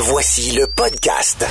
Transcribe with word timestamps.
Voici 0.00 0.52
le 0.52 0.68
podcast. 0.68 1.44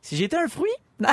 Si 0.00 0.16
j'étais 0.16 0.36
un 0.36 0.48
fruit, 0.48 0.70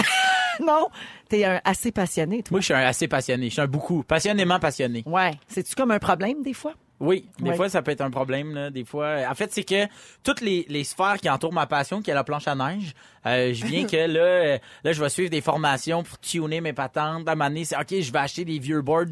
Non, 0.60 0.88
t'es 1.30 1.46
un 1.46 1.62
assez 1.64 1.92
passionné, 1.92 2.44
toi. 2.44 2.56
moi, 2.56 2.60
je 2.60 2.66
suis 2.66 2.74
un 2.74 2.80
assez 2.86 3.08
passionné. 3.08 3.46
Je 3.48 3.54
suis 3.54 3.62
un 3.62 3.68
beaucoup. 3.68 4.04
Passionnément 4.04 4.60
passionné. 4.60 5.04
Ouais. 5.06 5.32
C'est-tu 5.48 5.74
comme 5.76 5.92
un 5.92 6.00
problème, 6.00 6.42
des 6.44 6.54
fois? 6.54 6.74
Oui, 7.00 7.28
des 7.40 7.54
fois, 7.54 7.70
ça 7.70 7.82
peut 7.82 7.92
être 7.92 8.02
un 8.02 8.10
problème. 8.12 8.54
Là. 8.54 8.70
Des 8.70 8.84
fois, 8.84 9.18
en 9.30 9.36
fait, 9.36 9.52
c'est 9.54 9.64
que 9.64 9.88
toutes 10.24 10.42
les, 10.42 10.66
les 10.68 10.84
sphères 10.84 11.18
qui 11.22 11.30
entourent 11.30 11.54
ma 11.54 11.66
passion, 11.66 12.02
qui 12.02 12.12
est 12.12 12.14
la 12.14 12.24
planche 12.26 12.48
à 12.48 12.56
neige, 12.56 12.94
euh, 13.26 13.54
je 13.54 13.66
viens 13.66 13.86
que 13.88 13.96
là, 13.96 14.20
euh, 14.20 14.58
là, 14.84 14.92
je 14.94 15.02
vais 15.02 15.10
suivre 15.10 15.30
des 15.30 15.42
formations 15.42 16.04
pour 16.04 16.20
tuner 16.20 16.62
mes 16.62 16.74
patentes. 16.74 17.28
À 17.28 17.32
un 17.32 17.36
moment 17.36 17.50
donné, 17.50 17.64
c'est 17.66 17.78
OK, 17.78 18.02
je 18.02 18.12
vais 18.12 18.20
acheter 18.20 18.44
des 18.46 18.60
vieux 18.60 18.82
boards 18.82 19.06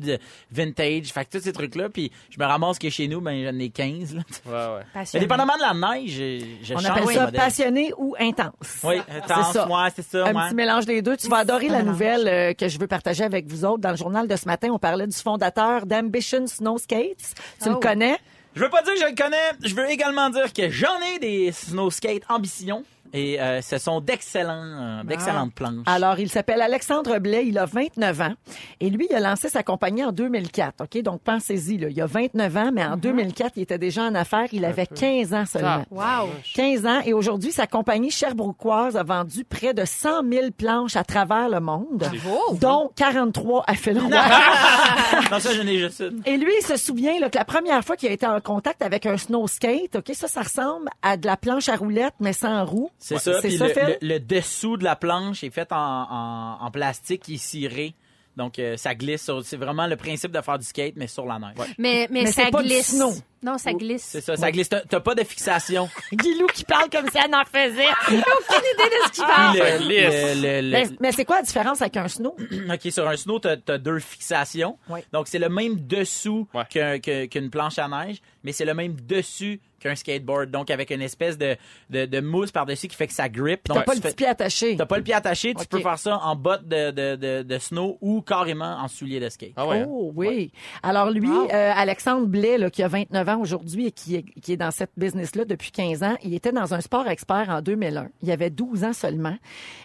vintage. 0.52 1.08
Fait 1.14 1.26
que 1.26 1.38
tous 1.38 1.44
ces 1.44 1.54
trucs-là, 1.54 1.90
puis 1.90 2.12
je 2.30 2.40
me 2.40 2.46
ramasse 2.46 2.80
que 2.80 2.90
chez 2.90 3.08
nous, 3.08 3.22
ben 3.22 3.44
j'en 3.44 3.58
ai 3.60 3.70
15. 3.70 4.16
Là. 4.16 4.22
Ouais, 4.46 4.52
ouais. 4.52 4.82
Mais 4.94 5.00
Passionné. 5.02 5.26
dépendamment 5.26 5.56
de 5.56 5.62
la 5.62 5.96
neige, 5.96 6.12
je, 6.12 6.46
je 6.64 6.74
On 6.74 6.78
change 6.80 6.90
appelle 6.90 7.16
ça 7.16 7.26
modèle. 7.26 7.40
passionné 7.40 7.92
ou 7.98 8.16
intense. 8.20 8.54
Oui, 8.84 8.96
attends, 9.10 9.44
C'est 9.46 9.54
ça. 9.60 9.68
ouais, 9.68 9.90
c'est 9.96 10.06
ça. 10.06 10.26
un 10.28 10.36
ouais. 10.36 10.48
petit 10.48 10.56
mélange 10.56 10.86
des 10.86 11.02
deux. 11.02 11.18
Tu 11.18 11.28
vas 11.28 11.38
adorer 11.38 11.70
la 11.70 11.84
nouvelle 11.84 12.28
euh, 12.28 12.54
que 12.54 12.68
je 12.68 12.80
veux 12.80 12.88
partager 12.88 13.24
avec 13.24 13.48
vous 13.48 13.66
autres. 13.66 13.80
Dans 13.80 13.92
le 13.92 13.98
journal 13.98 14.28
de 14.28 14.36
ce 14.36 14.46
matin, 14.46 14.70
on 14.72 14.80
parlait 14.80 15.08
du 15.08 15.18
fondateur 15.18 15.86
d'Ambition 15.86 16.46
Snow 16.48 16.78
Skates. 16.78 17.34
Le 17.78 17.88
connais? 17.88 18.18
Je 18.56 18.64
veux 18.64 18.70
pas 18.70 18.82
dire 18.82 18.94
que 18.94 19.00
je 19.00 19.06
le 19.06 19.16
connais. 19.16 19.52
Je 19.64 19.76
veux 19.76 19.90
également 19.90 20.30
dire 20.30 20.52
que 20.52 20.70
j'en 20.70 21.00
ai 21.14 21.20
des 21.20 21.52
snow 21.52 21.92
skate 21.92 22.24
ambition. 22.30 22.84
Et 23.14 23.40
euh, 23.40 23.62
ce 23.62 23.78
sont 23.78 24.02
d'excellents, 24.02 25.00
euh, 25.02 25.04
d'excellentes 25.04 25.54
planches. 25.54 25.86
Alors, 25.86 26.20
il 26.20 26.30
s'appelle 26.30 26.62
Alexandre 26.62 27.20
Blais, 27.20 27.48
il 27.48 27.58
a 27.58 27.66
29 27.66 28.22
ans. 28.22 28.34
Et 28.80 28.90
lui, 28.90 29.08
il 29.10 29.16
a 29.16 29.20
lancé 29.20 29.50
sa 29.50 29.64
compagnie 29.64 30.04
en 30.04 30.12
2004. 30.12 30.84
OK? 30.84 31.02
Donc, 31.02 31.22
pensez-y, 31.22 31.78
là. 31.78 31.88
Il 31.90 32.02
a 32.02 32.06
29 32.06 32.58
ans, 32.58 32.72
mais 32.74 32.86
en 32.86 32.98
2004, 32.98 33.54
il 33.56 33.64
était 33.64 33.78
déjà 33.78 34.04
en 34.04 34.16
affaires. 34.16 34.48
Il 34.52 34.66
avait 34.66 34.88
15 34.88 35.34
ans 35.34 35.46
seulement. 35.46 35.86
Wow. 35.90 36.30
15 36.56 36.86
ans. 36.86 37.02
Et 37.06 37.14
aujourd'hui, 37.14 37.52
sa 37.52 37.68
compagnie 37.68 38.12
Sherbrookeoise 38.12 38.98
a 38.98 39.04
vendu 39.04 39.44
près 39.44 39.74
de 39.74 39.86
100 39.86 40.30
000 40.30 40.52
planches 40.52 40.96
à 40.96 41.04
travers 41.04 41.50
le 41.50 41.60
monde. 41.60 41.88
Bravo. 41.98 42.56
Dont 42.60 42.92
43 42.96 43.64
à 43.68 43.74
Phil 43.76 44.00
Roy. 44.00 44.10
non, 45.32 45.40
ça, 45.40 45.54
j'en 45.54 45.68
ai 45.68 45.78
juste 45.78 46.00
une. 46.02 46.22
Et 46.26 46.38
lui, 46.38 46.52
il 46.60 46.66
se 46.66 46.78
souvient 46.78 47.20
là, 47.20 47.30
que 47.30 47.38
la 47.38 47.46
première 47.46 47.84
fois 47.84 47.96
qu'il 47.96 48.10
a 48.10 48.12
été 48.12 48.26
en 48.26 48.40
contact 48.42 48.82
avec 48.82 49.06
un 49.06 49.18
snow 49.18 49.48
skate, 49.48 49.96
ok, 49.96 50.12
ça, 50.14 50.28
ça 50.28 50.42
ressemble 50.42 50.90
à 51.02 51.18
de 51.18 51.26
la 51.26 51.38
planche 51.38 51.70
à 51.70 51.76
roulettes, 51.76 52.16
mais 52.20 52.34
sans 52.34 52.66
roue. 52.66 52.90
C'est 53.00 53.16
Ouais, 53.16 53.20
ça. 53.22 53.42
C'est 53.42 53.48
Puis 53.50 53.58
ça, 53.58 53.68
le, 53.68 53.74
le- 53.74 53.98
le 54.02 54.20
dessous 54.20 54.78
de 54.78 54.84
la 54.84 54.96
planche 54.96 55.44
est 55.44 55.52
fait 55.52 55.72
en, 55.72 55.78
en, 55.78 56.58
en 56.62 56.72
plastique 56.72 57.30
est 57.30 57.38
ciré. 57.38 57.94
Donc, 58.36 58.60
euh, 58.60 58.78
ça 58.78 58.94
glisse. 58.94 59.24
sur- 59.24 59.44
C'est 59.44 59.58
vraiment 59.58 59.88
le 59.88 59.96
principe 59.96 60.32
de 60.32 60.40
faire 60.42 60.60
du 60.60 60.66
skate, 60.66 60.94
mais 60.96 61.08
sur 61.08 61.26
la 61.26 61.40
neige. 61.40 61.56
Mais, 61.80 62.08
mais, 62.12 62.22
Mais 62.24 62.32
ça 62.32 62.44
c'est 62.46 62.52
pas 62.52 62.62
du 62.62 62.68
glisse. 62.70 62.96
snow. 62.96 63.12
Non, 63.42 63.58
ça 63.58 63.74
glisse. 63.74 64.04
C'est 64.04 64.22
ça, 64.22 64.36
ça 64.36 64.52
glisse. 64.52 64.70
T'as- 64.70 64.82
T'as 64.82 65.00
pas 65.00 65.16
de 65.16 65.24
fixation. 65.24 65.90
Guilou 66.14 66.46
qui 66.48 66.64
parle 66.64 66.88
comme 66.92 67.08
si 67.10 67.18
elle 67.18 67.34
en 67.34 67.44
faisait. 67.46 67.88
Aucune 68.08 68.18
idée 68.18 68.90
de 68.96 69.08
ce 69.08 69.12
qu'il 69.12 69.24
parle. 69.26 69.52
Puis 69.54 69.60
le- 69.60 69.66
ça 69.72 69.78
glisse. 69.80 70.36
le- 70.36 70.42
le- 70.42 70.62
le- 70.62 70.72
mais 70.72 70.86
mais 71.00 71.12
c'est 71.14 71.26
quoi 71.26 71.38
la 71.38 71.42
différence 71.44 71.82
avec 71.82 71.98
un 71.98 72.08
snow? 72.08 72.36
OK, 72.72 72.92
sur 72.92 73.08
un 73.08 73.18
snow, 73.18 73.40
t'as 73.40 73.56
as 73.70 73.78
deux 73.80 73.98
fixations. 74.00 74.78
Oui. 74.90 75.00
Donc, 75.12 75.28
c'est 75.28 75.40
le 75.40 75.50
même 75.50 75.76
dessous 75.88 76.48
Ouais. 76.54 77.00
qu'une 77.32 77.50
planche 77.50 77.80
à 77.80 77.88
neige, 77.88 78.18
mais 78.44 78.52
c'est 78.52 78.66
le 78.66 78.74
même 78.76 78.96
dessus 79.02 79.60
qu'un 79.80 79.96
skateboard. 79.96 80.50
Donc, 80.52 80.70
avec 80.72 80.90
une 80.92 81.02
espèce 81.02 81.38
de, 81.38 81.56
de, 81.90 82.06
de 82.06 82.20
mousse 82.20 82.52
par-dessus 82.52 82.88
qui 82.88 82.96
fait 82.96 83.08
que 83.08 83.14
ça 83.14 83.30
grippe. 83.30 83.62
T'as 83.66 83.82
pas 83.82 83.92
tu 83.94 83.98
le 83.98 84.02
fais- 84.02 84.08
petit 84.10 84.16
pied 84.16 84.28
attaché. 84.28 84.76
T'as 84.78 84.86
pas 84.86 84.98
le 84.98 85.04
pied 85.04 85.14
attaché, 85.14 85.54
tu 85.54 85.66
peux 85.68 85.80
faire 85.80 86.00
ça 86.00 86.18
en 86.18 86.36
botte 86.36 86.68
de, 86.68 86.92
de, 86.92 87.16
de, 87.16 87.44
de 87.44 87.60
snow 87.60 87.98
ou 88.02 88.22
carrément 88.22 88.78
en 88.78 88.88
soulier 88.88 89.20
de 89.20 89.30
skate. 89.30 89.52
Ah 89.56 89.68
ouais. 89.68 89.80
hein? 89.82 89.86
Oh 89.90 90.12
oui. 90.16 90.52
Alors 90.84 91.10
lui, 91.12 91.30
Wow. 91.30 91.50
euh, 91.54 91.72
Alexandre 91.76 92.26
Blais, 92.28 92.58
là, 92.58 92.70
qui 92.70 92.82
a 92.84 92.88
29 92.88 93.30
ans 93.30 93.40
aujourd'hui 93.42 93.88
et 93.88 93.92
qui 93.92 94.16
est, 94.16 94.24
qui 94.42 94.54
est 94.54 94.58
dans 94.58 94.72
cette 94.72 94.92
business-là 94.98 95.46
depuis 95.46 95.72
15 95.72 96.04
ans, 96.04 96.16
il 96.24 96.34
était 96.34 96.52
dans 96.52 96.74
un 96.74 96.82
sport 96.82 97.08
expert 97.08 97.48
en 97.50 97.62
2001. 97.62 98.08
Il 98.24 98.32
avait 98.32 98.50
12 98.50 98.84
ans 98.84 98.94
seulement. 98.94 99.36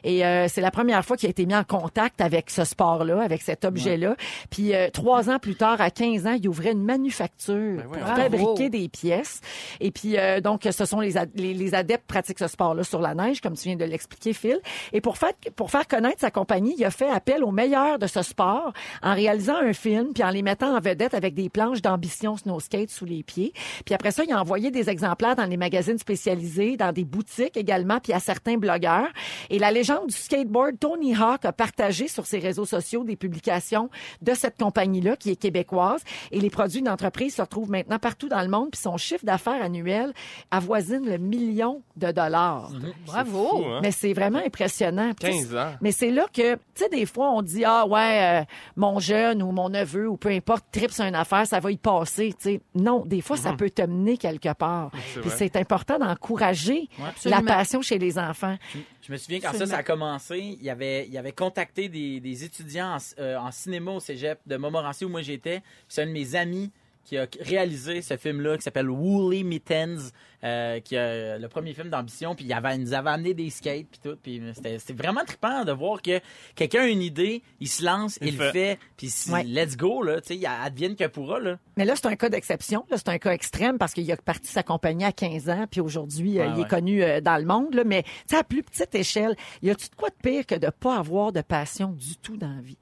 Et 0.04 0.25
euh, 0.25 0.47
c'est 0.48 0.60
la 0.60 0.70
première 0.70 1.04
fois 1.04 1.16
qu'il 1.16 1.26
a 1.26 1.31
été 1.31 1.44
mis 1.47 1.54
en 1.54 1.64
contact 1.64 2.20
avec 2.20 2.50
ce 2.50 2.64
sport-là, 2.64 3.20
avec 3.22 3.42
cet 3.42 3.64
objet-là. 3.64 4.16
Puis 4.50 4.75
euh, 4.75 4.88
trois 4.91 5.28
ans 5.31 5.38
plus 5.38 5.54
tard, 5.56 5.81
à 5.81 5.91
15 5.91 6.26
ans, 6.26 6.32
il 6.41 6.48
ouvrait 6.48 6.72
une 6.72 6.84
manufacture 6.84 7.76
Ben 7.76 7.84
pour 7.88 8.06
fabriquer 8.06 8.69
des 8.70 8.88
pièces. 8.88 9.41
Et 9.82 9.91
puis 9.91 10.16
euh, 10.16 10.41
donc, 10.41 10.66
ce 10.70 10.84
sont 10.84 11.00
les, 11.00 11.15
les, 11.34 11.54
les 11.54 11.75
adeptes 11.75 12.06
pratiquent 12.06 12.38
ce 12.38 12.47
sport-là 12.47 12.84
sur 12.84 13.00
la 13.00 13.15
neige, 13.15 13.41
comme 13.41 13.54
tu 13.54 13.69
viens 13.69 13.76
de 13.76 13.84
l'expliquer, 13.84 14.32
Phil. 14.32 14.60
Et 14.93 15.00
pour 15.00 15.19
faire, 15.19 15.32
pour 15.56 15.70
faire 15.70 15.87
connaître 15.88 16.20
sa 16.20 16.31
compagnie, 16.31 16.75
il 16.78 16.84
a 16.84 16.91
fait 16.91 17.09
appel 17.09 17.43
aux 17.43 17.50
meilleurs 17.50 17.98
de 17.98 18.06
ce 18.06 18.22
sport 18.22 18.72
en 19.03 19.15
réalisant 19.15 19.56
un 19.56 19.72
film, 19.72 20.12
puis 20.15 20.22
en 20.22 20.31
les 20.31 20.43
mettant 20.43 20.76
en 20.76 20.81
vedette 20.81 21.14
avec 21.14 21.34
des 21.34 21.49
planches 21.49 21.82
d'ambition 21.82 22.37
snow 22.37 22.61
skate 22.61 22.90
sous 22.90 23.05
les 23.05 23.25
pieds. 23.25 23.52
Puis 23.84 23.94
après 23.94 24.12
ça, 24.12 24.23
il 24.25 24.32
a 24.32 24.40
envoyé 24.40 24.70
des 24.70 24.88
exemplaires 24.88 25.34
dans 25.34 25.46
les 25.46 25.56
magazines 25.56 25.99
spécialisés, 25.99 26.76
dans 26.76 26.93
des 26.93 27.05
boutiques 27.05 27.56
également, 27.56 27.99
puis 27.99 28.12
à 28.12 28.20
certains 28.20 28.56
blogueurs. 28.56 29.08
Et 29.50 29.58
la 29.58 29.73
légende 29.73 30.06
du 30.06 30.14
skateboard, 30.14 30.79
Tony 30.79 31.14
Hawk, 31.14 31.44
a 31.44 31.52
partagé 31.52 32.06
sur 32.06 32.26
ses 32.26 32.38
réseaux 32.38 32.67
sociaux 32.67 33.02
des 33.02 33.17
publications 33.17 33.90
de 34.20 34.32
cette 34.34 34.58
compagnie-là, 34.58 35.17
qui 35.17 35.31
est 35.31 35.37
québécoise. 35.37 36.02
Et 36.31 36.38
les 36.38 36.50
produits 36.50 36.82
d'entreprise 36.82 37.34
se 37.34 37.43
retrouvent 37.43 37.70
maintenant 37.70 37.99
partout 37.99 38.29
dans 38.29 38.43
le 38.43 38.49
monde, 38.49 38.70
puis 38.70 38.81
son 38.81 38.96
chiffre 38.96 39.25
d'affaires 39.25 39.62
annuel 39.72 40.12
avoisine 40.50 41.08
le 41.08 41.19
million 41.19 41.82
de 41.96 42.10
dollars. 42.10 42.70
Bravo. 43.06 43.48
Fou, 43.48 43.64
hein? 43.64 43.80
Mais 43.82 43.90
c'est 43.90 44.12
vraiment 44.12 44.38
impressionnant. 44.44 45.12
Puis, 45.19 45.30
15 45.30 45.56
ans. 45.56 45.72
Mais 45.80 45.92
c'est 45.92 46.10
là 46.10 46.26
que, 46.32 46.54
tu 46.54 46.60
sais, 46.74 46.88
des 46.88 47.06
fois, 47.06 47.30
on 47.30 47.42
dit, 47.42 47.64
ah 47.64 47.86
ouais, 47.86 48.40
euh, 48.42 48.44
mon 48.76 48.98
jeune 48.98 49.42
ou 49.42 49.50
mon 49.50 49.69
neveu 49.69 50.08
ou 50.08 50.16
peu 50.16 50.28
importe, 50.28 50.64
tripe 50.70 50.90
sur 50.90 51.04
une 51.04 51.14
affaire, 51.14 51.46
ça 51.46 51.60
va 51.60 51.70
y 51.70 51.76
passer. 51.76 52.34
Tu 52.38 52.42
sais, 52.42 52.60
non, 52.74 53.04
des 53.06 53.20
fois, 53.20 53.36
ça 53.36 53.52
peut 53.54 53.70
te 53.70 53.82
mener 53.82 54.16
quelque 54.16 54.52
part. 54.54 54.90
C'est 55.14 55.20
Puis 55.20 55.30
c'est 55.34 55.56
important 55.56 55.98
d'encourager 55.98 56.88
la 57.24 57.40
passion 57.42 57.82
chez 57.82 57.98
les 57.98 58.19
enfants. 58.19 58.56
Je 59.00 59.12
me 59.12 59.16
souviens 59.16 59.40
quand 59.40 59.52
ça, 59.54 59.66
ça 59.66 59.78
a 59.78 59.82
commencé, 59.82 60.58
il 60.60 60.70
avait, 60.70 61.08
il 61.08 61.19
avait 61.19 61.32
contacté 61.32 61.88
des, 61.88 62.20
des 62.20 62.44
étudiants 62.44 62.94
en, 62.94 62.98
euh, 63.19 63.36
en 63.36 63.50
cinéma 63.50 63.90
au 63.92 64.00
cégep 64.00 64.38
de 64.46 64.56
Montmorency 64.56 65.04
où 65.04 65.08
moi 65.08 65.22
j'étais. 65.22 65.58
Puis 65.60 65.86
C'est 65.88 66.02
un 66.02 66.06
de 66.06 66.12
mes 66.12 66.36
amis 66.36 66.70
qui 67.04 67.19
a 67.19 67.26
réalisé 67.40 68.02
ce 68.02 68.16
film-là 68.16 68.56
qui 68.56 68.62
s'appelle 68.62 68.90
Woolly 68.90 69.44
Mittens, 69.44 70.12
euh, 70.44 70.81
qui 70.81 70.97
a 70.97 71.39
le 71.39 71.49
premier 71.49 71.73
film 71.75 71.89
d'ambition. 71.89 72.35
Puis 72.35 72.44
il, 72.47 72.53
avait, 72.53 72.75
il 72.77 72.83
nous 72.83 72.94
avait 72.94 73.11
amené 73.11 73.35
des 73.35 73.50
skates 73.50 73.87
puis 73.91 74.00
tout. 74.03 74.17
Puis 74.23 74.41
c'était 74.55 74.79
c'était 74.79 74.93
vraiment 74.93 75.25
trippant 75.25 75.65
de 75.65 75.73
voir 75.73 76.03
que 76.03 76.21
quelqu'un 76.55 76.83
a 76.83 76.87
une 76.89 77.03
idée, 77.03 77.43
il 77.61 77.69
se 77.69 77.85
lance, 77.85 78.19
il, 78.21 78.29
Il 78.29 78.39
le 78.39 78.50
fait. 78.50 78.79
Puis 78.97 79.09
si- 79.11 79.31
Ouais. 79.31 79.44
let's 79.44 79.77
go, 79.77 80.03
là. 80.03 80.21
Tu 80.21 80.29
sais, 80.29 80.37
il 80.37 80.47
advienne 80.47 80.97
que 80.97 81.06
pourra, 81.06 81.39
là. 81.41 81.59
Mais 81.77 81.85
là, 81.85 81.94
c'est 81.97 82.06
un 82.06 82.17
cas 82.17 82.29
d'exception. 82.29 82.85
Là, 82.91 82.97
c'est 82.99 83.09
un 83.09 83.19
cas 83.19 83.33
extrême 83.33 83.79
parce 83.79 83.94
qu'il 83.94 84.11
a 84.12 84.17
parti 84.17 84.49
sa 84.49 84.62
compagnie 84.62 85.05
à 85.05 85.12
15 85.12 85.49
ans, 85.49 85.67
puis 85.71 85.81
aujourd'hui, 85.81 86.39
euh, 86.39 86.47
Ouais, 86.49 86.53
il 86.56 86.62
est 86.62 86.69
connu 86.69 87.03
euh, 87.03 87.21
dans 87.21 87.37
le 87.39 87.44
monde. 87.47 87.75
Là, 87.75 87.85
mais 87.85 88.03
tu 88.03 88.11
sais, 88.31 88.37
à 88.37 88.44
plus 88.44 88.62
petite 88.62 88.94
échelle, 88.94 89.37
y 89.62 89.71
a-tu 89.71 89.89
de 89.89 89.94
quoi 89.94 90.11
de 90.11 90.15
pire 90.23 90.44
que 90.47 90.55
de 90.55 90.69
pas 90.71 90.97
avoir 90.99 91.33
de 91.33 91.41
passion 91.41 91.89
du 91.93 92.17
tout 92.17 92.37
dans 92.37 92.53
la 92.53 92.61
vie? 92.61 92.77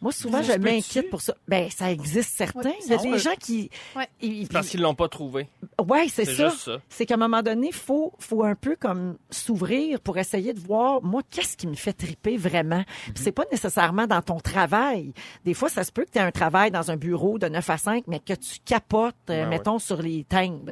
Moi, 0.00 0.12
souvent, 0.12 0.42
Ça 0.42 0.54
je 0.54 0.58
m'inquiète 0.58 1.10
pour 1.10 1.20
ça. 1.20 1.34
Ben, 1.46 1.68
ça 1.70 1.90
existe 1.92 2.32
certains. 2.36 2.72
Il 2.84 2.90
y 2.90 2.94
a 2.94 2.98
des 2.98 3.18
gens 3.18 3.34
qui... 3.38 3.70
Ouais. 3.94 4.08
ils- 4.20 4.48
Parce 4.48 4.68
qu'ils 4.68 4.80
l'ont 4.80 4.94
pas 4.94 5.08
trouvé. 5.08 5.48
Ouais, 5.86 6.06
c'est 6.08 6.24
C'est 6.24 6.34
ça. 6.34 6.48
juste 6.48 6.62
ça. 6.62 6.78
C'est 7.02 7.06
qu'à 7.06 7.14
un 7.14 7.16
moment 7.16 7.42
donné, 7.42 7.72
faut 7.72 8.12
faut 8.20 8.44
un 8.44 8.54
peu 8.54 8.76
comme 8.76 9.16
s'ouvrir 9.28 10.00
pour 10.00 10.18
essayer 10.18 10.52
de 10.52 10.60
voir 10.60 11.02
moi 11.02 11.22
qu'est-ce 11.28 11.56
qui 11.56 11.66
me 11.66 11.74
fait 11.74 11.92
triper 11.92 12.36
vraiment? 12.36 12.84
Puis 13.06 13.14
c'est 13.24 13.32
pas 13.32 13.42
nécessairement 13.50 14.06
dans 14.06 14.22
ton 14.22 14.38
travail. 14.38 15.12
Des 15.44 15.52
fois, 15.52 15.68
ça 15.68 15.82
se 15.82 15.90
peut 15.90 16.04
que 16.04 16.12
tu 16.12 16.18
aies 16.18 16.22
un 16.22 16.30
travail 16.30 16.70
dans 16.70 16.92
un 16.92 16.96
bureau 16.96 17.40
de 17.40 17.48
9 17.48 17.70
à 17.70 17.76
5 17.76 18.04
mais 18.06 18.20
que 18.20 18.34
tu 18.34 18.60
capotes 18.64 19.16
euh, 19.30 19.42
ouais. 19.42 19.48
mettons 19.48 19.80
sur 19.80 20.00
les 20.00 20.22
timbres. 20.22 20.70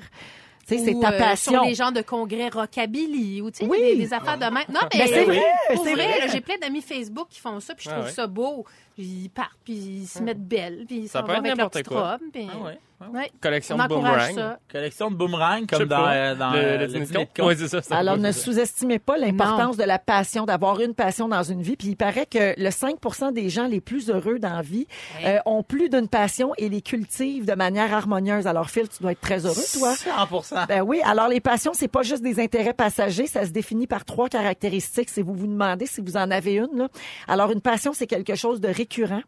Tu 0.69 0.79
sais, 0.79 0.85
c'est 0.85 1.01
ta 1.01 1.11
euh, 1.11 1.19
passion. 1.19 1.51
sur 1.53 1.65
les 1.65 1.75
genres 1.75 1.91
de 1.91 2.03
congrès 2.03 2.49
rockabilly 2.49 3.43
ou 3.43 3.51
tu 3.51 3.65
sais 3.65 3.67
Oui. 3.69 3.81
des, 3.81 3.97
des 3.97 4.13
affaires 4.15 4.39
de 4.39 4.45
même. 4.45 4.63
Non 4.73 4.81
mais 4.95 5.01
Ben, 5.01 5.09
c'est 5.09 5.25
vrai, 5.25 5.43
c'est 5.83 5.95
vrai, 5.95 6.29
j'ai 6.31 6.41
plein 6.41 6.59
d'amis 6.63 6.81
Facebook 6.81 7.27
qui 7.29 7.41
font 7.41 7.59
ça 7.59 7.75
puis 7.75 7.87
je 7.87 7.91
Ah 7.91 7.95
trouve 7.95 8.07
ouais. 8.07 8.13
ça 8.13 8.29
beau. 8.29 8.65
Ils 8.99 9.31
partent 9.31 9.59
puis 9.65 9.75
ils 9.75 10.07
se 10.07 10.23
mettent 10.23 10.47
belles 10.47 10.85
puis 10.87 10.99
ils 11.01 11.09
Ça 11.09 11.21
s'en 11.21 11.27
peut 11.27 11.33
vont 11.33 11.39
être 11.39 11.47
avec 11.47 11.57
leur 11.59 11.71
petite 11.71 11.89
quoi. 11.89 12.13
robe. 12.13 12.21
puis- 12.33 12.49
Ah 12.53 12.59
ouais. 12.65 12.79
Ouais. 13.15 13.31
Collection 13.41 13.77
On 13.81 13.83
de 13.85 13.89
boomerang. 13.89 14.35
ça. 14.35 14.59
Collection 14.71 15.11
de 15.11 15.17
boomerang 15.17 15.65
comme 15.67 15.87
dans, 15.87 16.07
euh, 16.07 16.35
dans 16.35 16.51
le, 16.51 16.87
le 16.87 16.99
le 16.99 17.25
con. 17.35 17.47
Ouais, 17.47 17.57
c'est 17.57 17.69
ça. 17.69 17.81
c'est 17.81 17.95
Alors, 17.95 18.19
ne 18.19 18.31
ça. 18.31 18.39
sous-estimez 18.43 18.99
pas 18.99 19.17
l'importance 19.17 19.79
de 19.79 19.85
la 19.85 19.99
passion, 19.99 20.45
d'avoir 20.45 20.79
une 20.83 20.93
passion 20.93 21.27
dans 21.27 21.43
une 21.43 21.63
vie. 21.63 21.77
Puis 21.77 21.89
il 21.89 21.97
paraît 21.97 22.27
que 22.27 22.53
le 22.61 22.69
5% 22.69 23.33
des 23.33 23.49
gens 23.49 23.67
les 23.69 23.81
plus 23.81 24.11
heureux 24.11 24.39
dans 24.39 24.53
la 24.55 24.61
vie 24.61 24.87
euh, 25.25 25.39
ont 25.47 25.63
plus 25.63 25.89
d'une 25.89 26.09
passion 26.09 26.53
et 26.59 26.69
les 26.69 26.83
cultivent 26.83 27.47
de 27.47 27.55
manière 27.55 27.91
harmonieuse. 27.95 28.47
Alors, 28.47 28.69
Phil, 28.69 28.87
tu 28.87 29.01
dois 29.03 29.13
être 29.13 29.21
très 29.23 29.47
heureux, 29.47 29.55
toi. 29.79 29.95
100%. 29.95 30.67
Ben 30.69 30.83
oui, 30.83 31.01
alors 31.03 31.29
les 31.29 31.41
passions, 31.41 31.73
c'est 31.73 31.89
pas 31.89 32.03
juste 32.03 32.23
des 32.23 32.39
intérêts 32.39 32.75
passagers, 32.75 33.27
ça 33.27 33.47
se 33.47 33.51
définit 33.51 33.87
par 33.87 34.05
trois 34.05 34.29
caractéristiques. 34.29 35.09
Si 35.09 35.23
vous 35.23 35.33
vous 35.33 35.47
demandez 35.47 35.87
si 35.87 36.03
vous 36.03 36.19
en 36.19 36.31
avez 36.31 36.57
une, 36.57 36.77
là. 36.77 36.89
alors 37.29 37.51
une 37.51 37.63
passion, 37.63 37.95
c'est 37.95 38.07
quelque 38.07 38.35
chose 38.35 38.61
de 38.61 38.69
récurrent, 38.81 39.23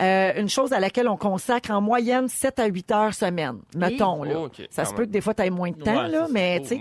euh, 0.00 0.32
une 0.40 0.48
chose 0.48 0.72
à 0.72 0.80
laquelle 0.80 1.08
on 1.08 1.16
consacre 1.16 1.70
en 1.70 1.80
moyenne 1.80 2.28
7 2.28 2.58
à 2.60 2.66
8 2.66 2.90
heures 2.92 3.14
semaine, 3.14 3.58
mettons. 3.76 4.22
Là. 4.22 4.34
Oh, 4.38 4.48
ça 4.70 4.84
se 4.84 4.94
peut 4.94 5.04
que 5.06 5.10
des 5.10 5.20
fois, 5.20 5.34
tu 5.34 5.42
aies 5.42 5.50
moins 5.50 5.70
de 5.70 5.82
temps, 5.82 6.02
Ouais, 6.04 6.08
là, 6.08 6.26
mais 6.30 6.60
tu 6.60 6.68
sais. 6.68 6.80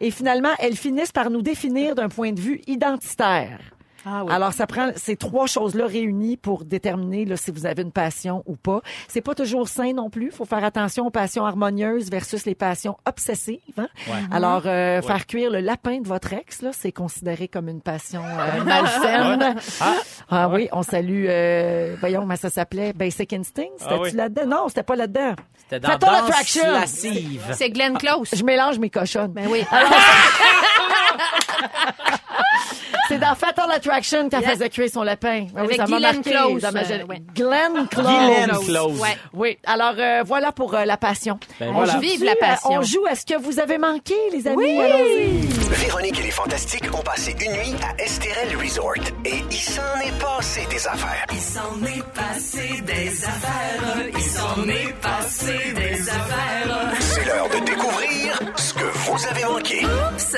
Et 0.00 0.10
finalement, 0.10 0.50
elles 0.58 0.76
finissent 0.76 1.12
par 1.12 1.30
nous 1.30 1.42
définir 1.42 1.94
d'un 1.94 2.08
point 2.08 2.32
de 2.32 2.40
vue 2.40 2.60
identitaire. 2.66 3.60
Ah 4.06 4.24
oui. 4.24 4.32
Alors, 4.32 4.52
ça 4.52 4.66
prend 4.66 4.90
ces 4.96 5.16
trois 5.16 5.46
choses-là 5.46 5.86
réunies 5.86 6.36
pour 6.36 6.64
déterminer 6.64 7.24
là, 7.24 7.36
si 7.36 7.50
vous 7.50 7.66
avez 7.66 7.82
une 7.82 7.92
passion 7.92 8.42
ou 8.46 8.56
pas. 8.56 8.80
C'est 9.08 9.20
pas 9.20 9.34
toujours 9.34 9.68
sain 9.68 9.92
non 9.92 10.10
plus. 10.10 10.30
faut 10.30 10.44
faire 10.46 10.64
attention 10.64 11.06
aux 11.06 11.10
passions 11.10 11.44
harmonieuses 11.44 12.10
versus 12.10 12.46
les 12.46 12.54
passions 12.54 12.96
obsessives. 13.06 13.60
hein. 13.78 13.88
Alors, 14.32 14.62
euh, 14.66 15.02
faire 15.02 15.26
cuire 15.26 15.50
le 15.50 15.60
lapin 15.60 16.00
de 16.00 16.08
votre 16.08 16.32
ex, 16.32 16.62
là, 16.62 16.70
c'est 16.72 16.92
considéré 16.92 17.48
comme 17.48 17.68
une 17.68 17.80
passion 17.82 18.22
euh, 18.24 18.64
malsaine. 18.64 19.56
ah. 20.30 20.48
oui, 20.48 20.68
on 20.72 20.82
salue, 20.82 21.26
euh, 21.28 21.96
voyons, 22.00 22.26
mais 22.26 22.36
ça 22.36 22.50
s'appelait 22.50 22.92
Basic 22.92 23.32
Instinct. 23.32 23.62
C'était-tu 23.78 23.94
Ah 23.98 24.02
oui. 24.02 24.12
là-dedans? 24.12 24.46
Non, 24.46 24.68
c'était 24.68 24.82
pas 24.82 24.96
là-dedans. 24.96 25.34
C'était 25.58 25.80
dans 25.80 25.88
Attraction. 25.90 26.70
lascive. 26.72 27.42
C'est 27.52 27.70
Glenn 27.70 27.96
Close. 27.98 28.30
Je 28.34 28.42
mélange 28.44 28.78
mes 28.78 28.90
cochonnes. 28.90 29.32
Ben 29.32 29.46
oui. 29.48 29.62
C'est 33.10 33.18
dans 33.18 33.34
Fatal 33.34 33.68
Attraction 33.72 34.28
qu'elle 34.28 34.40
Yeah. 34.42 34.50
faisait 34.50 34.68
cuire 34.70 34.88
son 34.88 35.02
lapin. 35.02 35.46
Ben 35.52 35.64
Avec 35.64 35.76
ça 35.78 35.86
m'a 35.88 35.98
Glenn 35.98 36.00
marqué 36.14 36.30
Close, 36.30 36.62
dans 36.62 36.70
ma 36.72 36.80
euh, 36.82 37.04
ouais. 37.08 37.22
Glenn 37.34 37.88
Close. 37.90 38.06
Guylaine 38.06 38.50
Close. 38.64 39.00
Ouais. 39.00 39.16
Oui, 39.32 39.58
alors 39.66 39.94
euh, 39.98 40.22
voilà 40.24 40.52
pour 40.52 40.72
euh, 40.76 40.84
la 40.84 40.96
passion. 40.96 41.40
Ben 41.58 41.70
on 41.70 41.72
voilà. 41.72 41.94
joue 41.94 41.98
Vive 41.98 42.22
la 42.22 42.36
passion. 42.36 42.70
On 42.70 42.82
joue. 42.82 43.04
Est-ce 43.08 43.26
que 43.26 43.36
vous 43.36 43.58
avez 43.58 43.78
manqué, 43.78 44.14
les 44.32 44.46
amis? 44.46 44.78
Allons-y. 44.78 45.40
Véronique 45.84 46.20
et 46.20 46.22
les 46.22 46.30
Fantastiques 46.30 46.84
ont 46.96 47.02
passé 47.02 47.34
une 47.44 47.50
nuit 47.50 47.74
à 47.82 48.00
Esterel 48.00 48.56
Resort 48.56 48.94
et 49.24 49.42
il 49.50 49.56
s'en 49.56 49.82
est 50.04 50.18
passé 50.20 50.66
des 50.70 50.86
affaires. 50.86 51.26
Il 51.32 51.40
s'en 51.40 51.84
est 51.84 52.14
passé 52.14 52.80
des 52.82 53.24
affaires. 53.24 54.06
Il 54.14 54.22
s'en 54.22 54.68
est 54.68 54.94
passé 55.02 55.52
des 55.74 56.08
affaires. 56.08 56.92
C'est 57.00 57.24
l'heure 57.24 57.48
de 57.48 57.64
découvrir 57.66 58.38
ce 58.54 58.72
que 58.74 58.84
vous 58.84 59.26
avez 59.26 59.44
manqué. 59.52 59.84
Oups! 59.84 60.36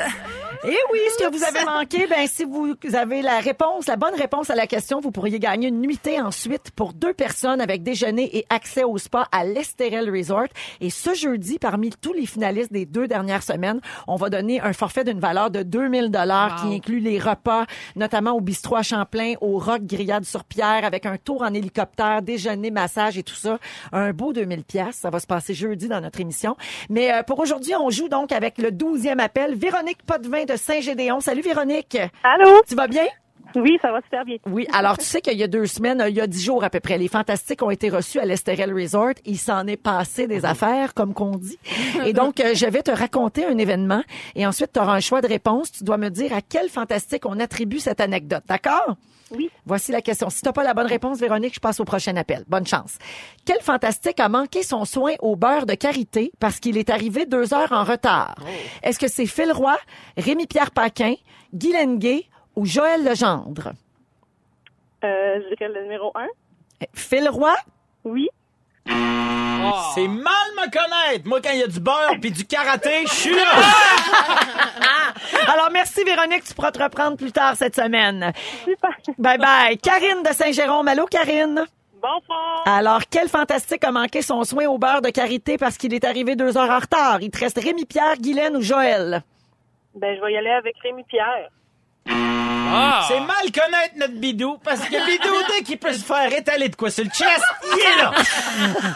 Et 0.64 0.78
oui, 0.92 1.00
ce 1.18 1.24
que 1.24 1.36
vous 1.36 1.42
avez 1.42 1.64
manqué, 1.64 2.06
ben 2.06 2.24
si 2.28 2.44
vous 2.44 2.76
avez 2.92 3.20
la 3.20 3.40
réponse, 3.40 3.88
la 3.88 3.96
bonne 3.96 4.14
réponse 4.14 4.48
à 4.48 4.54
la 4.54 4.68
question, 4.68 5.00
vous 5.00 5.10
pourriez 5.10 5.40
gagner 5.40 5.66
une 5.66 5.80
nuitée 5.80 6.20
ensuite 6.20 6.70
pour 6.70 6.92
deux 6.92 7.12
personnes 7.12 7.60
avec 7.60 7.82
déjeuner 7.82 8.36
et 8.36 8.46
accès 8.48 8.84
au 8.84 8.96
spa 8.96 9.26
à 9.32 9.42
l'Estérel 9.42 10.08
Resort. 10.08 10.46
Et 10.80 10.88
ce 10.88 11.14
jeudi, 11.14 11.58
parmi 11.58 11.90
tous 11.90 12.12
les 12.12 12.26
finalistes 12.26 12.72
des 12.72 12.86
deux 12.86 13.08
dernières 13.08 13.42
semaines, 13.42 13.80
on 14.06 14.14
va 14.14 14.30
donner 14.30 14.60
un 14.60 14.72
forfait 14.72 15.02
d'une 15.02 15.18
valeur 15.18 15.50
de 15.50 15.64
2000 15.64 16.12
dollars 16.12 16.62
qui 16.62 16.72
inclut 16.72 17.00
les 17.00 17.18
repas, 17.18 17.66
notamment 17.96 18.30
au 18.30 18.40
bistrot 18.40 18.76
à 18.76 18.82
Champlain, 18.84 19.34
au 19.40 19.58
Rock 19.58 19.82
Grillade 19.82 20.24
sur 20.24 20.44
Pierre, 20.44 20.84
avec 20.84 21.06
un 21.06 21.16
tour 21.16 21.42
en 21.42 21.52
hélicoptère, 21.52 22.22
déjeuner, 22.22 22.70
massage 22.70 23.18
et 23.18 23.24
tout 23.24 23.34
ça. 23.34 23.58
Un 23.90 24.12
beau 24.12 24.32
2000 24.32 24.62
pièces. 24.62 24.94
Ça 24.94 25.10
va 25.10 25.18
se 25.18 25.26
passer 25.26 25.54
jeudi 25.54 25.88
dans 25.88 26.00
notre 26.00 26.20
émission. 26.20 26.56
Mais 26.88 27.12
euh, 27.12 27.24
pour 27.24 27.40
aujourd'hui, 27.40 27.74
on 27.74 27.90
joue 27.90 28.08
donc 28.08 28.30
avec 28.30 28.58
le 28.58 28.70
12e 28.70 29.18
appel. 29.18 29.56
Véronique 29.56 30.04
Potvin 30.06 30.44
de 30.44 30.51
Saint-Gédéon. 30.56 31.20
Salut 31.20 31.42
Véronique. 31.42 31.98
Allô? 32.22 32.62
Tu 32.68 32.74
vas 32.74 32.88
bien? 32.88 33.06
Oui, 33.54 33.78
ça 33.82 33.92
va 33.92 34.00
super 34.02 34.24
bien. 34.24 34.36
Oui, 34.46 34.66
alors 34.72 34.96
tu 34.96 35.04
sais 35.04 35.20
qu'il 35.20 35.36
y 35.36 35.42
a 35.42 35.46
deux 35.46 35.66
semaines, 35.66 36.00
euh, 36.00 36.08
il 36.08 36.16
y 36.16 36.20
a 36.20 36.26
dix 36.26 36.42
jours 36.42 36.64
à 36.64 36.70
peu 36.70 36.80
près, 36.80 36.96
les 36.96 37.08
Fantastiques 37.08 37.62
ont 37.62 37.70
été 37.70 37.90
reçus 37.90 38.18
à 38.18 38.24
l'Estérel 38.24 38.72
Resort. 38.72 39.14
Il 39.26 39.38
s'en 39.38 39.66
est 39.66 39.76
passé 39.76 40.26
des 40.26 40.44
affaires, 40.44 40.94
comme 40.94 41.12
qu'on 41.12 41.36
dit. 41.36 41.58
Et 42.06 42.12
donc, 42.12 42.40
euh, 42.40 42.54
je 42.54 42.66
vais 42.66 42.82
te 42.82 42.90
raconter 42.90 43.44
un 43.44 43.58
événement 43.58 44.02
et 44.34 44.46
ensuite, 44.46 44.72
tu 44.72 44.80
auras 44.80 44.94
un 44.94 45.00
choix 45.00 45.20
de 45.20 45.28
réponse. 45.28 45.70
Tu 45.72 45.84
dois 45.84 45.98
me 45.98 46.08
dire 46.08 46.32
à 46.34 46.40
quel 46.40 46.68
Fantastique 46.70 47.26
on 47.26 47.38
attribue 47.40 47.78
cette 47.78 48.00
anecdote, 48.00 48.44
d'accord? 48.48 48.96
Oui. 49.36 49.50
Voici 49.64 49.92
la 49.92 50.02
question. 50.02 50.30
Si 50.30 50.40
tu 50.42 50.48
n'as 50.48 50.52
pas 50.52 50.64
la 50.64 50.74
bonne 50.74 50.86
réponse, 50.86 51.18
Véronique, 51.18 51.54
je 51.54 51.60
passe 51.60 51.80
au 51.80 51.84
prochain 51.84 52.16
appel. 52.16 52.44
Bonne 52.46 52.66
chance. 52.66 52.98
Quel 53.44 53.60
fantastique 53.60 54.20
a 54.20 54.28
manqué 54.28 54.62
son 54.62 54.84
soin 54.84 55.14
au 55.20 55.36
beurre 55.36 55.66
de 55.66 55.74
karité 55.74 56.32
parce 56.38 56.60
qu'il 56.60 56.76
est 56.76 56.90
arrivé 56.90 57.26
deux 57.26 57.54
heures 57.54 57.72
en 57.72 57.84
retard? 57.84 58.36
Est-ce 58.82 58.98
que 58.98 59.08
c'est 59.08 59.26
Phil 59.26 59.52
Roy, 59.52 59.76
Rémi-Pierre 60.16 60.70
Paquin, 60.70 61.14
Guy 61.54 61.72
Lenguet 61.72 62.26
ou 62.56 62.66
Joël 62.66 63.04
Legendre? 63.04 63.72
Euh, 65.04 65.40
je 65.50 65.54
dirais 65.56 65.72
le 65.72 65.82
numéro 65.82 66.12
un. 66.14 66.28
Phil 66.94 67.28
Roy? 67.28 67.54
Oui. 68.04 68.28
C'est 68.86 70.08
mal 70.08 70.48
me 70.56 70.70
connaître. 70.70 71.26
Moi, 71.26 71.40
quand 71.42 71.50
il 71.52 71.60
y 71.60 71.62
a 71.62 71.66
du 71.66 71.80
beurre 71.80 72.14
puis 72.20 72.30
du 72.30 72.44
karaté, 72.44 73.04
je 73.06 73.12
suis 73.12 73.34
là. 73.34 73.44
Alors, 75.52 75.70
merci 75.72 76.02
Véronique, 76.04 76.44
tu 76.44 76.54
pourras 76.54 76.72
te 76.72 76.82
reprendre 76.82 77.16
plus 77.16 77.32
tard 77.32 77.56
cette 77.56 77.76
semaine. 77.76 78.32
Super. 78.64 78.90
Bye 79.18 79.38
bye. 79.38 79.78
Karine 79.78 80.22
de 80.22 80.32
Saint-Jérôme. 80.32 80.88
Allô, 80.88 81.06
Karine? 81.06 81.64
Bonsoir. 82.00 82.62
Alors, 82.66 83.02
quel 83.08 83.28
fantastique 83.28 83.84
a 83.84 83.92
manqué 83.92 84.22
son 84.22 84.42
soin 84.44 84.66
au 84.66 84.78
beurre 84.78 85.02
de 85.02 85.10
karité 85.10 85.56
parce 85.56 85.78
qu'il 85.78 85.94
est 85.94 86.04
arrivé 86.04 86.34
deux 86.34 86.56
heures 86.56 86.70
en 86.70 86.80
retard? 86.80 87.18
Il 87.20 87.30
te 87.30 87.38
reste 87.38 87.60
Rémi-Pierre, 87.60 88.16
Guylaine 88.18 88.56
ou 88.56 88.62
Joël? 88.62 89.22
Ben, 89.94 90.16
je 90.16 90.20
vais 90.24 90.32
y 90.32 90.36
aller 90.36 90.50
avec 90.50 90.74
Rémi 90.82 91.04
Pierre. 91.04 91.48
Ah! 92.08 93.04
C'est 93.08 93.20
mal 93.20 93.50
connaître 93.52 93.94
notre 93.96 94.14
bidou 94.14 94.58
parce 94.64 94.80
que 94.80 95.06
bidou, 95.06 95.34
dès 95.48 95.64
qu'il 95.64 95.78
peut 95.78 95.92
se 95.92 96.04
faire 96.04 96.32
étaler 96.32 96.68
de 96.68 96.76
quoi 96.76 96.90
sur 96.90 97.04
le 97.04 97.10
chest, 97.10 97.42
il 97.64 97.80
est 97.80 97.96
là. 98.02 98.12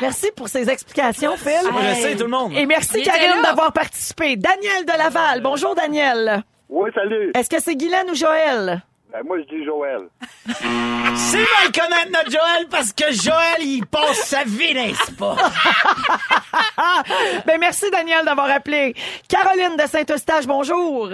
Merci 0.00 0.30
pour 0.36 0.48
ces 0.48 0.68
explications, 0.68 1.36
Phil. 1.36 1.70
Moi, 1.70 1.80
je 1.82 1.94
sais, 2.00 2.16
tout 2.16 2.24
le 2.24 2.30
monde. 2.30 2.52
Et 2.54 2.66
merci, 2.66 3.02
Karine, 3.02 3.40
d'avoir 3.42 3.72
participé. 3.72 4.36
Daniel 4.36 4.84
de 4.84 4.92
Laval. 4.98 5.40
Bonjour, 5.40 5.74
Daniel. 5.74 6.44
Oui, 6.68 6.90
salut. 6.94 7.32
Est-ce 7.34 7.48
que 7.48 7.60
c'est 7.60 7.74
Guylaine 7.74 8.10
ou 8.10 8.14
Joël? 8.14 8.82
Ben, 9.12 9.20
moi, 9.26 9.36
je 9.40 9.44
dis 9.54 9.64
Joël. 9.64 10.08
C'est 11.16 11.36
mal 11.36 11.70
connaître 11.74 12.10
notre 12.12 12.30
Joël 12.30 12.66
parce 12.70 12.94
que 12.94 13.12
Joël, 13.12 13.60
il 13.60 13.84
passe 13.84 14.16
sa 14.24 14.42
vie 14.44 14.72
les 14.72 14.94
spas. 14.94 15.36
Ben 17.46 17.58
merci 17.60 17.90
Daniel 17.90 18.24
d'avoir 18.24 18.50
appelé. 18.50 18.94
Caroline 19.28 19.76
de 19.76 19.86
Saint-Eustache, 19.86 20.46
bonjour. 20.46 21.10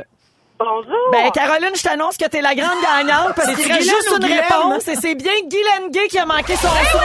Bonjour. 0.59 1.11
Ben 1.13 1.31
Caroline, 1.31 1.71
je 1.77 1.83
t'annonce 1.83 2.17
que 2.17 2.25
t'es 2.27 2.41
la 2.41 2.55
grande 2.55 2.81
gagnante 2.83 3.35
parce 3.37 3.55
qu'il 3.55 3.73
reste 3.73 3.83
juste 3.89 4.11
une 4.13 4.27
Guylaine? 4.27 4.41
réponse 4.51 4.89
et 4.89 4.97
c'est 4.97 5.15
bien 5.15 5.33
Guylaine 5.45 5.91
Gay 5.91 6.09
qui 6.09 6.19
a 6.19 6.27
manqué 6.27 6.55
son 6.57 6.69
soin. 6.69 7.01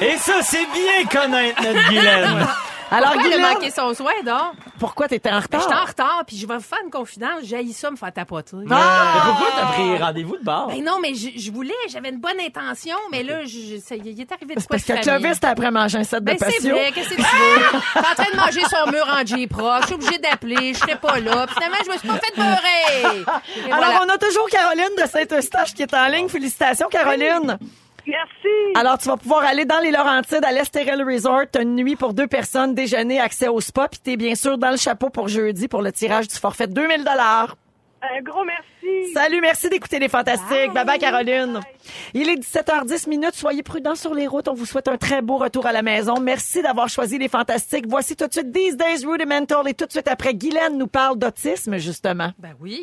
Et 0.00 0.16
ça, 0.18 0.34
c'est 0.42 0.66
bien 0.66 1.06
connaître 1.10 1.62
notre 1.62 1.88
Guylaine. 1.88 2.46
Alors 2.90 3.12
Pourquoi 3.12 3.26
elle 3.26 3.32
a 3.32 3.36
Guylaine, 3.36 3.54
manqué 3.54 3.70
son 3.70 3.94
soin, 3.94 4.12
donc? 4.24 4.52
pourquoi 4.78 5.08
t'étais 5.08 5.30
en 5.30 5.32
Ben, 5.32 5.40
retard? 5.40 5.60
J'étais 5.62 5.74
en 5.74 5.84
retard, 5.84 6.22
puis 6.26 6.36
je 6.36 6.46
vais 6.46 6.54
vous 6.56 6.62
faire 6.62 6.78
une 6.84 6.90
confidence. 6.90 7.40
J'ai 7.42 7.72
ça 7.72 7.90
me 7.90 7.96
faire 7.96 8.12
tapoter. 8.12 8.56
Mais 8.58 8.66
pourquoi 8.66 9.48
t'as 9.56 9.66
pris 9.72 9.96
rendez-vous 9.98 10.36
de 10.36 10.44
bord? 10.44 10.68
Ben 10.68 10.84
non, 10.84 10.98
mais 11.02 11.14
je, 11.14 11.30
je 11.36 11.50
voulais, 11.50 11.74
j'avais 11.88 12.10
une 12.10 12.20
bonne 12.20 12.38
intention, 12.40 12.96
mais 13.10 13.22
là, 13.22 13.44
je, 13.44 13.78
ça, 13.84 13.96
il 13.96 14.20
est 14.20 14.30
arrivé 14.32 14.54
de 14.54 14.60
C'est 14.60 14.66
quoi 14.68 14.76
parce 14.76 14.84
que. 14.84 15.02
Clovis 15.02 15.40
t'a 15.40 15.50
après 15.50 15.70
mangé 15.70 15.98
un 15.98 16.04
set 16.04 16.20
de 16.20 16.24
Ben 16.26 16.36
c'est 16.38 16.68
vrai, 16.70 16.92
qu'est-ce 16.94 17.08
que 17.10 17.14
tu 17.16 17.22
veux? 17.22 17.80
T'es 17.94 17.98
en 17.98 18.14
train 18.14 18.30
de 18.32 18.36
manger 18.36 18.60
son 18.70 18.90
mur 18.90 19.06
en 19.08 19.26
J-Proc, 19.26 19.80
je 19.82 19.86
suis 19.86 19.94
obligée 19.94 20.18
d'appeler, 20.18 20.74
je 20.74 20.78
serai 20.78 20.96
pas 20.96 21.18
là. 21.18 21.46
Puis 21.46 21.54
Finalement, 21.54 21.76
je 21.84 21.90
me 21.92 21.98
suis 21.98 22.08
pas 22.08 22.18
fait 22.18 22.36
beurrer. 22.36 23.24
Alors, 23.72 23.90
voilà. 23.90 24.00
on 24.06 24.08
a 24.14 24.18
toujours 24.18 24.48
Caroline 24.48 24.94
de 25.02 25.06
Saint-Eustache 25.08 25.74
qui 25.74 25.82
est 25.82 25.94
en 25.94 26.06
ligne. 26.06 26.28
Félicitations, 26.28 26.88
Caroline. 26.88 27.58
Merci. 28.06 28.48
Alors, 28.74 28.98
tu 28.98 29.08
vas 29.08 29.16
pouvoir 29.16 29.44
aller 29.44 29.64
dans 29.64 29.80
les 29.80 29.90
Laurentides 29.90 30.44
à 30.44 30.52
l'Estérel 30.52 31.02
Resort. 31.02 31.46
T'as 31.50 31.62
une 31.62 31.74
nuit 31.74 31.96
pour 31.96 32.14
deux 32.14 32.26
personnes, 32.26 32.74
déjeuner, 32.74 33.20
accès 33.20 33.48
au 33.48 33.60
spa. 33.60 33.88
Puis 33.88 34.00
t'es 34.00 34.16
bien 34.16 34.34
sûr 34.34 34.58
dans 34.58 34.70
le 34.70 34.76
chapeau 34.76 35.10
pour 35.10 35.28
jeudi 35.28 35.68
pour 35.68 35.82
le 35.82 35.92
tirage 35.92 36.28
du 36.28 36.36
forfait 36.36 36.66
de 36.66 36.72
2000 36.72 37.04
Un 37.08 38.22
gros 38.22 38.44
merci. 38.44 39.12
Salut, 39.12 39.40
merci 39.40 39.68
d'écouter 39.68 39.98
les 39.98 40.08
Fantastiques. 40.08 40.72
Bye 40.72 40.84
bye, 40.84 40.98
Caroline. 40.98 41.60
Il 42.14 42.28
est 42.28 42.36
17h10 42.36 43.08
minutes. 43.08 43.34
Soyez 43.34 43.64
prudents 43.64 43.96
sur 43.96 44.14
les 44.14 44.28
routes. 44.28 44.46
On 44.46 44.54
vous 44.54 44.66
souhaite 44.66 44.86
un 44.88 44.96
très 44.96 45.22
beau 45.22 45.38
retour 45.38 45.66
à 45.66 45.72
la 45.72 45.82
maison. 45.82 46.20
Merci 46.20 46.62
d'avoir 46.62 46.88
choisi 46.88 47.18
les 47.18 47.28
Fantastiques. 47.28 47.86
Voici 47.88 48.14
tout 48.14 48.28
de 48.28 48.32
suite 48.32 48.52
These 48.52 48.76
Days 48.76 49.04
Rudimental 49.04 49.66
et 49.68 49.74
tout 49.74 49.86
de 49.86 49.92
suite 49.92 50.08
après, 50.08 50.34
Guylaine 50.34 50.78
nous 50.78 50.86
parle 50.86 51.18
d'autisme, 51.18 51.78
justement. 51.78 52.30
Ben 52.38 52.54
oui. 52.60 52.82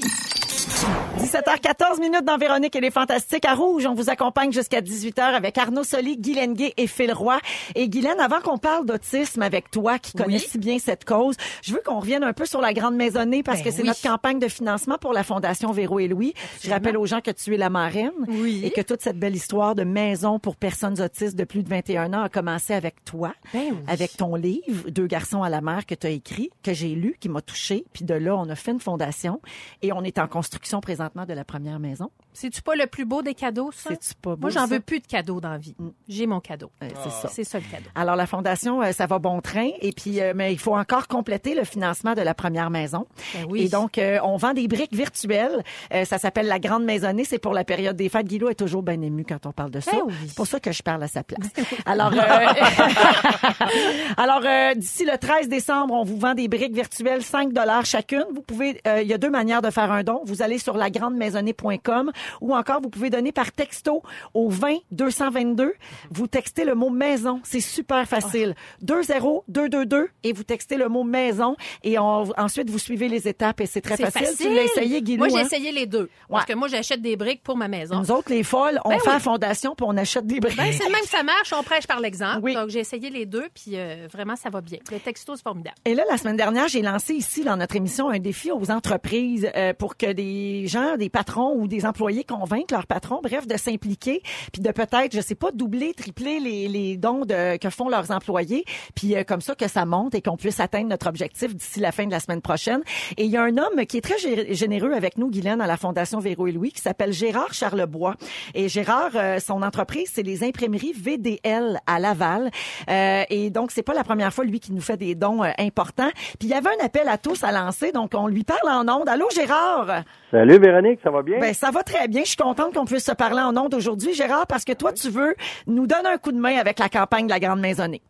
17h14 1.28 2.02
minutes 2.02 2.26
dans 2.26 2.38
Véronique 2.38 2.76
et 2.76 2.82
les 2.82 2.92
Fantastiques. 2.92 3.46
À 3.46 3.56
Rouge, 3.56 3.86
on 3.86 3.94
vous 3.94 4.10
accompagne 4.10 4.52
jusqu'à 4.52 4.82
18h 4.82 5.22
avec 5.22 5.58
Arnaud 5.58 5.86
Soli, 5.86 6.18
Guylaine 6.18 6.54
Gay 6.54 6.74
et 6.76 6.86
Phil 6.86 7.14
Roy. 7.14 7.40
Et 7.76 7.88
Guylaine, 7.88 8.20
avant 8.20 8.42
qu'on 8.42 8.58
parle 8.58 8.86
d'autisme 8.86 9.42
avec 9.42 9.72
toi, 9.72 10.00
qui 10.00 10.12
connais 10.12 10.38
si 10.38 10.58
bien 10.58 10.80
cette 10.80 11.06
cause, 11.06 11.36
je 11.62 11.74
veux 11.74 11.82
qu'on 11.86 12.00
revienne 12.02 12.26
un 12.26 12.34
peu 12.34 12.46
sur 12.46 12.60
la 12.60 12.74
Grande 12.74 12.96
Maisonnée 12.96 13.42
parce 13.42 13.60
Ben 13.60 13.64
que 13.64 13.72
c'est 13.72 13.84
oui. 13.84 13.88
notre 13.88 14.02
campagne 14.02 14.38
de 14.38 14.50
financement 14.50 14.98
pour 15.00 15.14
la 15.14 15.24
Fondation 15.24 15.72
Véro 15.72 15.98
et 16.00 16.10
Louis. 16.10 16.34
Je 16.62 16.70
rappelle 16.70 16.98
aux 16.98 17.06
gens 17.06 17.22
que 17.22 17.32
tu 17.32 17.54
es 17.54 17.58
la 17.58 17.70
marraine 17.70 18.12
Oui. 18.28 18.60
et 18.66 18.72
que 18.72 18.82
toute 18.82 19.02
cette 19.02 19.18
belle 19.18 19.36
histoire 19.36 19.76
de 19.76 19.86
maison 19.86 20.40
pour 20.40 20.58
personnes 20.58 21.00
autistes 21.02 21.38
de 21.38 21.46
plus 21.46 21.64
de 21.64 21.70
21 21.70 22.14
ans 22.14 22.24
a 22.24 22.30
commencé 22.30 22.74
avec 22.74 23.06
toi, 23.06 23.34
Ben 23.54 23.62
oui. 23.72 23.78
avec 23.88 24.18
ton 24.18 24.36
livre 24.36 24.90
Deux 24.90 25.08
garçons 25.08 25.42
à 25.42 25.48
la 25.50 25.62
mer 25.62 25.86
que 25.86 25.96
tu 25.96 26.06
as 26.06 26.10
écrit, 26.10 26.50
que 26.64 26.74
j'ai 26.74 26.90
lu, 26.90 27.16
qui 27.18 27.30
m'a 27.30 27.42
touché. 27.42 27.86
Puis 27.94 28.04
de 28.04 28.14
là, 28.14 28.36
on 28.36 28.50
a 28.50 28.56
fait 28.56 28.72
une 28.72 28.82
fondation 28.82 29.40
et 29.82 29.94
on 29.94 30.04
est 30.04 30.20
en 30.20 30.28
construction 30.28 30.82
présentement 30.82 31.13
de 31.14 31.34
la 31.34 31.46
première 31.46 31.80
maison. 31.80 32.12
C'est-tu 32.34 32.62
pas 32.62 32.76
le 32.76 32.88
plus 32.88 33.06
beau 33.06 33.22
des 33.22 33.34
cadeaux, 33.34 33.72
ça? 33.72 33.92
C'est-tu 33.92 34.16
pas 34.16 34.32
beau, 34.32 34.42
Moi, 34.42 34.50
j'en 34.50 34.68
veux 34.68 34.80
plus 34.80 35.00
de 35.00 35.08
cadeaux 35.08 35.40
dans 35.40 35.52
la 35.52 35.58
vie. 35.58 35.76
J'ai 36.08 36.28
mon 36.28 36.40
cadeau. 36.40 36.72
Euh, 36.82 36.90
c'est 37.04 37.12
ça. 37.12 37.28
C'est 37.30 37.44
ça 37.44 37.60
le 37.60 37.66
cadeau. 37.66 37.90
Alors 37.96 38.16
la 38.16 38.26
fondation, 38.26 38.82
euh, 38.82 38.92
ça 38.92 39.06
va 39.06 39.20
bon 39.20 39.42
train 39.42 39.70
et 39.82 39.92
puis 39.92 40.22
euh, 40.22 40.34
mais 40.36 40.54
il 40.54 40.60
faut 40.60 40.76
encore 40.76 41.08
compléter 41.08 41.56
le 41.56 41.64
financement 41.64 42.14
de 42.14 42.22
la 42.22 42.34
première 42.34 42.70
maison. 42.70 43.08
Ben 43.34 43.46
oui. 43.50 43.64
Et 43.64 43.70
donc 43.70 43.98
euh, 43.98 44.20
on 44.24 44.38
vend 44.38 44.54
des 44.54 44.68
briques 44.68 44.94
virtuelles. 44.94 45.64
Ça 46.06 46.18
s'appelle 46.18 46.48
la 46.48 46.60
grande 46.60 46.84
maisonnée. 46.84 47.24
C'est 47.24 47.38
pour 47.38 47.54
la 47.54 47.64
période 47.64 47.96
des 47.96 48.10
fêtes. 48.10 48.28
Guilou 48.28 48.50
est 48.50 48.56
toujours 48.56 48.84
bien 48.84 49.02
ému 49.02 49.26
quand 49.28 49.46
on 49.46 49.52
parle 49.52 49.72
de 49.72 49.80
ça. 49.80 49.92
Ben 49.92 50.02
oui. 50.06 50.14
C'est 50.28 50.36
pour 50.36 50.48
ça 50.48 50.60
que 50.60 50.72
je 50.72 50.82
parle 50.82 51.04
à 51.04 51.08
sa 51.08 51.24
place. 51.24 51.50
Alors 51.86 52.14
euh, 52.14 52.18
alors 54.18 54.42
d'ici 54.76 55.06
le 55.06 55.18
13 55.18 55.50
décembre, 55.50 55.94
on 55.94 56.04
vous 56.04 56.18
vend 56.18 56.34
des 56.34 56.48
briques 56.48 56.74
virtuelles 56.74 57.24
5 57.24 57.54
dollars 57.54 57.86
chacune. 57.86 58.26
Vous 58.34 58.42
pouvez 58.42 58.82
il 59.02 59.08
y 59.08 59.14
a 59.14 59.18
deux 59.18 59.30
manières 59.30 59.62
de 59.62 59.70
faire 59.70 59.92
un 59.92 60.04
don. 60.04 60.22
Vous 60.26 60.42
allez 60.42 60.58
sur 60.58 60.76
lagrandemaisonnée.com 60.76 62.12
ou 62.42 62.56
encore 62.56 62.82
vous 62.82 62.90
pouvez 62.90 63.10
donner 63.10 63.32
par 63.32 63.52
texto 63.52 64.02
au 64.34 64.50
20 64.50 64.78
222. 64.92 65.74
Vous 66.12 66.28
textez 66.28 66.66
le 66.66 66.76
mot 66.76 66.90
maison, 66.90 67.40
c'est 67.44 67.60
super 67.60 68.08
facile. 68.08 68.56
20222 68.82 70.10
et 70.24 70.34
vous 70.34 70.44
textez 70.44 70.78
le 70.78 70.88
mot 70.90 71.04
maison 71.04 71.56
et 71.84 72.00
on- 72.00 72.24
ensuite 72.38 72.70
vous 72.70 72.80
suivez 72.80 73.08
les 73.08 73.28
étapes 73.28 73.62
et 73.62 73.66
c'est 73.66 73.82
très 73.82 73.98
facile. 73.98 74.26
facile. 74.26 74.48
Tu 74.48 74.54
l'as 74.56 74.64
essayé 74.64 75.02
Guilou 75.02 75.20
Moi, 75.20 75.30
j'ai 75.30 75.38
hein? 75.38 75.46
essayé 75.46 75.72
les 75.72 75.86
deux. 75.86 76.10
Parce 76.30 76.46
que 76.46 76.54
moi, 76.54 76.68
j'achète 76.68 77.02
des 77.02 77.16
briques 77.16 77.44
pour 77.44 77.58
ma 77.58 77.68
maison. 77.68 78.00
Nous 78.00 78.12
autres 78.12 78.30
les 78.32 78.44
folles, 78.44 78.80
on 78.86 78.90
Ben 78.90 79.00
fait 79.00 79.08
oui. 79.08 79.14
la 79.14 79.20
fondation 79.20 79.76
puis 79.76 79.86
on 79.88 79.98
achète 79.98 80.26
des 80.26 80.40
briques. 80.40 80.58
Ben, 80.58 80.72
c'est 80.72 80.90
même 80.90 81.02
que 81.02 81.08
ça 81.10 81.24
marche, 81.24 81.54
on 81.58 81.64
prêche 81.64 81.88
par 81.88 82.00
l'exemple. 82.00 82.40
Oui. 82.44 82.54
Donc, 82.54 82.70
j'ai 82.70 82.80
essayé 82.80 83.10
les 83.10 83.26
deux, 83.26 83.48
puis 83.54 83.74
euh, 83.76 84.08
vraiment, 84.12 84.36
ça 84.36 84.50
va 84.50 84.62
bien. 84.62 84.80
Le 84.92 85.00
texto, 85.00 85.36
c'est 85.36 85.44
formidable. 85.44 85.76
Et 85.86 85.96
là, 85.96 86.04
la 86.10 86.18
semaine 86.18 86.38
dernière, 86.38 86.68
j'ai 86.68 86.82
lancé 86.82 87.14
ici 87.14 87.44
dans 87.44 87.58
notre 87.58 87.76
émission 87.76 88.10
un 88.10 88.20
défi 88.20 88.52
aux 88.52 88.72
entreprises 88.72 89.50
euh, 89.56 89.74
pour 89.74 89.98
que 89.98 90.12
des 90.12 90.68
gens, 90.68 90.98
des 90.98 91.10
patrons 91.10 91.56
ou 91.58 91.68
des 91.68 91.86
employés 91.86 92.13
convainquent 92.22 92.72
leurs 92.72 92.86
patrons, 92.88 93.20
bref, 93.24 93.48
de 93.48 93.58
s'impliquer, 93.58 94.22
puis 94.52 94.62
de 94.62 94.72
peut-être, 94.72 95.14
je 95.16 95.22
sais 95.22 95.36
pas, 95.36 95.52
doubler, 95.52 95.94
tripler 95.96 96.40
les, 96.40 96.68
les 96.68 96.98
dons 96.98 97.22
de, 97.26 97.58
que 97.58 97.70
font 97.70 97.90
leurs 97.90 98.12
employés, 98.12 98.64
puis 98.96 99.16
euh, 99.16 99.24
comme 99.24 99.42
ça 99.42 99.56
que 99.56 99.68
ça 99.68 99.86
monte 99.86 100.14
et 100.14 100.22
qu'on 100.22 100.38
puisse 100.38 100.60
atteindre 100.60 100.90
notre 100.90 101.08
objectif 101.08 101.56
d'ici 101.56 101.80
la 101.80 101.92
fin 101.92 102.06
de 102.06 102.12
la 102.12 102.20
semaine 102.20 102.42
prochaine. 102.42 102.82
Et 103.18 103.26
il 103.26 103.32
y 103.32 103.38
a 103.38 103.42
un 103.42 103.58
homme 103.58 103.86
qui 103.88 103.98
est 103.98 104.02
très 104.02 104.18
gé- 104.18 104.54
généreux 104.54 104.92
avec 104.94 105.18
nous, 105.18 105.32
Guylaine, 105.32 105.62
à 105.62 105.68
la 105.68 105.78
Fondation 105.78 106.20
Véro 106.20 106.46
et 106.48 106.52
Louis, 106.52 106.72
qui 106.72 106.82
s'appelle 106.82 107.12
Gérard 107.14 107.54
Charlebois. 107.54 108.16
Et 108.54 108.70
Gérard, 108.70 109.12
euh, 109.16 109.40
son 109.40 109.62
entreprise, 109.64 110.12
c'est 110.14 110.24
les 110.24 110.44
imprimeries 110.44 110.94
VDL 110.94 111.80
à 111.88 112.00
Laval. 112.00 112.52
Euh, 112.90 113.24
et 113.30 113.50
donc, 113.50 113.72
c'est 113.72 113.84
pas 113.84 113.94
la 113.94 114.04
première 114.04 114.34
fois, 114.34 114.44
lui, 114.46 114.60
qui 114.60 114.74
nous 114.74 114.82
fait 114.82 114.98
des 114.98 115.16
dons 115.16 115.44
euh, 115.44 115.50
importants. 115.60 116.10
Puis 116.40 116.48
il 116.48 116.50
y 116.50 116.54
avait 116.54 116.70
un 116.70 116.86
appel 116.86 117.08
à 117.08 117.18
tous 117.18 117.44
à 117.44 117.52
lancer, 117.52 117.92
donc 117.92 118.12
on 118.16 118.28
lui 118.28 118.44
parle 118.44 118.70
en 118.70 118.88
ondes. 119.00 119.08
Allô, 119.08 119.28
Gérard? 119.34 120.04
Salut 120.32 120.58
Véronique, 120.60 121.00
ça 121.04 121.12
va 121.12 121.22
bien? 121.22 121.40
Ben, 121.40 121.54
ça 121.54 121.72
va 121.72 121.84
très 121.84 122.03
bien. 122.08 122.22
Je 122.24 122.30
suis 122.30 122.38
contente 122.38 122.74
qu'on 122.74 122.86
puisse 122.86 123.06
se 123.06 123.12
parler 123.12 123.42
en 123.42 123.56
ondes 123.58 123.74
aujourd'hui, 123.74 124.14
Gérard, 124.14 124.48
parce 124.48 124.66
que 124.66 124.74
toi, 124.74 124.94
tu 124.94 125.10
veux 125.10 125.36
nous 125.68 125.88
donner 125.88 126.10
un 126.10 126.18
coup 126.18 126.32
de 126.32 126.40
main 126.40 126.58
avec 126.58 126.80
la 126.80 126.90
campagne 126.90 127.26
de 127.26 127.32
la 127.32 127.40
Grande 127.40 127.60
Maisonnée. 127.60 128.02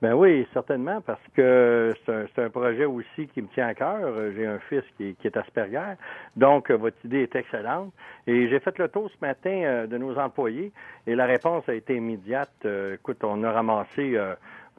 Ben 0.00 0.14
oui, 0.14 0.46
certainement, 0.52 1.00
parce 1.00 1.20
que 1.34 1.92
c'est 2.06 2.40
un, 2.40 2.50
projet 2.50 2.84
aussi 2.84 3.26
qui 3.34 3.42
me 3.42 3.48
tient 3.48 3.66
à 3.66 3.74
cœur. 3.74 4.14
J'ai 4.36 4.46
un 4.46 4.60
fils 4.68 4.84
qui, 4.96 5.16
qui 5.16 5.26
est 5.26 5.36
Asperger, 5.36 5.94
donc 6.36 6.70
euh, 6.70 6.76
votre 6.76 6.96
idée 7.04 7.22
est 7.22 7.34
excellente. 7.34 7.92
Et 8.28 8.48
j'ai 8.48 8.60
fait 8.60 8.78
le 8.78 8.88
tour 8.88 9.10
ce 9.10 9.26
matin 9.26 9.50
euh, 9.50 9.86
de 9.88 9.98
nos 9.98 10.16
employés 10.16 10.70
et 11.08 11.16
la 11.16 11.26
réponse 11.26 11.68
a 11.68 11.74
été 11.74 11.96
immédiate. 11.96 12.52
Euh, 12.64 12.94
écoute, 12.94 13.24
on 13.24 13.42
a 13.42 13.50
ramassé 13.50 14.16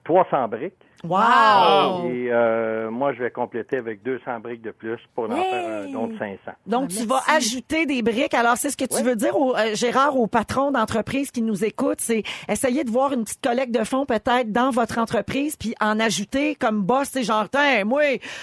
300 0.03 0.47
briques. 0.47 0.73
Wow! 1.03 2.09
Et 2.11 2.27
euh, 2.29 2.89
moi, 2.91 3.13
je 3.13 3.23
vais 3.23 3.31
compléter 3.31 3.77
avec 3.77 4.03
200 4.03 4.41
briques 4.41 4.61
de 4.61 4.71
plus 4.71 4.99
pour 5.15 5.31
en 5.31 5.35
faire 5.35 5.83
un 5.87 5.91
don 5.93 6.07
de 6.07 6.17
500. 6.17 6.51
Donc, 6.67 6.89
Ah, 6.91 6.99
tu 6.99 7.07
vas 7.07 7.21
ajouter 7.33 7.85
des 7.85 8.01
briques. 8.01 8.33
Alors, 8.33 8.57
c'est 8.57 8.69
ce 8.69 8.75
que 8.75 8.83
tu 8.83 9.01
veux 9.01 9.15
dire, 9.15 9.37
au, 9.39 9.55
euh, 9.55 9.75
Gérard, 9.75 10.17
aux 10.17 10.27
patrons 10.27 10.71
d'entreprise 10.71 11.31
qui 11.31 11.41
nous 11.41 11.63
écoutent, 11.63 12.01
c'est 12.01 12.23
essayer 12.49 12.83
de 12.83 12.91
voir 12.91 13.13
une 13.13 13.23
petite 13.23 13.41
collecte 13.41 13.71
de 13.71 13.85
fonds 13.85 14.05
peut-être 14.05 14.51
dans 14.51 14.71
votre 14.71 14.97
entreprise, 14.97 15.55
puis 15.55 15.73
en 15.79 16.01
ajouter 16.01 16.55
comme 16.55 16.81
boss, 16.81 17.07
c'est 17.13 17.23
genre, 17.23 17.47
tiens, 17.49 17.85
moi, 17.85 18.01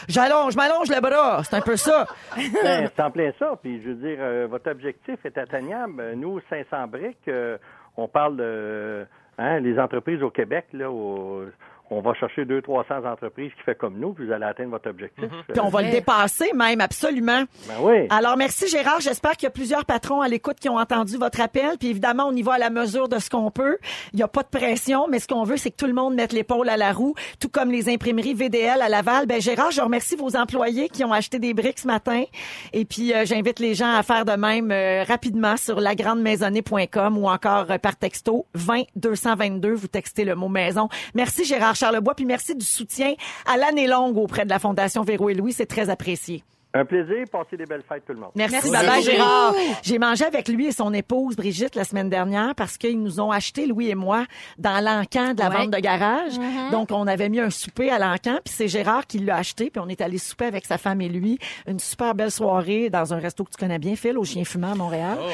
j'allonge, 0.09 0.53
je 0.53 0.57
m'allonge 0.57 0.89
le 0.89 1.01
bras. 1.03 1.43
C'est 1.45 1.57
un 1.57 1.61
peu 1.61 1.77
ça. 1.77 2.07
Ben, 2.63 2.89
c'est 2.95 3.03
en 3.03 3.11
plein 3.11 3.33
ça. 3.39 3.59
Puis 3.63 3.83
je 3.83 3.89
veux 3.91 3.95
dire, 3.97 4.17
euh, 4.21 4.47
votre 4.49 4.71
objectif 4.71 5.17
est 5.25 5.37
atteignable. 5.37 6.15
Nous, 6.17 6.41
500 6.49 6.87
briques, 6.89 7.29
euh, 7.29 7.59
on 7.99 8.09
parle 8.09 8.37
de 8.39 9.07
hein, 9.39 9.61
les 9.61 9.79
entreprises 9.79 10.23
au 10.23 10.31
Québec, 10.31 10.67
là, 10.73 10.91
au- 10.91 11.45
on 11.91 12.01
va 12.01 12.15
chercher 12.15 12.45
200-300 12.45 13.07
entreprises 13.07 13.53
qui 13.57 13.63
fait 13.65 13.77
comme 13.77 13.99
nous, 13.99 14.13
puis 14.13 14.27
vous 14.27 14.33
allez 14.33 14.45
atteindre 14.45 14.71
votre 14.71 14.91
objectif. 14.91 15.25
Puis 15.49 15.61
on 15.61 15.69
va 15.69 15.83
le 15.83 15.91
dépasser 15.91 16.53
même, 16.55 16.81
absolument. 16.81 17.45
Ben 17.69 17.75
oui. 17.81 18.07
Alors, 18.11 18.37
merci 18.37 18.69
Gérard. 18.69 19.01
J'espère 19.01 19.33
qu'il 19.33 19.45
y 19.45 19.47
a 19.47 19.51
plusieurs 19.51 19.85
patrons 19.85 20.21
à 20.21 20.29
l'écoute 20.29 20.59
qui 20.59 20.69
ont 20.69 20.79
entendu 20.79 21.17
votre 21.17 21.41
appel. 21.41 21.79
Puis 21.79 21.89
évidemment, 21.89 22.25
on 22.27 22.33
y 22.33 22.43
va 22.43 22.55
à 22.55 22.59
la 22.59 22.71
mesure 22.71 23.09
de 23.09 23.19
ce 23.19 23.31
qu'on 23.31 23.51
peut. 23.51 23.79
Il 24.13 24.17
n'y 24.17 24.23
a 24.23 24.29
pas 24.29 24.43
de 24.43 24.49
pression, 24.49 25.07
mais 25.09 25.21
ce 25.21 25.29
qu'on 25.29 25.45
veut, 25.45 25.57
c'est 25.57 25.71
que 25.71 25.77
tout 25.77 25.87
le 25.87 25.93
monde 25.93 26.15
mette 26.15 26.33
l'épaule 26.33 26.69
à 26.69 26.77
la 26.77 26.93
roue, 26.93 27.15
tout 27.39 27.49
comme 27.49 27.71
les 27.71 27.89
imprimeries 27.89 28.35
VDL 28.35 28.83
à 28.83 28.89
Laval. 28.89 29.27
Ben 29.27 29.41
Gérard, 29.41 29.71
je 29.71 29.81
remercie 29.81 30.17
vos 30.17 30.37
employés 30.37 30.89
qui 30.89 31.05
ont 31.05 31.13
acheté 31.13 31.39
des 31.39 31.55
briques 31.55 31.79
ce 31.79 31.87
matin. 31.87 32.25
Et 32.73 32.85
puis, 32.85 33.15
euh, 33.15 33.25
j'invite 33.25 33.61
les 33.61 33.75
gens 33.75 33.95
à 33.95 34.03
faire 34.03 34.25
de 34.25 34.33
même 34.33 34.73
euh, 34.73 35.05
rapidement 35.05 35.57
sur 35.57 35.81
lagrandemaisonnée.com 35.81 37.19
ou 37.19 37.29
encore 37.29 37.71
euh, 37.71 37.79
par 37.79 37.97
texto 37.97 38.47
20 38.55 38.83
222. 38.97 39.73
Vous 39.73 39.89
textez 39.89 40.25
le 40.25 40.35
mot 40.35 40.49
maison. 40.49 40.89
Merci 41.15 41.45
Gérard 41.45 41.76
Charlebois. 41.77 42.15
Puis 42.15 42.25
merci 42.25 42.55
du 42.55 42.65
soutien 42.65 43.15
à 43.47 43.57
l'année 43.57 43.87
longue 43.87 44.17
auprès 44.17 44.45
de 44.45 44.51
la 44.51 44.59
Fondation 44.59 45.03
Véro 45.03 45.29
et 45.29 45.35
Louis. 45.35 45.53
C'est 45.53 45.67
très 45.67 45.91
apprécié. 45.91 46.43
Un 46.81 46.85
plaisir. 46.85 47.25
Passez 47.31 47.57
des 47.57 47.65
belles 47.67 47.83
fêtes, 47.89 48.03
tout 48.07 48.13
le 48.13 48.19
monde. 48.21 48.31
Merci, 48.35 48.57
Merci 48.71 48.87
beaucoup. 48.87 49.03
Gérard. 49.03 49.55
J'ai 49.83 49.99
mangé 49.99 50.25
avec 50.25 50.49
lui 50.49 50.67
et 50.67 50.73
son 50.73 50.93
épouse 50.93 51.37
Brigitte 51.37 51.75
la 51.75 51.85
semaine 51.85 52.11
dernière 52.11 52.55
parce 52.55 52.77
qu'ils 52.77 53.01
nous 53.03 53.21
ont 53.21 53.31
acheté, 53.31 53.67
Louis 53.67 53.89
et 53.91 53.95
moi, 53.95 54.25
dans 54.59 54.83
l'encan 54.85 55.33
de 55.35 55.41
la 55.41 55.49
Ouais. 55.49 55.55
Mm-hmm. 55.57 55.59
vente 55.59 55.71
de 55.71 55.79
garage. 55.79 56.33
Donc, 56.71 56.91
on 56.91 57.07
avait 57.07 57.29
mis 57.29 57.41
un 57.41 57.51
souper 57.51 57.91
à 57.91 57.99
l'encan, 57.99 58.39
puis 58.45 58.53
c'est 58.55 58.69
Gérard 58.69 59.07
qui 59.07 59.19
l'a 59.19 59.37
acheté, 59.37 59.71
puis 59.71 59.81
on 59.85 59.89
est 59.89 60.01
allé 60.01 60.19
souper 60.19 60.45
avec 60.47 60.67
sa 60.67 60.77
femme 60.79 61.01
et 61.01 61.09
lui. 61.09 61.39
Une 61.67 61.79
super 61.79 62.15
belle 62.15 62.31
soirée 62.31 62.91
dans 62.91 63.15
un 63.15 63.19
resto 63.19 63.45
que 63.45 63.51
tu 63.51 63.57
connais 63.59 63.79
bien, 63.79 63.97
Phil, 63.97 64.19
au 64.19 64.25
Chien 64.25 64.45
Fumant 64.45 64.73
à 64.73 64.75
Montréal. 64.75 65.17
Oh. 65.21 65.25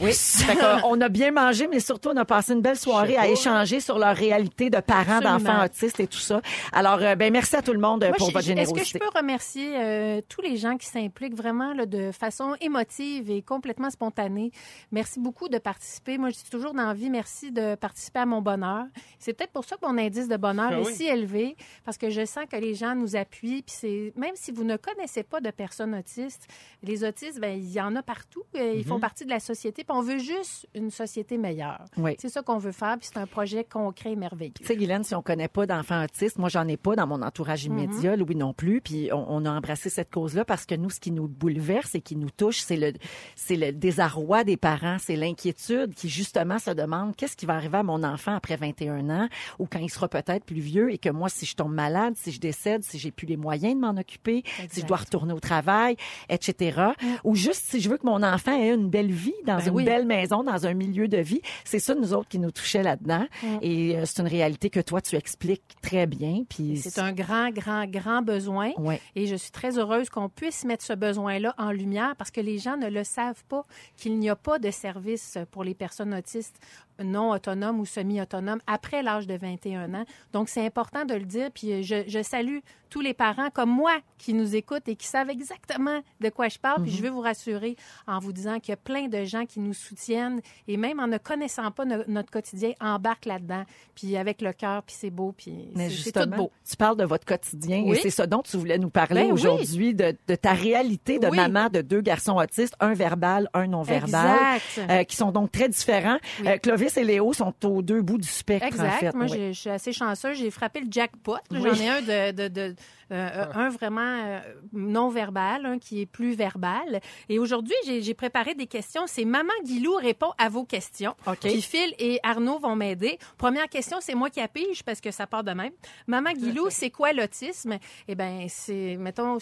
Oui. 0.00 0.12
Fait 0.14 0.56
qu'on- 0.56 0.90
on 0.96 1.00
a 1.00 1.08
bien 1.08 1.30
mangé, 1.30 1.68
mais 1.70 1.80
surtout, 1.80 2.10
on 2.12 2.16
a 2.16 2.24
passé 2.24 2.52
une 2.54 2.60
belle 2.62 2.76
soirée 2.78 3.16
à 3.16 3.28
échanger 3.28 3.80
sur 3.80 3.98
leur 3.98 4.16
réalité 4.16 4.70
de 4.70 4.80
parents 4.80 5.18
Absolument. 5.18 5.38
d'enfants 5.38 5.64
autistes 5.64 6.00
et 6.00 6.06
tout 6.06 6.18
ça. 6.18 6.40
Alors, 6.72 6.98
euh, 7.02 7.14
ben, 7.14 7.32
merci 7.32 7.54
à 7.56 7.62
tout 7.62 7.72
le 7.72 7.78
monde 7.78 8.02
euh, 8.02 8.08
Moi, 8.08 8.16
pour 8.16 8.30
votre 8.30 8.44
je- 8.44 8.52
Est-ce 8.52 8.60
générosité. 8.70 8.98
que 8.98 9.04
je 9.04 9.10
peux 9.12 9.18
remercier 9.18 9.68
euh, 9.76 10.20
tous 10.28 10.40
les 10.42 10.56
gens 10.56 10.76
qui 10.76 10.86
s'impliquent 10.88 11.34
vraiment 11.36 11.72
là, 11.74 11.86
de 11.86 12.10
façon 12.12 12.54
émotive 12.60 13.30
et 13.30 13.42
complètement 13.42 13.90
spontanée? 13.90 14.50
Merci 14.92 15.20
beaucoup 15.20 15.48
de 15.48 15.58
participer. 15.58 16.18
Moi, 16.18 16.30
je 16.30 16.36
dis 16.36 16.50
toujours 16.50 16.74
dans 16.74 16.86
la 16.86 16.94
vie, 16.94 17.10
merci 17.10 17.52
de 17.52 17.74
participer 17.74 18.20
à 18.20 18.26
mon 18.26 18.42
bonheur. 18.42 18.84
C'est 19.18 19.32
peut-être 19.34 19.52
pour 19.52 19.64
ça 19.64 19.76
que 19.76 19.86
mon 19.86 19.98
indice 19.98 20.28
de 20.28 20.36
bonheur 20.36 20.70
Ah 20.72 20.80
est 20.80 20.86
oui. 20.86 20.92
si 20.94 21.04
élevé, 21.06 21.56
parce 21.84 21.98
que 21.98 22.10
je 22.10 22.24
sens 22.24 22.44
que 22.50 22.56
les 22.56 22.74
gens 22.74 22.94
nous 22.94 23.16
appuient. 23.16 23.62
Puis 23.62 23.74
c'est 23.78 24.12
même 24.16 24.34
si 24.34 24.50
vous 24.52 24.64
ne 24.64 24.76
connaissez 24.76 25.22
pas 25.22 25.40
de 25.40 25.50
personnes 25.50 25.94
autistes, 25.94 26.46
les 26.82 27.04
autistes, 27.04 27.40
ben 27.40 27.58
il 27.58 27.70
y 27.72 27.80
en 27.80 27.94
a 27.96 28.02
partout. 28.02 28.42
euh, 28.56 28.74
Ils 28.76 28.84
font 28.84 29.00
partie 29.00 29.24
de 29.24 29.30
la 29.30 29.40
société. 29.40 29.84
Puis 29.84 29.96
on 29.96 30.02
veut 30.02 30.18
juste 30.18 30.66
une 30.74 30.90
société 30.90 31.38
meilleure. 31.38 31.84
Oui. 31.96 32.16
C'est 32.18 32.28
ça 32.28 32.42
qu'on 32.42 32.58
veut 32.58 32.72
faire. 32.72 32.96
Puis 32.98 33.08
c'est 33.12 33.18
un 33.18 33.26
projet 33.26 33.64
concret 33.64 34.12
et 34.12 34.16
merveilleux. 34.16 34.52
Tu 34.58 34.64
sais, 34.64 34.76
Guylaine, 34.76 35.04
si 35.04 35.14
on 35.14 35.22
connaît 35.22 35.48
pas 35.48 35.66
d'enfants 35.66 36.02
autistes, 36.04 36.38
moi, 36.38 36.48
j'en 36.48 36.66
ai 36.68 36.76
pas 36.76 36.96
dans 36.96 37.06
mon 37.06 37.22
entourage 37.22 37.64
immédiat, 37.64 38.16
Louis 38.16 38.34
non 38.36 38.52
plus. 38.54 38.80
Puis 38.80 39.10
on, 39.12 39.24
on 39.28 39.44
a 39.44 39.50
embrassé 39.50 39.90
cette 39.90 40.10
cause-là 40.12 40.44
parce 40.44 40.64
que 40.66 40.74
nous, 40.78 40.90
ce 40.90 41.00
qui 41.00 41.10
nous 41.10 41.28
bouleverse 41.28 41.94
et 41.94 42.00
qui 42.00 42.16
nous 42.16 42.30
touche, 42.30 42.58
c'est 42.60 42.76
le, 42.76 42.92
c'est 43.36 43.56
le 43.56 43.72
désarroi 43.72 44.44
des 44.44 44.56
parents, 44.56 44.96
c'est 44.98 45.16
l'inquiétude 45.16 45.94
qui, 45.94 46.08
justement, 46.08 46.58
se 46.58 46.70
demande 46.70 47.14
qu'est-ce 47.16 47.36
qui 47.36 47.46
va 47.46 47.54
arriver 47.54 47.78
à 47.78 47.82
mon 47.82 48.02
enfant 48.02 48.34
après 48.34 48.56
21 48.56 49.10
ans 49.10 49.28
ou 49.58 49.66
quand 49.66 49.78
il 49.80 49.90
sera 49.90 50.08
peut-être 50.08 50.44
plus 50.44 50.60
vieux 50.60 50.92
et 50.92 50.98
que 50.98 51.08
moi, 51.10 51.28
si 51.28 51.46
je 51.46 51.54
tombe 51.54 51.72
malade, 51.74 52.14
si 52.16 52.32
je 52.32 52.40
décède, 52.40 52.82
si 52.84 52.98
j'ai 52.98 53.10
plus 53.10 53.26
les 53.26 53.36
moyens 53.36 53.74
de 53.74 53.80
m'en 53.80 53.96
occuper, 53.96 54.42
si 54.70 54.80
je 54.80 54.86
dois 54.86 54.98
retourner 54.98 55.32
au 55.32 55.40
travail, 55.40 55.96
etc. 56.28 56.80
Ou 57.24 57.34
juste 57.34 57.64
si 57.66 57.80
je 57.80 57.88
veux 57.88 57.96
que 57.98 58.06
mon 58.06 58.22
enfant 58.22 58.52
ait 58.58 58.72
une 58.74 58.88
belle 58.88 59.10
vie 59.12 59.34
dans 59.46 59.56
Ben 59.58 59.66
une 59.68 59.74
oui. 59.74 59.84
belle 59.84 60.06
maison, 60.06 60.42
dans 60.44 60.66
un 60.66 60.74
milieu 60.74 61.08
de 61.08 61.18
vie. 61.18 61.40
C'est 61.64 61.78
ça, 61.78 61.94
nous 61.94 62.12
autres, 62.14 62.28
qui 62.28 62.38
nous 62.38 62.50
touchait 62.50 62.82
là-dedans. 62.82 63.26
Et 63.62 63.96
euh, 63.96 64.02
c'est 64.04 64.20
une 64.22 64.28
réalité 64.28 64.70
que 64.70 64.80
toi, 64.80 65.00
tu 65.00 65.16
expliques 65.16 65.62
très 65.82 66.06
bien. 66.06 66.44
Puis 66.48 66.76
C'est 66.78 66.98
un 67.00 67.12
grand, 67.12 67.50
grand, 67.50 67.86
grand 67.86 68.22
besoin. 68.22 68.70
Ouais. 68.78 69.00
Et 69.16 69.26
je 69.26 69.34
suis 69.36 69.50
très 69.50 69.78
heureuse 69.78 70.08
qu'on 70.10 70.28
puisse 70.28 70.57
mettre 70.66 70.84
ce 70.84 70.92
besoin-là 70.92 71.54
en 71.58 71.70
lumière 71.70 72.14
parce 72.16 72.30
que 72.30 72.40
les 72.40 72.58
gens 72.58 72.76
ne 72.76 72.88
le 72.88 73.04
savent 73.04 73.44
pas, 73.48 73.64
qu'il 73.96 74.18
n'y 74.18 74.30
a 74.30 74.36
pas 74.36 74.58
de 74.58 74.70
service 74.70 75.38
pour 75.50 75.64
les 75.64 75.74
personnes 75.74 76.14
autistes 76.14 76.60
non 77.02 77.30
autonomes 77.30 77.80
ou 77.80 77.86
semi-autonomes 77.86 78.60
après 78.66 79.02
l'âge 79.02 79.26
de 79.26 79.34
21 79.36 79.94
ans. 79.94 80.04
Donc, 80.32 80.48
c'est 80.48 80.64
important 80.64 81.04
de 81.04 81.14
le 81.14 81.24
dire. 81.24 81.50
Puis, 81.52 81.82
je, 81.82 82.04
je 82.06 82.22
salue 82.22 82.58
tous 82.90 83.00
les 83.02 83.12
parents 83.12 83.50
comme 83.52 83.68
moi 83.70 83.98
qui 84.16 84.32
nous 84.32 84.56
écoutent 84.56 84.88
et 84.88 84.96
qui 84.96 85.06
savent 85.06 85.28
exactement 85.28 86.00
de 86.20 86.28
quoi 86.30 86.48
je 86.48 86.58
parle. 86.58 86.82
Puis, 86.82 86.90
je 86.92 87.02
veux 87.02 87.10
vous 87.10 87.20
rassurer 87.20 87.76
en 88.06 88.18
vous 88.18 88.32
disant 88.32 88.58
qu'il 88.60 88.70
y 88.70 88.72
a 88.72 88.76
plein 88.78 89.08
de 89.08 89.24
gens 89.24 89.44
qui 89.44 89.60
nous 89.60 89.74
soutiennent 89.74 90.40
et 90.66 90.76
même 90.78 90.98
en 90.98 91.06
ne 91.06 91.18
connaissant 91.18 91.70
pas 91.70 91.84
no- 91.84 92.02
notre 92.08 92.30
quotidien, 92.30 92.72
embarquent 92.80 93.26
là-dedans. 93.26 93.64
Puis, 93.94 94.16
avec 94.16 94.40
le 94.40 94.52
cœur, 94.52 94.82
puis 94.82 94.96
c'est 94.98 95.10
beau, 95.10 95.32
puis 95.36 95.68
c'est- 95.76 96.12
tout 96.12 96.30
beau. 96.30 96.50
tu 96.68 96.76
parles 96.76 96.96
de 96.96 97.04
votre 97.04 97.26
quotidien 97.26 97.82
Oui. 97.84 97.92
et 97.96 98.00
c'est 98.00 98.10
ça 98.10 98.26
dont 98.26 98.42
tu 98.42 98.56
voulais 98.56 98.78
nous 98.78 98.90
parler 98.90 99.22
Ben 99.22 99.26
oui. 99.26 99.32
aujourd'hui, 99.32 99.94
de, 99.94 100.16
de 100.26 100.34
ta 100.34 100.52
réalité 100.54 101.18
de 101.18 101.28
Oui. 101.28 101.36
maman 101.36 101.68
de 101.68 101.82
deux 101.82 102.00
garçons 102.00 102.36
autistes, 102.36 102.74
un 102.80 102.94
verbal, 102.94 103.48
un 103.54 103.66
non-verbal, 103.66 104.58
euh, 104.78 105.04
qui 105.04 105.16
sont 105.16 105.30
donc 105.30 105.52
très 105.52 105.68
différents. 105.68 106.18
Euh, 106.46 106.56
Clovis 106.58 106.87
et 106.96 107.04
Léo 107.04 107.32
sont 107.32 107.54
aux 107.64 107.82
deux 107.82 108.02
bouts 108.02 108.18
du 108.18 108.28
spectre, 108.28 108.64
en 108.66 108.68
Exact. 108.68 108.98
fait. 109.00 109.14
Moi, 109.14 109.26
Oui. 109.30 109.52
je 109.52 109.58
suis 109.60 109.70
assez 109.70 109.92
chanceuse. 109.92 110.36
J'ai 110.38 110.50
frappé 110.50 110.80
le 110.80 110.86
jackpot. 110.90 111.36
Oui. 111.50 111.58
J'en 111.62 111.74
ai 111.74 111.88
un 111.88 112.00
de, 112.02 112.32
de, 112.32 112.48
de- 112.48 112.74
euh, 113.10 113.44
un 113.54 113.68
vraiment 113.70 114.00
euh, 114.24 114.40
non 114.72 115.08
verbal, 115.08 115.64
un 115.66 115.78
qui 115.78 116.00
est 116.02 116.06
plus 116.06 116.34
verbal. 116.34 117.00
Et 117.28 117.38
aujourd'hui, 117.38 117.74
j'ai 117.86 118.14
préparé 118.14 118.54
des 118.54 118.66
questions. 118.66 119.02
C'est 119.06 119.24
Maman 119.24 119.52
Guilou 119.64 119.94
répond 119.94 120.30
à 120.38 120.48
vos 120.48 120.64
questions. 120.64 121.14
OK. 121.26 121.38
Puis 121.40 121.62
Phil 121.62 121.94
et 121.98 122.20
Arnaud 122.22 122.58
vont 122.58 122.76
m'aider. 122.76 123.18
Première 123.38 123.68
question, 123.68 123.98
c'est 124.00 124.14
moi 124.14 124.28
qui 124.30 124.40
appige 124.40 124.82
parce 124.82 125.00
que 125.00 125.10
ça 125.10 125.26
part 125.26 125.42
de 125.44 125.52
même. 125.52 125.72
Maman 126.06 126.32
Guilou, 126.32 126.66
c'est 126.70 126.90
quoi 126.90 127.12
l'autisme? 127.12 127.78
Eh 128.08 128.14
bien, 128.14 128.46
c'est, 128.48 128.96
mettons, 128.98 129.38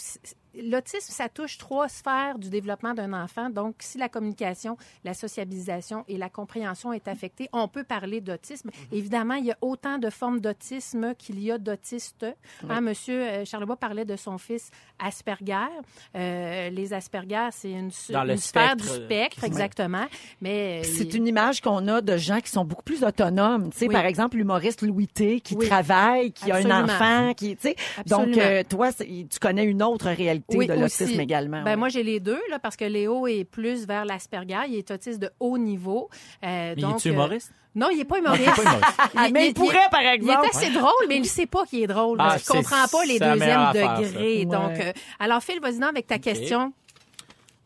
L'autisme, 0.65 1.13
ça 1.13 1.29
touche 1.29 1.59
trois 1.59 1.89
sphères 1.89 2.39
du 2.39 2.51
développement 2.51 2.95
d'un 2.95 3.13
enfant. 3.13 3.51
Donc, 3.51 3.77
si 3.81 3.99
la 3.99 4.09
communication, 4.09 4.77
la 5.05 5.15
sociabilisation 5.15 6.05
et 6.09 6.17
la 6.17 6.29
compréhension 6.29 6.93
est 6.93 7.09
affectée, 7.09 7.49
on 7.53 7.69
peut 7.69 7.85
parler 7.85 8.21
d'autisme. 8.21 8.71
Évidemment, 8.93 9.35
il 9.35 9.47
y 9.47 9.51
a 9.53 9.59
autant 9.61 9.99
de 9.99 10.11
formes 10.11 10.41
d'autisme 10.41 11.15
qu'il 11.17 11.41
y 11.41 11.51
a 11.51 11.59
d'autistes. 11.59 12.27
Hein, 12.69 12.81
Monsieur 12.81 13.21
euh, 13.23 13.45
Charlebois 13.45 13.77
parlait 13.77 14.05
de 14.05 14.17
son 14.17 14.39
fils 14.39 14.71
Asperger. 14.99 15.55
Euh, 16.17 16.71
les 16.71 16.93
Asperger, 16.93 17.49
c'est 17.53 17.71
une, 17.73 17.91
sphère 17.91 18.77
du 18.77 18.85
spectre. 18.85 19.45
exactement. 19.45 20.07
Mais 20.41 20.81
euh, 20.85 20.89
C'est 20.89 21.15
une 21.15 21.27
image 21.27 21.61
qu'on 21.61 21.87
a 21.89 22.01
de 22.01 22.17
gens 22.17 22.41
qui 22.41 22.51
sont 22.51 22.65
beaucoup 22.65 22.83
plus 22.83 23.05
autonomes. 23.05 23.71
Tu 23.71 23.79
sais, 23.79 23.89
Oui. 23.89 23.93
par 23.95 24.07
exemple, 24.07 24.37
l'humoriste 24.37 24.83
Louis 24.83 25.09
T, 25.09 25.41
qui 25.41 25.55
Oui. 25.55 25.67
travaille, 25.69 26.33
qui 26.33 26.51
a 26.51 26.57
un 26.57 26.85
enfant, 26.85 27.35
qui, 27.35 27.57
tu 27.57 27.63
sais. 27.69 27.77
Donc, 28.07 28.37
euh, 28.39 28.63
toi, 28.69 28.93
tu 28.93 29.27
connais 29.41 29.65
une 29.65 29.83
autre 29.83 30.07
réalité 30.09 30.46
Oui, 30.55 30.67
de 30.67 30.75
l'autisme 30.75 31.21
également. 31.21 31.63
Ben, 31.63 31.73
oui. 31.73 31.79
Moi, 31.79 31.89
j'ai 31.89 32.03
les 32.03 32.21
deux, 32.21 32.41
là, 32.51 32.59
parce 32.59 32.77
que 32.77 32.85
Léo 32.85 33.27
est 33.27 33.45
plus 33.45 33.87
vers 33.87 34.05
l'Asperger. 34.05 34.57
Il 34.69 34.77
est 34.77 34.91
autiste 34.91 35.21
de 35.21 35.31
haut 35.41 35.59
niveau. 35.59 36.09
Euh, 36.45 36.75
Mais 36.77 36.83
donc, 36.83 36.97
es-tu 36.99 37.09
euh, 37.09 37.13
humoriste? 37.13 37.53
non, 37.75 37.89
il 37.91 37.99
n'est 37.99 38.05
pas 38.05 38.19
humoriste. 38.19 38.55
Pas 38.55 38.63
humoriste. 38.63 38.85
Ah, 39.17 39.29
mais 39.33 39.49
il 39.49 39.55
pourrait, 39.55 39.79
par 39.91 40.03
Il 40.03 40.07
est 40.07 40.15
exemple. 40.15 40.49
assez 40.53 40.71
drôle, 40.71 40.93
mais 41.09 41.17
il 41.17 41.23
ne 41.23 41.27
sait 41.27 41.47
pas 41.47 41.65
qu'il 41.65 41.83
est 41.83 41.87
drôle. 41.87 42.19
Ah, 42.21 42.29
parce 42.31 42.45
qu'il 42.49 42.57
ne 42.59 42.63
c'est- 42.63 42.69
comprend 42.71 42.87
pas 42.99 43.05
les 43.05 43.19
deuxièmes 43.19 43.73
degrés. 43.75 44.45
Donc, 44.45 44.69
Ouais. 44.79 44.89
euh, 44.89 44.93
alors, 45.19 45.43
Phil, 45.43 45.59
vas-y 45.61 45.83
avec 45.83 46.07
ta 46.07 46.19
question. 46.19 46.73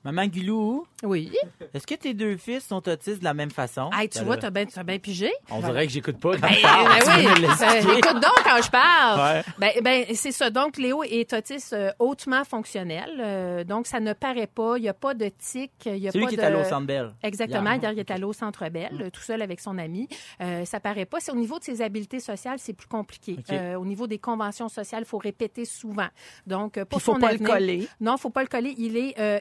Maman 0.02 0.26
Gulou, 0.28 0.86
Oui. 1.02 1.30
est-ce 1.74 1.86
que 1.86 1.94
tes 1.94 2.14
deux 2.14 2.38
fils 2.38 2.64
sont 2.66 2.88
autistes 2.88 3.18
de 3.18 3.24
la 3.24 3.34
même 3.34 3.50
façon? 3.50 3.90
Hey, 3.92 4.08
tu 4.08 4.18
Ben 4.20 4.24
vois, 4.24 4.36
là, 4.36 4.40
tu 4.40 4.46
as 4.46 4.50
bien 4.50 4.64
bien 4.84 4.98
pigé. 4.98 5.30
On 5.50 5.60
dirait 5.60 5.86
que 5.86 5.92
j'écoute 5.92 6.18
pas. 6.18 6.36
quand 6.36 6.40
Ben, 6.40 6.54
je 6.54 6.62
parle. 6.62 6.86
ben 6.88 6.94
oui, 7.34 7.40
l'expliquer? 7.42 7.86
Ben, 7.86 7.98
écoute 7.98 8.14
donc 8.14 8.42
quand 8.42 8.62
je 8.62 8.70
parle. 8.70 9.20
Ouais. 9.36 9.42
Ben, 9.58 9.70
ben, 9.82 10.04
c'est 10.14 10.32
ça. 10.32 10.48
Donc, 10.48 10.78
Léo 10.78 11.02
est 11.02 11.30
autiste 11.34 11.74
euh, 11.74 11.90
hautement 11.98 12.44
fonctionnel. 12.44 13.10
Euh, 13.20 13.62
donc, 13.64 13.86
ça 13.86 14.00
ne 14.00 14.14
paraît 14.14 14.46
pas. 14.46 14.78
Il 14.78 14.82
n'y 14.82 14.88
a 14.88 14.94
pas 14.94 15.12
de 15.12 15.30
tic. 15.38 15.70
Il 15.84 15.98
y 15.98 16.08
a 16.08 16.12
pas 16.12 16.18
qui 16.28 16.36
de... 16.36 16.40
est 16.40 16.44
allé 16.44 16.56
au 16.56 16.64
Centre 16.64 16.86
Bell. 16.86 17.10
Exactement. 17.22 17.72
Il 17.72 17.98
est 17.98 18.10
allé 18.10 18.24
au 18.24 18.32
Centre 18.32 18.66
Bell, 18.70 18.90
euh, 19.02 19.10
tout 19.10 19.20
seul 19.20 19.42
avec 19.42 19.60
son 19.60 19.76
ami. 19.76 20.08
Euh, 20.40 20.64
ça 20.64 20.80
paraît 20.80 21.04
pas. 21.04 21.20
C'est 21.20 21.32
au 21.32 21.36
niveau 21.36 21.58
de 21.58 21.64
ses 21.64 21.82
habiletés 21.82 22.20
sociales, 22.20 22.58
c'est 22.58 22.72
plus 22.72 22.88
compliqué. 22.88 23.36
Euh, 23.52 23.74
au 23.74 23.84
niveau 23.84 24.06
des 24.06 24.18
conventions 24.18 24.70
sociales, 24.70 25.02
il 25.02 25.08
faut 25.08 25.18
répéter 25.18 25.66
souvent. 25.66 26.08
Donc, 26.46 26.78
euh, 26.78 26.86
Puis 26.86 26.88
pour 26.90 26.98
il 27.00 27.02
faut 27.02 27.12
son 27.14 27.20
pas 27.20 27.28
avenir- 27.28 27.46
le 27.48 27.52
coller. 27.52 27.88
Non, 28.00 28.16
faut 28.16 28.30
pas 28.30 28.40
le 28.42 28.48
coller. 28.48 28.74
Il 28.78 28.96
est 28.96 29.18
euh, 29.18 29.38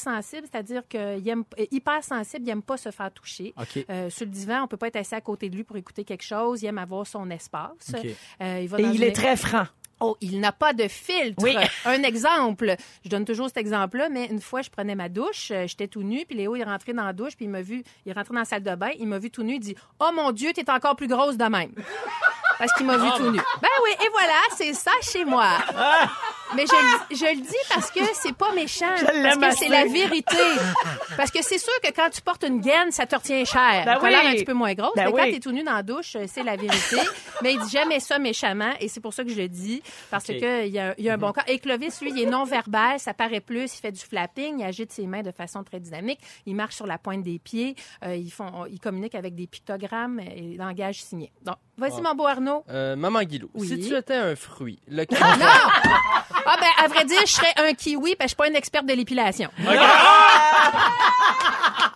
hyposensible, 0.00 0.46
c'est-à-dire 0.50 0.82
qu'il 0.88 1.28
aime 1.28 1.44
euh, 1.58 1.66
hypersensible, 1.70 2.44
il 2.46 2.50
aime 2.50 2.62
pas 2.62 2.76
se 2.76 2.90
faire 2.90 3.10
toucher. 3.12 3.54
Euh, 3.90 4.10
sur 4.10 4.26
le 4.26 4.32
divan, 4.32 4.62
on 4.64 4.68
peut 4.68 4.76
pas 4.76 4.88
être 4.88 4.96
assis 4.96 5.14
à 5.14 5.20
côté 5.20 5.48
de 5.48 5.56
lui 5.56 5.64
pour 5.64 5.76
écouter 5.76 6.04
quelque 6.04 6.24
chose. 6.24 6.62
Il 6.62 6.66
aime 6.66 6.78
avoir 6.78 7.06
son 7.06 7.28
espace. 7.30 7.92
Euh, 8.40 8.60
il 8.62 8.68
va 8.68 8.78
Et 8.78 8.82
dans 8.82 8.90
il 8.92 8.96
une- 9.02 9.08
est 9.08 9.12
très 9.12 9.36
franc. 9.36 9.66
Oh, 10.00 10.16
il 10.20 10.38
n'a 10.38 10.52
pas 10.52 10.72
de 10.74 10.86
filtre. 10.86 11.42
Oui. 11.42 11.56
Un 11.84 12.04
exemple. 12.04 12.76
Je 13.04 13.08
donne 13.10 13.24
toujours 13.24 13.48
cet 13.48 13.56
exemple-là, 13.56 14.08
mais 14.08 14.26
une 14.26 14.40
fois, 14.40 14.62
je 14.62 14.70
prenais 14.70 14.94
ma 14.94 15.08
douche, 15.08 15.50
euh, 15.50 15.66
j'étais 15.66 15.88
tout 15.88 16.04
nu, 16.04 16.24
puis 16.24 16.36
Léo, 16.38 16.54
il 16.54 16.60
est 16.60 16.64
rentré 16.64 16.92
dans 16.92 17.02
la 17.04 17.12
douche, 17.12 17.34
puis 17.34 17.46
il 17.46 17.48
m'a 17.50 17.62
vu, 17.62 17.82
il 18.06 18.10
est 18.10 18.12
rentré 18.12 18.32
dans 18.32 18.38
la 18.38 18.44
salle 18.44 18.62
de 18.62 18.74
bain, 18.76 18.90
il 19.00 19.08
m'a 19.08 19.18
vu 19.18 19.28
tout 19.28 19.42
nu, 19.42 19.54
il 19.54 19.60
dit 19.60 19.74
Oh 19.98 20.10
mon 20.14 20.30
Dieu, 20.30 20.52
t'es 20.54 20.70
encore 20.70 20.94
plus 20.94 21.08
grosse 21.08 21.36
de 21.36 21.44
même. 21.46 21.72
Parce 22.58 22.72
qu'il 22.74 22.86
m'a 22.86 22.96
vu 22.96 23.08
tout 23.16 23.28
nu. 23.30 23.38
Ben 23.60 23.68
oui, 23.82 23.90
et 24.04 24.08
voilà, 24.12 24.38
c'est 24.56 24.72
ça 24.72 24.92
chez 25.02 25.24
moi. 25.24 25.48
Mais 26.56 26.64
je, 26.66 26.72
le- 26.72 27.16
je 27.16 27.24
le 27.36 27.42
dis 27.42 27.56
parce 27.68 27.90
que 27.90 28.00
c'est 28.14 28.34
pas 28.34 28.52
méchant. 28.52 28.86
Parce 29.00 29.12
l'aime 29.16 29.40
que 29.40 29.56
c'est 29.56 29.68
la 29.68 29.84
vérité. 29.84 30.36
Parce 31.16 31.30
que 31.30 31.42
c'est 31.42 31.58
sûr 31.58 31.72
que 31.82 31.92
quand 31.92 32.08
tu 32.10 32.20
portes 32.22 32.44
une 32.44 32.60
gaine, 32.60 32.90
ça 32.90 33.06
te 33.06 33.14
retient 33.14 33.44
cher. 33.44 33.84
Ben 33.84 33.98
oui. 34.02 34.10
l'air 34.10 34.26
un 34.26 34.32
petit 34.32 34.44
peu 34.44 34.52
moins 34.54 34.74
grosse. 34.74 34.92
Ben 34.96 35.06
mais 35.06 35.12
quand 35.12 35.24
oui. 35.24 35.32
t'es 35.34 35.40
tout 35.40 35.52
nu 35.52 35.62
dans 35.62 35.74
la 35.74 35.82
douche, 35.82 36.16
c'est 36.26 36.42
la 36.42 36.56
vérité. 36.56 36.96
mais 37.42 37.54
il 37.54 37.60
dit 37.60 37.70
jamais 37.70 38.00
ça 38.00 38.18
méchamment. 38.18 38.72
Et 38.80 38.88
c'est 38.88 39.00
pour 39.00 39.12
ça 39.12 39.24
que 39.24 39.30
je 39.30 39.36
le 39.40 39.48
dis. 39.48 39.82
Parce 40.10 40.24
que 40.26 40.66
il 40.66 40.72
y 40.72 40.78
a, 40.78 40.94
il 40.98 41.04
y 41.04 41.10
a 41.10 41.14
un 41.14 41.18
bon 41.18 41.32
cas. 41.32 41.42
Et 41.46 41.58
Clovis, 41.58 42.00
lui, 42.00 42.10
il 42.10 42.22
est 42.22 42.26
non-verbal. 42.26 42.98
Ça 42.98 43.14
paraît 43.14 43.40
plus. 43.40 43.74
Il 43.76 43.80
fait 43.80 43.92
du 43.92 44.00
flapping. 44.00 44.60
Il 44.60 44.64
agite 44.64 44.92
ses 44.92 45.06
mains 45.06 45.22
de 45.22 45.32
façon 45.32 45.62
très 45.64 45.80
dynamique. 45.80 46.20
Il 46.46 46.54
marche 46.56 46.74
sur 46.76 46.86
la 46.86 46.98
pointe 46.98 47.22
des 47.22 47.38
pieds. 47.38 47.74
Euh, 48.04 48.14
ils, 48.16 48.30
font, 48.30 48.64
ils 48.70 48.80
communiquent 48.80 49.14
avec 49.14 49.34
des 49.34 49.46
pictogrammes 49.46 50.20
et 50.20 50.56
langage 50.56 51.02
signé. 51.02 51.30
Donc, 51.42 51.56
vas-y, 51.76 52.00
mon 52.00 52.14
beau 52.14 52.26
Arnaud. 52.26 52.64
Euh, 52.70 52.96
Maman 52.96 53.22
Guilou, 53.22 53.50
Oui. 53.54 53.68
si 53.68 53.80
tu 53.88 53.94
étais 53.94 54.14
un 54.14 54.34
fruit, 54.36 54.78
lequel 54.88 55.18
Non! 55.20 55.26
Ah 56.30 56.56
ben, 56.60 56.84
à 56.84 56.88
vrai 56.88 57.04
dire, 57.04 57.20
je 57.26 57.32
serais 57.32 57.52
un 57.56 57.72
kiwi 57.74 58.16
parce 58.16 58.18
que 58.18 58.22
je 58.24 58.28
suis 58.28 58.36
pas 58.36 58.48
une 58.48 58.56
experte 58.56 58.86
de 58.86 58.92
l'épilation. 58.94 59.50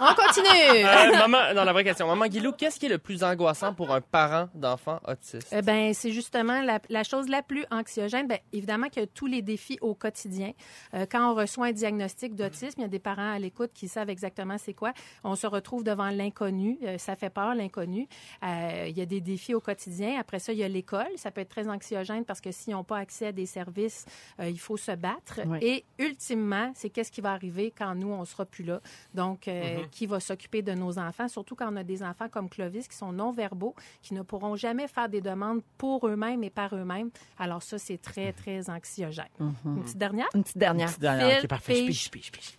On 0.00 0.14
continue. 0.14 0.84
Euh, 0.84 1.16
maman, 1.18 1.54
non, 1.54 1.64
la 1.64 1.72
vraie 1.72 1.84
question. 1.84 2.08
Maman 2.08 2.26
Guilou, 2.26 2.52
qu'est-ce 2.52 2.80
qui 2.80 2.86
est 2.86 2.88
le 2.88 2.98
plus 2.98 3.22
angoissant 3.22 3.72
pour 3.72 3.92
un 3.94 4.00
parent 4.00 4.48
d'enfant 4.54 4.98
autiste? 5.06 5.48
Eh 5.52 5.62
ben, 5.62 5.94
c'est 5.94 6.10
justement 6.10 6.60
la, 6.62 6.80
la 6.88 7.04
chose 7.04 7.28
la 7.28 7.42
plus 7.42 7.64
anxiogène. 7.70 8.26
Ben, 8.26 8.38
évidemment 8.52 8.88
qu'il 8.88 9.02
y 9.02 9.04
a 9.04 9.08
tous 9.08 9.26
les 9.26 9.42
défis 9.42 9.78
au 9.80 9.94
quotidien. 9.94 10.52
Euh, 10.94 11.06
quand 11.10 11.30
on 11.30 11.34
reçoit 11.34 11.66
un 11.66 11.72
diagnostic 11.72 12.34
d'autisme, 12.34 12.80
il 12.80 12.82
y 12.82 12.86
a 12.86 12.88
des 12.88 12.98
parents 12.98 13.32
à 13.32 13.38
l'écoute 13.38 13.70
qui 13.74 13.86
savent 13.86 14.10
exactement 14.10 14.56
c'est 14.58 14.74
quoi. 14.74 14.92
On 15.22 15.36
se 15.36 15.46
retrouve 15.46 15.84
devant 15.84 16.08
l'inconnu. 16.08 16.78
Euh, 16.82 16.98
ça 16.98 17.14
fait 17.14 17.30
peur, 17.30 17.54
l'inconnu. 17.54 18.08
Euh, 18.42 18.86
il 18.88 18.98
y 18.98 19.02
a 19.02 19.06
des 19.06 19.20
défis 19.20 19.54
au 19.54 19.60
quotidien. 19.60 20.18
Après 20.18 20.40
ça, 20.40 20.52
il 20.52 20.58
y 20.58 20.64
a 20.64 20.68
l'école. 20.68 21.10
Ça 21.16 21.30
peut 21.30 21.42
être 21.42 21.50
très 21.50 21.68
anxiogène 21.68 22.24
parce 22.24 22.40
que 22.40 22.50
s'ils 22.50 22.72
n'ont 22.72 22.84
pas 22.84 22.98
accès 22.98 23.28
à 23.28 23.32
des 23.32 23.46
services, 23.46 24.04
euh, 24.40 24.48
il 24.48 24.58
faut 24.58 24.76
se 24.76 24.92
battre. 24.92 25.40
Oui. 25.46 25.58
Et 25.62 25.84
ultimement, 25.98 26.72
c'est 26.74 26.90
qu'est-ce 26.90 27.10
qui 27.10 27.20
va 27.20 27.32
arriver 27.32 27.72
quand 27.76 27.94
nous, 27.94 28.10
on 28.10 28.24
sera 28.24 28.44
plus 28.44 28.64
là. 28.64 28.80
Donc, 29.14 29.48
euh, 29.48 29.78
qui 29.90 30.06
va 30.06 30.20
s'occuper 30.20 30.62
de 30.62 30.72
nos 30.72 30.98
enfants, 30.98 31.28
surtout 31.28 31.54
quand 31.54 31.72
on 31.72 31.76
a 31.76 31.84
des 31.84 32.02
enfants 32.02 32.28
comme 32.28 32.48
Clovis 32.48 32.88
qui 32.88 32.96
sont 32.96 33.12
non-verbaux, 33.12 33.74
qui 34.02 34.14
ne 34.14 34.22
pourront 34.22 34.56
jamais 34.56 34.88
faire 34.88 35.08
des 35.08 35.20
demandes 35.20 35.62
pour 35.78 36.06
eux-mêmes 36.06 36.42
et 36.44 36.50
par 36.50 36.74
eux-mêmes. 36.74 37.10
Alors 37.38 37.62
ça, 37.62 37.78
c'est 37.78 38.00
très, 38.00 38.32
très 38.32 38.68
anxiogène. 38.70 39.26
Une 39.64 39.82
petite 39.82 39.98
dernière? 39.98 40.28
Une 40.34 40.42
petite 40.42 40.58
dernière. 40.58 40.88
Petite 40.88 41.00
dernière. 41.00 41.40
Phil, 41.40 41.48
parfait. 41.48 41.86
Pige, 41.86 42.10
pige, 42.10 42.32
pige. 42.32 42.58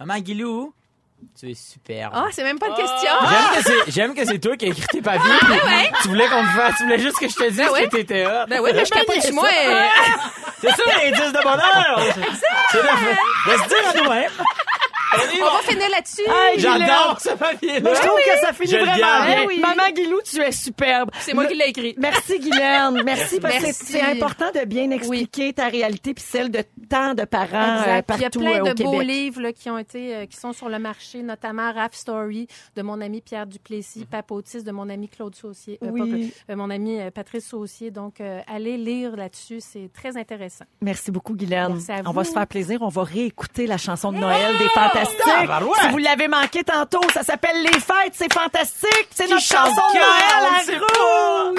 Maman 0.00 0.20
Guilou, 0.20 0.72
tu 1.38 1.50
es 1.50 1.54
superbe. 1.54 2.12
Ah, 2.14 2.26
c'est 2.32 2.42
même 2.44 2.58
pas 2.58 2.68
une 2.68 2.74
question. 2.74 3.10
J'aime 3.28 3.56
que 3.56 3.62
c'est, 3.86 3.90
j'aime 3.92 4.14
que 4.14 4.24
c'est 4.24 4.38
toi 4.38 4.56
qui 4.56 4.64
as 4.66 4.68
écrit 4.68 4.86
tes 4.90 5.02
papiers. 5.02 5.30
puis 5.40 5.90
Tu 6.02 6.08
voulais 6.08 6.28
qu'on 6.28 6.42
te 6.42 6.48
fasse, 6.48 6.76
tu 6.78 6.82
voulais 6.84 6.98
juste 6.98 7.18
que 7.18 7.28
je 7.28 7.34
te 7.34 7.44
dise 7.48 7.56
Ben 7.58 7.70
ouais. 7.70 7.84
que 7.88 7.96
t'étais 7.96 8.26
hot. 8.26 8.46
Ben 8.48 8.60
oui, 8.60 8.70
mais 8.74 8.84
je 8.84 8.90
capote 8.90 9.22
chez 9.22 9.32
moi. 9.32 9.48
C'est 10.60 10.70
ça 10.70 10.82
l'indice 10.86 11.32
de 11.32 11.42
bonheur. 11.42 12.00
C'est 12.70 12.78
de, 12.82 13.52
de 13.52 13.62
se 13.62 13.68
dire 13.68 13.88
à 13.88 13.94
nous-mêmes. 14.02 14.30
On 15.12 15.44
va 15.56 15.62
finir 15.62 15.88
là-dessus. 15.90 16.22
Hey, 16.28 16.58
J'adore 16.60 17.18
ce 17.20 17.30
papier-là. 17.30 17.94
Je 17.94 18.00
trouve 18.06 18.18
que 18.18 18.38
ça 18.40 18.52
finit 18.52 18.70
Je 18.72 18.76
le 18.76 18.82
vraiment 18.84 18.98
garde. 18.98 19.26
bien. 19.26 19.40
Eh 19.42 19.46
oui. 19.46 19.60
Maman 19.60 19.90
Guilou, 19.94 20.20
tu 20.24 20.40
es 20.40 20.52
superbe. 20.52 21.10
C'est 21.20 21.34
moi 21.34 21.46
qui 21.46 21.54
l'ai 21.54 21.68
écrit. 21.68 21.94
Merci 21.98 22.38
Guylaine. 22.38 23.02
Merci 23.04 23.40
parce 23.40 23.56
que 23.56 23.62
Merci. 23.62 23.84
c'est 23.86 24.02
important 24.02 24.50
de 24.54 24.64
bien 24.66 24.90
expliquer 24.90 25.52
ta 25.52 25.68
réalité 25.68 26.14
puis 26.14 26.24
celle 26.26 26.50
de 26.50 26.62
tant 26.88 27.14
de 27.14 27.24
parents 27.24 27.78
euh, 27.86 27.98
Exact. 27.98 28.06
Puis 28.08 28.16
Il 28.18 28.20
y 28.20 28.24
a 28.24 28.26
euh, 28.26 28.60
plein 28.60 28.70
au 28.70 28.74
de 28.74 28.82
beaux 28.84 28.90
Québec. 28.92 29.06
livres 29.08 29.40
là, 29.42 29.52
qui 29.52 29.70
ont 29.70 29.78
été, 29.78 30.14
euh, 30.14 30.26
qui 30.26 30.36
sont 30.36 30.52
sur 30.52 30.68
le 30.68 30.78
marché, 30.78 31.22
notamment 31.22 31.72
Raph 31.72 31.94
Story 31.94 32.46
de 32.76 32.82
mon 32.82 33.00
ami 33.00 33.20
Pierre 33.20 33.46
Duplessis, 33.46 34.04
Papotis 34.04 34.62
de 34.62 34.70
mon 34.72 34.88
ami 34.90 35.08
Claude 35.08 35.34
Saucier, 35.34 35.78
euh, 35.82 35.88
Oui. 35.90 36.00
pas 36.00 36.06
que- 36.16 36.52
euh, 36.52 36.56
mon 36.56 36.70
ami 36.70 37.00
euh, 37.00 37.10
Patrice 37.10 37.46
Saucier. 37.48 37.90
Donc, 37.90 38.20
euh, 38.20 38.40
allez 38.46 38.76
lire 38.76 39.16
là-dessus, 39.16 39.60
c'est 39.60 39.90
très 39.92 40.16
intéressant. 40.16 40.64
Merci 40.82 41.10
beaucoup, 41.10 41.34
Guylaine. 41.34 41.72
Merci 41.74 41.92
à 41.92 42.00
On 42.04 42.10
vous. 42.10 42.12
va 42.12 42.24
se 42.24 42.32
faire 42.32 42.46
plaisir. 42.46 42.82
On 42.82 42.88
va 42.88 43.04
réécouter 43.04 43.66
la 43.66 43.78
chanson 43.78 44.12
de 44.12 44.18
Noël 44.18 44.56
des 44.58 44.68
Fantastiques. 44.68 45.07
Si 45.80 45.88
vous 45.90 45.98
l'avez 45.98 46.28
manqué 46.28 46.62
tantôt, 46.64 47.00
ça 47.12 47.22
s'appelle 47.22 47.62
Les 47.62 47.72
Fêtes, 47.80 48.14
c'est 48.14 48.32
fantastique. 48.32 49.08
C'est 49.14 49.28
notre 49.28 49.42
chanson 49.42 49.70
de 49.94 49.98
Noël 49.98 50.22
à 50.32 50.58
Rouge. 50.78 51.56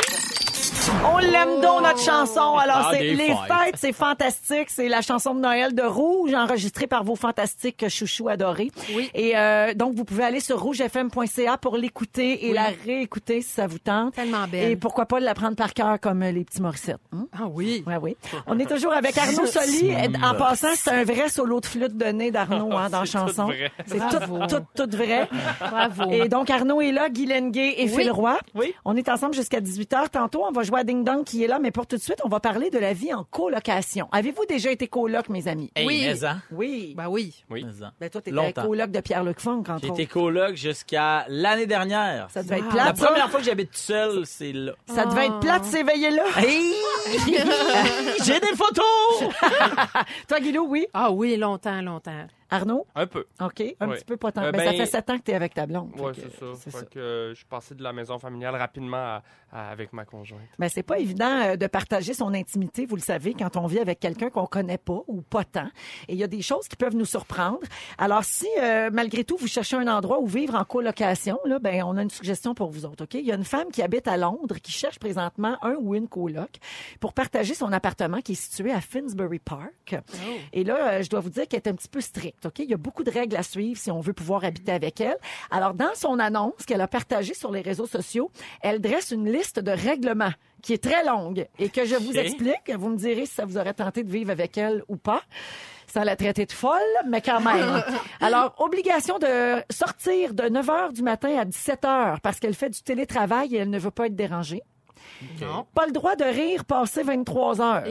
On 1.05 1.17
l'aime 1.17 1.61
donc, 1.61 1.81
notre 1.81 1.99
chanson. 1.99 2.55
Alors, 2.57 2.77
Ah, 2.79 2.89
c'est 2.91 2.99
des 2.99 3.13
Les 3.15 3.27
fêtes. 3.27 3.35
Fêtes, 3.47 3.75
c'est 3.77 3.93
fantastique. 3.93 4.69
C'est 4.69 4.89
la 4.89 5.01
chanson 5.01 5.33
de 5.33 5.39
Noël 5.39 5.73
de 5.73 5.81
Rouge, 5.81 6.33
enregistrée 6.33 6.87
par 6.87 7.03
vos 7.03 7.15
fantastiques 7.15 7.87
chouchous 7.89 8.27
adorés. 8.29 8.71
Oui. 8.95 9.09
Et 9.13 9.37
euh, 9.37 9.73
donc, 9.73 9.95
vous 9.95 10.03
pouvez 10.05 10.23
aller 10.23 10.39
sur 10.39 10.59
rougefm.ca 10.61 11.57
pour 11.57 11.77
l'écouter 11.77 12.45
et 12.45 12.49
Oui. 12.49 12.53
la 12.53 12.67
réécouter 12.85 13.41
si 13.41 13.49
ça 13.49 13.65
vous 13.67 13.79
tente. 13.79 14.13
Tellement 14.15 14.45
belle. 14.47 14.71
Et 14.71 14.75
pourquoi 14.75 15.05
pas 15.05 15.19
l'apprendre 15.19 15.55
par 15.55 15.73
cœur 15.73 15.99
comme 16.01 16.21
euh, 16.21 16.31
les 16.31 16.43
petits 16.43 16.61
Morissettes. 16.61 16.97
hein? 17.13 17.27
Ah 17.33 17.47
oui. 17.49 17.83
Ouais, 17.87 17.97
oui. 18.01 18.17
On 18.47 18.59
est 18.59 18.65
toujours 18.69 18.93
avec 18.93 19.17
Arnaud 19.17 19.45
Soli. 19.45 19.93
En 20.23 20.35
passant, 20.35 20.67
c'est 20.75 20.91
un 20.91 21.03
vrai 21.05 21.29
solo 21.29 21.59
de 21.61 21.65
flûte 21.65 21.97
de 21.97 22.05
nez 22.07 22.31
d'Arnaud 22.31 22.73
hein, 22.73 22.89
dans 22.89 22.99
la 23.01 23.05
C'est 23.05 23.11
chanson. 23.13 23.49
C'est 23.85 23.99
tout, 23.99 24.47
tout, 24.49 24.65
tout 24.85 24.97
vrai. 24.97 25.29
Bravo. 25.59 26.11
Et 26.11 26.27
donc, 26.27 26.49
Arnaud 26.49 26.81
est 26.81 26.91
là, 26.91 27.09
Guy 27.09 27.25
Lenguet 27.25 27.75
et 27.77 27.85
Oui. 27.85 27.95
Phil 27.95 28.11
Roy. 28.11 28.37
Oui. 28.55 28.73
On 28.85 28.95
est 28.95 29.07
ensemble 29.09 29.33
jusqu'à 29.33 29.61
18h. 29.61 30.09
Tantôt, 30.11 30.43
on 30.47 30.51
va 30.51 30.63
jouer 30.63 30.81
à 30.81 30.83
Ding 30.89 31.03
Dong 31.03 31.23
qui 31.23 31.43
est 31.43 31.47
là, 31.47 31.59
mais 31.59 31.69
pour 31.69 31.85
tout 31.85 31.97
de 31.97 32.01
suite, 32.01 32.19
on 32.25 32.29
va 32.29 32.39
parler 32.39 32.71
de 32.71 32.79
la 32.79 32.93
vie 32.93 33.13
en 33.13 33.23
colocation. 33.23 34.09
Avez-vous 34.11 34.45
déjà 34.47 34.71
été 34.71 34.87
coloc, 34.87 35.29
mes 35.29 35.47
amis? 35.47 35.71
Hey, 35.75 35.85
Oui. 35.85 36.01
mais 36.03 36.25
hein? 36.25 36.41
Oui. 36.51 36.95
Ben 36.97 37.07
oui. 37.07 37.43
Oui. 37.51 37.63
Mais 37.63 37.85
hein. 37.85 37.91
Ben, 37.99 38.09
toi, 38.09 38.21
t'étais 38.21 38.53
coloc 38.53 38.89
de 38.89 38.99
Pierre-Luc 38.99 39.39
Funk, 39.39 39.63
entre 39.69 39.85
été 39.85 40.07
coloc 40.07 40.55
jusqu'à 40.55 41.25
l'année 41.27 41.67
dernière. 41.67 42.31
Ça 42.31 42.41
devait 42.41 42.57
être 42.57 42.65
Wow. 42.69 42.75
La 42.75 42.83
plate, 42.85 42.97
ça. 42.97 43.05
première 43.05 43.29
fois 43.29 43.39
que 43.39 43.45
j'habite 43.45 43.69
tout 43.71 43.77
seul, 43.77 44.25
c'est 44.25 44.51
là. 44.51 44.71
Ça 44.87 45.05
devait 45.05 45.27
être 45.27 45.39
plate, 45.41 45.65
s'éveiller 45.65 46.09
là. 46.09 46.23
Hey! 46.37 46.73
J'ai 48.25 48.39
des 48.39 48.55
photos! 48.55 49.33
Toi, 50.27 50.39
Guilou, 50.39 50.65
oui? 50.69 50.87
Ah 50.93 51.11
oui, 51.11 51.37
longtemps, 51.37 51.81
longtemps. 51.81 52.27
Arnaud? 52.51 52.87
Un 52.95 53.05
peu. 53.05 53.25
OK. 53.41 53.63
Un 53.79 53.89
petit 53.89 54.03
peu 54.05 54.17
pas 54.17 54.31
tant. 54.31 54.41
Euh, 54.43 54.51
ben, 54.51 54.57
ça 54.59 54.71
ben- 54.71 54.77
fait 54.77 54.85
sept 54.87 55.07
ans 55.11 55.17
que 55.19 55.23
t'es 55.23 55.35
avec 55.35 55.53
ta 55.53 55.67
blonde. 55.67 55.91
Que, 55.95 56.13
c'est 56.15 56.31
ça. 56.39 56.45
c'est 56.55 56.71
Fait 56.71 56.77
ça. 56.79 56.85
que 56.85 56.99
euh, 56.99 57.29
je 57.29 57.35
suis 57.35 57.45
passé 57.45 57.75
de 57.75 57.83
la 57.83 57.93
maison 57.93 58.17
familiale 58.17 58.55
rapidement 58.55 58.97
à- 58.97 59.21
avec 59.51 59.93
ma 59.93 60.05
conjointe. 60.05 60.41
Ben, 60.59 60.69
c'est 60.69 60.83
pas 60.83 60.99
évident 60.99 61.41
euh, 61.41 61.55
de 61.55 61.67
partager 61.67 62.13
son 62.13 62.33
intimité, 62.33 62.85
vous 62.85 62.95
le 62.95 63.01
savez, 63.01 63.33
quand 63.33 63.57
on 63.57 63.65
vit 63.65 63.79
avec 63.79 63.99
quelqu'un 63.99 64.29
qu'on 64.29 64.45
connaît 64.45 64.77
pas 64.77 65.01
ou 65.07 65.21
pas 65.21 65.43
tant. 65.43 65.69
Et 66.07 66.13
il 66.13 66.17
y 66.17 66.23
a 66.23 66.27
des 66.27 66.41
choses 66.41 66.67
qui 66.67 66.75
peuvent 66.75 66.95
nous 66.95 67.05
surprendre. 67.05 67.59
Alors, 67.97 68.23
si 68.23 68.47
euh, 68.61 68.89
malgré 68.91 69.23
tout 69.23 69.37
vous 69.37 69.47
cherchez 69.47 69.75
un 69.75 69.87
endroit 69.87 70.19
où 70.19 70.27
vivre 70.27 70.55
en 70.55 70.63
colocation, 70.63 71.39
là, 71.45 71.59
ben, 71.59 71.83
on 71.83 71.97
a 71.97 72.03
une 72.03 72.09
suggestion 72.09 72.53
pour 72.53 72.69
vous 72.69 72.85
autres. 72.85 73.05
Ok, 73.05 73.15
il 73.15 73.25
y 73.25 73.31
a 73.31 73.35
une 73.35 73.43
femme 73.43 73.71
qui 73.71 73.81
habite 73.81 74.07
à 74.07 74.17
Londres 74.17 74.57
qui 74.61 74.71
cherche 74.71 74.99
présentement 74.99 75.57
un 75.61 75.75
ou 75.79 75.95
une 75.95 76.07
coloc 76.07 76.57
pour 76.99 77.13
partager 77.13 77.53
son 77.55 77.71
appartement 77.71 78.21
qui 78.21 78.33
est 78.33 78.35
situé 78.35 78.71
à 78.71 78.81
Finsbury 78.81 79.39
Park. 79.39 79.95
Et 80.53 80.63
là, 80.63 80.93
euh, 80.93 81.01
je 81.01 81.09
dois 81.09 81.21
vous 81.21 81.29
dire 81.29 81.47
qu'elle 81.47 81.61
est 81.61 81.69
un 81.69 81.75
petit 81.75 81.89
peu 81.89 82.01
stricte. 82.01 82.45
Ok, 82.45 82.59
il 82.59 82.69
y 82.69 82.73
a 82.73 82.77
beaucoup 82.77 83.03
de 83.03 83.11
règles 83.11 83.35
à 83.35 83.43
suivre 83.43 83.79
si 83.79 83.89
on 83.89 83.99
veut 83.99 84.13
pouvoir 84.13 84.43
habiter 84.43 84.71
avec 84.71 85.01
elle. 85.01 85.17
Alors, 85.49 85.73
dans 85.73 85.95
son 85.95 86.19
annonce 86.19 86.65
qu'elle 86.67 86.81
a 86.81 86.87
partagée 86.87 87.33
sur 87.33 87.51
les 87.51 87.61
réseaux 87.61 87.87
sociaux, 87.87 88.31
elle 88.61 88.79
dresse 88.79 89.11
une 89.11 89.31
liste 89.31 89.38
de 89.59 89.71
règlements 89.71 90.31
qui 90.61 90.73
est 90.73 90.83
très 90.83 91.03
longue 91.05 91.47
et 91.57 91.69
que 91.69 91.85
je 91.85 91.95
vous 91.95 92.13
explique. 92.13 92.71
Vous 92.77 92.89
me 92.89 92.97
direz 92.97 93.25
si 93.25 93.35
ça 93.35 93.45
vous 93.45 93.57
aurait 93.57 93.73
tenté 93.73 94.03
de 94.03 94.11
vivre 94.11 94.31
avec 94.31 94.57
elle 94.57 94.83
ou 94.87 94.97
pas. 94.97 95.21
Sans 95.87 96.03
la 96.03 96.15
traiter 96.15 96.45
de 96.45 96.51
folle, 96.51 96.79
mais 97.07 97.19
quand 97.21 97.41
même. 97.41 97.83
Alors, 98.21 98.53
obligation 98.59 99.17
de 99.17 99.63
sortir 99.71 100.35
de 100.35 100.47
9 100.47 100.67
h 100.67 100.93
du 100.93 101.01
matin 101.01 101.35
à 101.35 101.45
17 101.45 101.81
h 101.81 102.19
parce 102.21 102.39
qu'elle 102.39 102.53
fait 102.53 102.69
du 102.69 102.83
télétravail 102.83 103.55
et 103.55 103.59
elle 103.59 103.71
ne 103.71 103.79
veut 103.79 103.89
pas 103.89 104.05
être 104.05 104.15
dérangée. 104.15 104.61
Non. 105.41 105.65
Pas 105.73 105.87
le 105.87 105.91
droit 105.91 106.15
de 106.15 106.25
rire 106.25 106.65
passer 106.65 107.01
23 107.01 107.61
heures. 107.61 107.83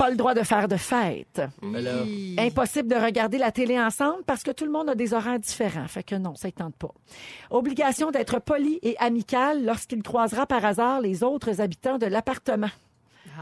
Pas 0.00 0.08
le 0.08 0.16
droit 0.16 0.32
de 0.32 0.42
faire 0.42 0.66
de 0.66 0.76
fête. 0.78 1.42
Là, 1.62 1.90
Impossible 2.38 2.88
de 2.88 2.94
regarder 2.96 3.36
la 3.36 3.52
télé 3.52 3.78
ensemble 3.78 4.22
parce 4.26 4.42
que 4.42 4.50
tout 4.50 4.64
le 4.64 4.70
monde 4.70 4.88
a 4.88 4.94
des 4.94 5.12
horaires 5.12 5.38
différents. 5.38 5.86
Fait 5.88 6.02
que 6.02 6.14
non, 6.14 6.34
ça 6.36 6.48
ne 6.48 6.52
tente 6.52 6.74
pas. 6.76 6.88
Obligation 7.50 8.10
d'être 8.10 8.38
poli 8.40 8.78
et 8.82 8.96
amical 8.98 9.62
lorsqu'il 9.62 10.02
croisera 10.02 10.46
par 10.46 10.64
hasard 10.64 11.02
les 11.02 11.22
autres 11.22 11.60
habitants 11.60 11.98
de 11.98 12.06
l'appartement. 12.06 12.70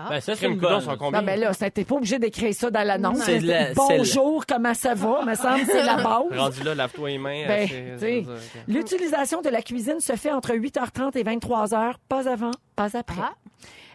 ben 0.09 0.21
ça, 0.21 0.35
c'est 0.35 0.47
une 0.47 0.61
sont 0.81 0.97
combien? 0.99 1.21
Non, 1.21 1.25
mais 1.27 1.37
là, 1.37 1.53
ça, 1.53 1.71
t'es 1.71 1.85
pas 1.85 1.94
obligé 1.94 2.18
d'écrire 2.18 2.53
ça 2.53 2.73
dans 2.73 2.85
l'annonce. 2.85 3.23
C'est 3.25 3.38
de 3.38 3.47
la- 3.47 3.73
Bonjour, 3.75 4.44
comment 4.44 4.75
ça 4.75 4.94
va? 4.94 5.25
Me 5.25 5.37
semble 5.37 5.61
que 5.61 5.66
c'est 5.71 5.85
la 5.85 5.97
base. 6.03 6.25
Rendu 6.37 6.62
là, 6.64 6.75
lave-toi 6.75 7.09
les 7.11 7.18
mains. 7.18 7.47
Ben, 7.47 7.68
euh, 7.73 8.23
L'utilisation 8.66 9.42
de 9.42 9.49
la 9.49 9.62
cuisine 9.62 10.01
se 10.01 10.14
fait 10.16 10.33
entre 10.33 10.55
8h30 10.55 11.16
et 11.16 11.23
23h, 11.23 11.94
pas 12.09 12.29
avant, 12.29 12.51
pas 12.75 12.97
après. 12.97 13.23
Ah. 13.23 13.35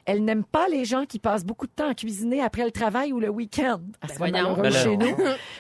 Elle 0.05 0.25
n'aime 0.25 0.43
pas 0.43 0.67
les 0.67 0.83
gens 0.83 1.05
qui 1.05 1.17
passent 1.19 1.45
beaucoup 1.45 1.65
de 1.65 1.71
temps 1.71 1.87
à 1.89 1.93
cuisiner 1.93 2.41
après 2.41 2.65
le 2.65 2.71
travail 2.71 3.13
ou 3.13 3.19
le 3.19 3.29
week-end. 3.29 3.81
Voyons. 4.17 4.33
malheureuse 4.33 4.61
Ben 4.61 4.71
chez 4.71 4.97
nous. 4.97 5.15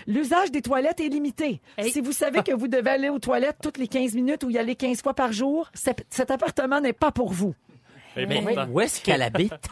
L'usage 0.07 0.51
des 0.51 0.61
toilettes 0.61 0.99
est 0.99 1.09
limité. 1.09 1.61
Hey. 1.77 1.91
Si 1.91 2.01
vous 2.01 2.11
savez 2.11 2.43
que 2.43 2.53
vous 2.53 2.67
devez 2.67 2.89
aller 2.89 3.09
aux 3.09 3.19
toilettes 3.19 3.57
toutes 3.61 3.77
les 3.77 3.87
15 3.87 4.15
minutes 4.15 4.43
ou 4.43 4.49
y 4.49 4.57
aller 4.57 4.75
15 4.75 5.01
fois 5.01 5.13
par 5.13 5.31
jour, 5.31 5.69
cet 5.73 6.31
appartement 6.31 6.81
n'est 6.81 6.93
pas 6.93 7.11
pour 7.11 7.31
vous. 7.31 7.55
Mais 8.15 8.25
Mais 8.27 8.41
pourtant. 8.41 8.67
où 8.69 8.81
est-ce 8.81 9.01
qu'elle 9.01 9.21
habite? 9.21 9.53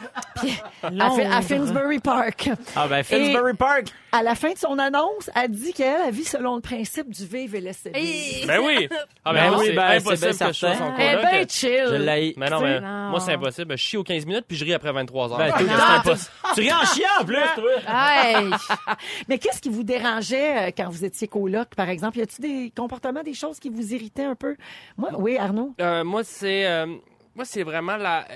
À, 0.83 1.11
Fi- 1.11 1.21
à 1.21 1.41
Finsbury 1.43 1.99
Park. 1.99 2.49
Ah 2.75 2.87
ben, 2.87 3.03
Finsbury 3.03 3.53
Park. 3.53 3.85
À 4.11 4.23
la 4.23 4.33
fin 4.33 4.51
de 4.53 4.57
son 4.57 4.79
annonce, 4.79 5.29
elle 5.35 5.51
dit 5.51 5.71
qu'elle 5.73 5.99
elle 6.07 6.13
vit 6.13 6.23
selon 6.23 6.55
le 6.55 6.61
principe 6.61 7.09
du 7.11 7.25
vivre 7.27 7.55
et 7.55 7.61
laisser 7.61 7.91
vivre. 7.91 8.47
Ben 8.47 8.59
oui! 8.59 8.89
Ah, 9.23 9.31
Ben 9.33 9.51
ben, 9.51 9.57
oui, 9.59 9.71
ben, 9.75 9.87
c'est 9.91 9.97
impossible 9.97 10.19
bien 10.37 10.47
que 10.47 10.53
je 10.53 10.57
sois 10.59 10.69
certain. 10.75 10.75
son 10.77 10.93
Elle 10.97 11.07
est 11.07 11.15
coloc. 11.17 11.31
bien 11.31 11.45
chill. 11.47 11.85
Je 11.89 11.95
l'ai. 11.95 12.33
Mais 12.37 12.49
non, 12.49 12.61
mais 12.61 12.81
Non. 12.81 13.09
moi, 13.11 13.19
c'est 13.19 13.33
impossible. 13.33 13.77
Je 13.77 13.83
chie 13.83 13.97
aux 13.97 14.03
15 14.03 14.25
minutes 14.25 14.45
puis 14.47 14.57
je 14.57 14.65
ris 14.65 14.73
après 14.73 14.91
23 14.91 15.31
heures. 15.33 15.37
Ben, 15.37 15.51
tout 15.53 15.63
le 15.63 15.69
temps, 15.69 16.21
tu 16.55 16.61
ris 16.61 16.73
en 16.73 16.85
chien 16.85 17.07
en 17.19 17.25
plus, 17.25 17.35
toi. 17.55 17.71
Hey! 17.87 18.49
Mais 19.29 19.37
qu'est-ce 19.37 19.61
qui 19.61 19.69
vous 19.69 19.83
dérangeait 19.83 20.69
euh, 20.69 20.71
quand 20.75 20.89
vous 20.89 21.05
étiez 21.05 21.27
coloc, 21.27 21.75
par 21.75 21.89
exemple? 21.89 22.17
Y 22.17 22.21
a-t-il 22.23 22.41
des 22.65 22.73
comportements, 22.75 23.21
des 23.23 23.35
choses 23.35 23.59
qui 23.59 23.69
vous 23.69 23.93
irritaient 23.93 24.23
un 24.25 24.35
peu? 24.35 24.55
Moi, 24.97 25.09
oui, 25.19 25.37
Arnaud? 25.37 25.75
Euh, 25.79 26.03
moi, 26.03 26.23
c'est 26.23 26.65
euh, 26.65 26.87
moi, 27.35 27.45
c'est 27.45 27.63
vraiment 27.63 27.97
la. 27.97 28.27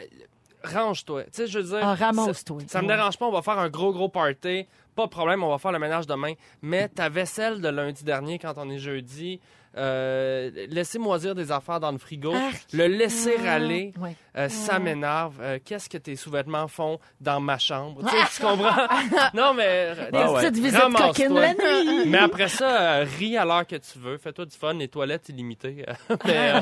Range-toi. 0.63 1.25
Tu 1.25 1.29
sais, 1.33 1.47
je 1.47 1.59
veux 1.59 1.65
dire. 1.65 1.79
Ah, 1.81 1.93
ramasse-toi. 1.93 2.61
Ça, 2.61 2.67
ça 2.67 2.81
me 2.81 2.87
dérange 2.87 3.17
pas, 3.17 3.25
on 3.25 3.31
va 3.31 3.41
faire 3.41 3.59
un 3.59 3.69
gros, 3.69 3.93
gros 3.93 4.09
party. 4.09 4.65
Pas 4.95 5.05
de 5.05 5.09
problème, 5.11 5.43
on 5.43 5.49
va 5.49 5.57
faire 5.57 5.71
le 5.71 5.79
ménage 5.79 6.07
demain. 6.07 6.33
Mais 6.61 6.87
ta 6.87 7.09
vaisselle 7.09 7.61
de 7.61 7.69
lundi 7.69 8.03
dernier, 8.03 8.39
quand 8.39 8.53
on 8.57 8.69
est 8.69 8.79
jeudi, 8.79 9.39
euh, 9.77 10.51
laisser 10.69 10.97
moisir 10.99 11.35
des 11.35 11.51
affaires 11.51 11.81
dans 11.81 11.91
le 11.91 11.97
frigo, 11.97 12.33
Arc. 12.33 12.65
le 12.71 12.87
laisser 12.87 13.35
Ah, 13.45 13.55
aller, 13.55 13.91
ouais. 13.99 14.15
euh, 14.37 14.47
ça 14.47 14.79
m'énerve. 14.79 15.33
Euh, 15.41 15.59
Qu'est-ce 15.65 15.89
que 15.89 15.97
tes 15.97 16.15
sous-vêtements 16.15 16.69
font 16.69 16.97
dans 17.19 17.41
ma 17.41 17.57
chambre? 17.57 18.01
Tu, 18.09 18.15
sais, 18.15 18.23
tu 18.37 18.41
comprends? 18.41 18.87
non, 19.33 19.53
mais... 19.53 19.65
euh, 19.67 20.11
Des 20.11 20.17
Ah 20.17 20.31
ouais. 20.31 20.41
petites 20.49 20.63
visites 20.63 20.79
coquines 20.95 21.33
la 21.33 21.53
nuit. 21.53 22.05
Mais 22.07 22.19
après 22.19 22.47
ça, 22.47 22.69
euh, 22.99 23.05
ris 23.19 23.35
à 23.35 23.43
l'heure 23.43 23.67
que 23.67 23.75
tu 23.75 23.99
veux. 23.99 24.17
Fais-toi 24.17 24.45
du 24.45 24.55
fun. 24.55 24.73
Les 24.75 24.87
toilettes 24.87 25.27
illimitées. 25.27 25.85
mais, 26.25 26.53
euh, 26.53 26.59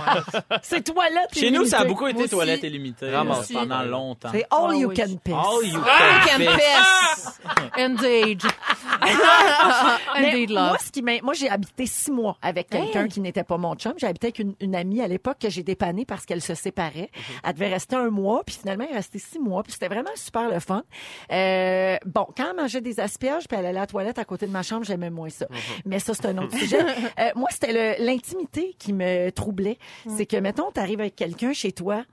C'est 0.64 0.82
toilette 0.82 1.30
Chez 1.36 1.52
nous, 1.52 1.66
ça 1.66 1.82
a 1.82 1.86
beaucoup 1.86 2.06
été 2.08 2.16
Moi 2.16 2.24
aussi. 2.24 2.32
toilette 2.32 2.64
illimitée 2.64 3.06
euh, 3.10 3.18
Ramasse. 3.18 3.52
pendant 3.52 3.84
longtemps. 3.84 4.30
C'est 4.32 4.46
all 4.50 4.70
Ah 4.72 4.74
you 4.74 4.88
oui. 4.90 4.96
can 4.96 5.16
piss. 5.24 5.34
All 5.36 5.68
you 5.68 5.80
can 5.80 6.28
can 6.28 6.38
piss. 6.40 6.56
piss. 6.56 7.40
Indeed. 7.78 8.23
Mais 10.20 10.32
Indeed, 10.32 10.52
moi, 10.52 10.72
love. 10.72 10.78
ce 10.82 10.92
qui 10.92 11.02
moi, 11.02 11.34
j'ai 11.34 11.50
habité 11.50 11.86
six 11.86 12.12
mois 12.12 12.38
avec 12.42 12.70
quelqu'un 12.70 13.08
qui 13.08 13.20
n'était 13.20 13.44
pas 13.44 13.58
mon 13.58 13.76
chum. 13.76 13.94
J'ai 13.98 14.08
habité 14.08 14.28
avec 14.28 14.40
une, 14.40 14.56
une 14.60 14.76
amie 14.76 15.02
à 15.02 15.08
l'époque 15.08 15.38
que 15.40 15.50
j'ai 15.50 15.64
dépannée 15.64 16.06
parce 16.06 16.26
qu'elle 16.26 16.42
se 16.42 16.56
séparait. 16.56 17.10
Elle 17.44 17.54
devait 17.54 17.68
rester 17.68 17.96
un 17.96 18.10
mois, 18.10 18.44
puis 18.46 18.56
finalement, 18.56 18.86
elle 18.88 18.94
est 18.94 18.98
restée 18.98 19.20
six 19.20 19.40
mois. 19.40 19.64
Puis 19.64 19.74
c'était 19.74 19.88
vraiment 19.88 20.10
super 20.16 20.50
le 20.50 20.60
fun. 20.60 20.84
Euh, 21.32 21.98
bon, 22.06 22.28
quand 22.36 22.46
elle 22.50 22.56
mangeait 22.56 22.82
des 22.82 23.00
asperges, 23.00 23.48
puis 23.48 23.58
elle 23.58 23.66
allait 23.66 23.78
à 23.78 23.82
la 23.82 23.88
toilette 23.88 24.20
à 24.20 24.26
côté 24.26 24.46
de 24.46 24.52
ma 24.52 24.64
chambre, 24.64 24.86
j'aimais 24.86 25.10
moins 25.10 25.30
ça. 25.30 25.48
Mais 25.86 26.00
ça, 26.00 26.14
c'est 26.14 26.26
un 26.28 26.38
autre 26.38 26.58
sujet. 26.58 26.80
Euh, 27.20 27.30
moi, 27.36 27.48
c'était 27.52 27.98
l'intimité 28.00 28.76
qui 28.80 28.92
me 28.92 29.30
troublait. 29.30 29.78
C'est 30.08 30.26
que, 30.26 30.38
mettons, 30.38 30.72
t'arrives 30.72 31.00
avec 31.00 31.16
quelqu'un 31.16 31.54
chez 31.54 31.72
toi, 31.72 32.04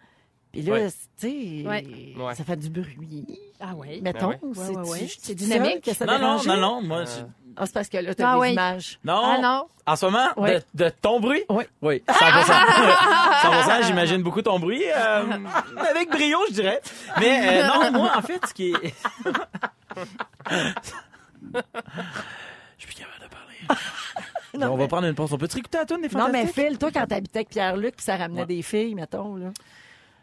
puis 0.52 0.62
là, 0.62 0.72
Ouais. 0.72 0.88
tu 1.18 1.28
sais, 1.28 1.64
Ouais. 1.66 2.34
Ça 2.34 2.44
fait 2.44 2.56
du 2.56 2.70
bruit. 2.70 3.26
Ah 3.60 3.72
oui. 3.76 4.00
Mettons, 4.02 4.28
Ben 4.30 4.38
c'est 4.54 4.76
Ouais, 4.76 5.34
dynamique. 5.34 5.82
que 5.84 5.92
ça 5.94 6.04
Non, 6.06 6.18
non, 6.18 6.42
non, 6.44 6.56
non, 6.56 6.82
moi, 6.82 6.98
Euh, 7.00 7.22
Ah, 7.56 7.66
c'est 7.66 7.74
parce 7.74 7.88
que 7.88 7.96
là, 7.98 8.14
t'as 8.14 8.36
Ah 8.36 8.40
des 8.40 8.52
images. 8.52 8.98
non. 9.04 9.20
Ah 9.24 9.38
non. 9.42 9.66
En 9.86 9.96
ce 9.96 10.06
moment, 10.06 10.28
de, 10.36 10.62
de 10.74 10.88
ton 11.02 11.18
bruit? 11.20 11.42
Oui. 11.48 11.64
Oui, 11.82 12.02
100%. 12.08 12.54
100%, 13.42 13.82
j'imagine 13.86 14.22
beaucoup 14.22 14.40
ton 14.42 14.58
bruit. 14.60 14.84
euh, 14.96 15.24
avec 15.90 16.08
brio, 16.10 16.38
je 16.48 16.54
dirais. 16.54 16.80
Mais 17.18 17.60
euh, 17.62 17.66
non, 17.66 17.90
moi, 17.98 18.12
en 18.16 18.22
fait, 18.22 18.40
ce 18.46 18.54
qui 18.54 18.70
est... 18.70 18.94
Je 22.78 22.86
suis 22.86 22.94
plus 22.94 22.94
capable 23.04 23.22
de 23.24 23.28
parler. 23.28 24.72
on 24.72 24.76
va 24.76 24.88
prendre 24.88 25.06
une 25.06 25.14
pause. 25.14 25.32
On 25.32 25.38
peut-tu 25.38 25.58
écouter 25.58 25.78
la 25.78 25.84
tune 25.86 26.00
des 26.02 26.08
Non, 26.08 26.28
mais 26.30 26.40
Fantastiques? 26.46 26.66
Phil, 26.68 26.78
toi, 26.78 26.90
quand 26.92 27.06
t'habitais 27.06 27.38
avec 27.40 27.48
Pierre-Luc, 27.50 27.94
ça 27.98 28.16
ramenait 28.16 28.40
Ouais. 28.42 28.46
des 28.46 28.62
filles, 28.62 28.94
mettons, 28.94 29.36
là. 29.36 29.48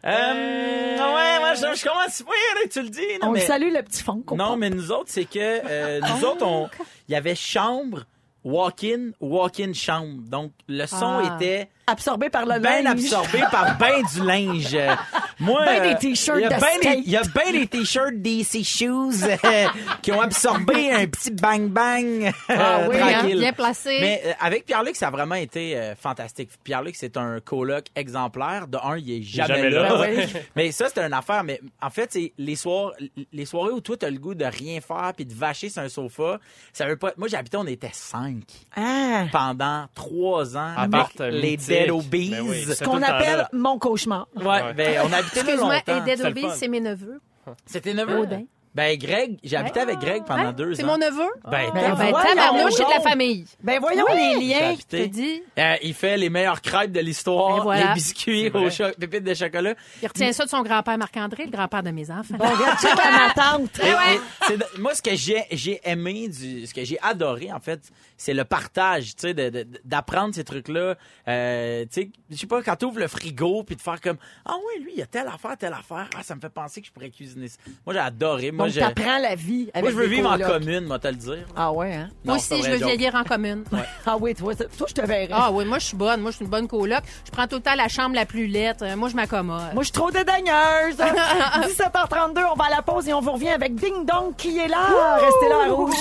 Euh, 0.05 0.97
ouais, 0.97 1.39
moi, 1.39 1.53
je, 1.55 1.75
je 1.77 1.83
commence... 1.83 2.23
Oui, 2.27 2.35
là, 2.55 2.61
tu 2.69 2.81
le 2.81 2.89
dis. 2.89 3.01
Non, 3.21 3.29
On 3.29 3.31
mais... 3.31 3.39
salue, 3.41 3.73
le 3.73 3.81
petit 3.83 4.03
fond. 4.03 4.23
Non, 4.35 4.55
mais 4.57 4.69
nous 4.69 4.91
autres, 4.91 5.09
c'est 5.09 5.25
que 5.25 5.39
euh, 5.39 5.99
nous 6.01 6.25
autres, 6.25 6.45
on, 6.45 6.69
il 7.09 7.13
y 7.13 7.15
avait 7.15 7.35
chambre, 7.35 8.05
walk-in, 8.51 9.11
walk-in 9.19 9.73
chambre. 9.73 10.21
Donc 10.29 10.51
le 10.67 10.85
son 10.85 11.21
Ah. 11.23 11.35
était 11.35 11.69
Absorbé 11.89 12.29
par 12.29 12.45
le 12.45 12.59
bien 12.59 12.81
linge. 12.81 12.99
absorbé 13.05 13.39
par 13.49 13.77
ben 13.79 14.03
du 14.13 14.21
linge. 14.21 14.75
Euh, 14.75 14.93
Moi, 15.39 15.63
Ben 15.63 15.83
des 15.83 15.93
euh, 15.95 15.97
t-shirts 15.97 16.37
il 16.39 16.41
y 16.41 16.45
a 16.45 16.49
de 16.49 16.53
ben 16.59 16.67
skate. 16.81 16.81
des- 16.97 17.03
Il 17.05 17.11
y 17.11 17.15
a 17.15 17.21
bien 17.21 17.51
des 17.53 17.67
t-shirts 17.67 18.13
DC 18.15 18.61
Shoes 18.65 19.23
euh, 19.23 19.65
qui 20.01 20.11
ont 20.11 20.19
absorbé 20.19 20.91
un 20.91 21.07
petit 21.07 21.31
bang 21.31 21.69
bang 21.69 22.33
Ah 22.49 22.87
oui, 22.89 22.97
hein, 22.99 23.11
tranquille. 23.19 23.39
Bien 23.39 23.53
placé. 23.53 23.97
Mais 24.01 24.21
euh, 24.25 24.31
avec 24.41 24.65
Pierre-Luc, 24.65 24.97
ça 24.97 25.07
a 25.07 25.11
vraiment 25.11 25.35
été 25.35 25.77
euh, 25.77 25.95
fantastique. 25.95 26.49
Pierre-Luc, 26.61 26.95
c'est 26.97 27.15
un 27.15 27.39
coloc 27.39 27.85
exemplaire. 27.95 28.67
De 28.67 28.77
un, 28.83 28.97
il 28.97 29.09
est 29.09 29.21
jamais, 29.23 29.55
jamais 29.55 29.69
là. 29.69 29.83
là. 29.83 29.97
Ben 30.07 30.27
oui. 30.33 30.39
Mais 30.57 30.71
ça, 30.73 30.87
c'est 30.93 30.99
une 31.01 31.13
affaire. 31.13 31.45
Mais 31.45 31.61
en 31.81 31.89
fait, 31.89 32.11
c'est 32.11 32.33
les 32.37 32.57
soirs, 32.57 32.91
les 33.31 33.45
soirées 33.45 33.71
où 33.71 33.79
toi, 33.79 33.95
t'as 33.95 34.09
le 34.09 34.17
goût 34.19 34.35
de 34.35 34.43
rien 34.43 34.81
faire 34.81 35.13
puis 35.15 35.25
de 35.25 35.33
vacher 35.33 35.69
sur 35.69 35.81
un 35.83 35.87
sofa. 35.89 36.37
Ça 36.73 36.85
veut 36.85 36.97
pas. 36.97 37.13
Moi, 37.15 37.29
j'habitais, 37.29 37.55
on 37.55 37.65
était 37.67 37.91
cinq 37.93 38.36
Ah, 38.75 39.25
pendant 39.31 39.85
trois 39.95 40.55
ans 40.57 40.73
avec 40.77 41.19
les 41.19 41.51
mythique. 41.51 41.67
Dead 41.69 41.91
Obies. 41.91 42.29
Ben 42.31 42.41
oui, 42.47 42.63
ce 42.63 42.73
c'est 42.75 42.85
qu'on 42.85 43.01
appelle 43.01 43.37
là. 43.37 43.49
mon 43.53 43.77
cauchemar. 43.79 44.27
Ouais, 44.35 44.45
Ouais. 44.45 44.73
ben 44.73 45.01
on 45.05 45.13
habitait 45.13 45.43
là 45.43 45.43
Excuse-moi, 45.43 45.75
longtemps. 45.75 45.97
et 45.97 46.05
Dead 46.05 46.17
C'est 46.17 46.23
le 46.23 46.29
Obies, 46.31 46.47
c'est 46.55 46.67
mes 46.67 46.79
neveux. 46.81 47.19
C'était 47.65 47.93
neveu. 47.93 48.17
Odin. 48.19 48.43
Ben 48.77 48.95
Greg, 48.95 49.39
j'ai 49.43 49.57
habité 49.57 49.79
avec 49.79 49.97
Greg 49.97 50.23
pendant 50.23 50.43
Hein? 50.49 50.53
deux 50.53 50.71
ans. 50.73 50.75
C'est 50.75 50.83
mon 50.83 50.97
neveu? 50.99 51.27
Ben, 51.45 51.71
Ben, 51.73 51.95
Ben, 51.95 52.11
tabarnouche, 52.13 52.73
c'est 52.77 52.85
de 52.85 52.89
la 52.91 52.99
famille. 53.01 53.43
Ben 53.63 53.79
voyons 53.81 54.05
les 54.13 54.35
liens. 54.47 54.75
Je 54.93 55.05
dis, 55.05 55.41
Euh, 55.57 55.75
il 55.81 55.95
fait 55.95 56.15
les 56.15 56.29
meilleures 56.29 56.61
crêpes 56.61 56.91
de 56.91 56.99
l'histoire, 56.99 57.65
Ben 57.65 57.87
les 57.87 57.93
biscuits 57.95 58.49
aux 58.53 58.69
pépites 58.99 59.23
de 59.23 59.33
chocolat. 59.33 59.73
il 60.03 60.07
retient 60.07 60.31
ça 60.31 60.45
de 60.45 60.49
son 60.51 60.61
grand-père 60.61 60.95
Marc-André, 60.99 61.45
le 61.45 61.51
grand-père 61.51 61.81
de 61.81 61.89
mes 61.89 62.11
enfants. 62.11 62.35
Bon, 62.37 62.45
regarde, 62.45 62.77
à 63.03 63.11
ma 63.11 63.33
tante. 63.33 63.79
De- 63.79 64.79
moi, 64.79 64.93
ce 64.93 65.01
que 65.01 65.15
j'ai, 65.15 65.79
aimé, 65.83 66.27
du, 66.27 66.67
ce 66.67 66.73
que 66.75 66.83
j'ai 66.83 66.99
adoré, 67.01 67.51
en 67.51 67.59
fait, 67.59 67.81
c'est 68.15 68.35
le 68.35 68.45
partage, 68.45 69.15
tu 69.15 69.33
sais, 69.33 69.65
d'apprendre 69.83 70.35
ces 70.35 70.43
trucs-là. 70.43 70.95
Euh, 71.27 71.85
tu 71.91 72.01
sais, 72.03 72.09
je 72.29 72.35
sais 72.35 72.45
pas, 72.47 72.61
quand 72.61 72.75
tu 72.75 72.85
ouvres 72.85 72.99
le 72.99 73.07
frigo, 73.07 73.63
puis 73.63 73.75
de 73.75 73.81
faire 73.81 73.99
comme, 74.01 74.17
ah 74.45 74.53
oui, 74.67 74.83
lui, 74.83 74.91
il 74.93 74.99
y 74.99 75.01
a 75.01 75.07
telle 75.07 75.27
affaire, 75.27 75.57
telle 75.57 75.73
affaire. 75.73 76.07
Ah, 76.15 76.21
ça 76.21 76.35
me 76.35 76.39
fait 76.41 76.49
penser 76.49 76.81
que 76.81 76.87
je 76.87 76.91
pourrais 76.91 77.09
cuisiner 77.09 77.47
ça. 77.47 77.57
Moi, 77.87 77.93
j'ai 77.95 77.99
adoré. 78.01 78.51
Moi, 78.51 78.66
Donc, 78.67 78.75
je, 78.75 78.79
t'apprends 78.79 79.17
la 79.19 79.35
vie 79.35 79.69
avec 79.73 79.83
moi, 79.83 79.91
je 79.91 79.95
veux 79.95 80.07
des 80.09 80.15
vivre 80.15 80.29
en 80.29 80.33
colocs. 80.37 80.47
commune, 80.47 80.85
moi, 80.85 80.99
te 80.99 81.07
le 81.07 81.13
dire. 81.15 81.45
Ah 81.55 81.71
ouais, 81.71 81.93
hein? 81.93 82.09
Non, 82.25 82.33
moi 82.33 82.39
c'est 82.39 82.49
pas 82.49 82.55
aussi, 82.55 82.63
je 82.63 82.69
vrai, 82.69 82.71
veux 82.71 82.77
joke. 82.79 82.89
vieillir 82.97 83.15
en 83.15 83.23
commune. 83.23 83.63
Ah 84.05 84.15
oui, 84.19 84.33
toi, 84.35 84.53
toi 84.55 84.87
je 84.89 84.93
te 84.93 85.01
verrais. 85.01 85.27
Ah 85.33 85.51
oui, 85.51 85.65
moi, 85.65 85.79
je 85.79 85.85
suis 85.87 85.97
bonne. 85.97 86.21
Moi, 86.21 86.31
je 86.31 86.37
suis 86.37 86.45
une 86.45 86.51
bonne 86.51 86.67
coloc. 86.67 87.01
Je 87.25 87.31
prends 87.31 87.45
tout 87.47 87.55
le 87.57 87.61
temps 87.61 87.75
la 87.75 87.87
chambre 87.89 88.15
la 88.15 88.25
plus 88.25 88.47
laite. 88.47 88.81
Euh, 88.81 88.95
Moi, 88.95 89.09
je 89.09 89.15
m'accommode. 89.15 89.73
Moi, 89.73 89.81
je 89.83 89.87
suis 89.87 89.91
trop 89.91 90.09
dédaigneuse. 90.11 90.95
17h32, 90.97 92.39
on 92.51 92.55
va 92.55 92.65
à 92.65 92.69
la 92.69 92.81
pause 92.81 93.07
et 93.07 93.13
on 93.13 93.21
vous 93.21 93.31
revient 93.33 93.49
avec 93.49 93.75
Ding 93.75 94.05
Dong 94.05 94.33
qui 94.37 94.57
est 94.59 94.67
là. 94.67 95.17
Restez 95.19 95.49
là 95.49 95.55
à 95.67 95.71
rouge. 95.73 95.93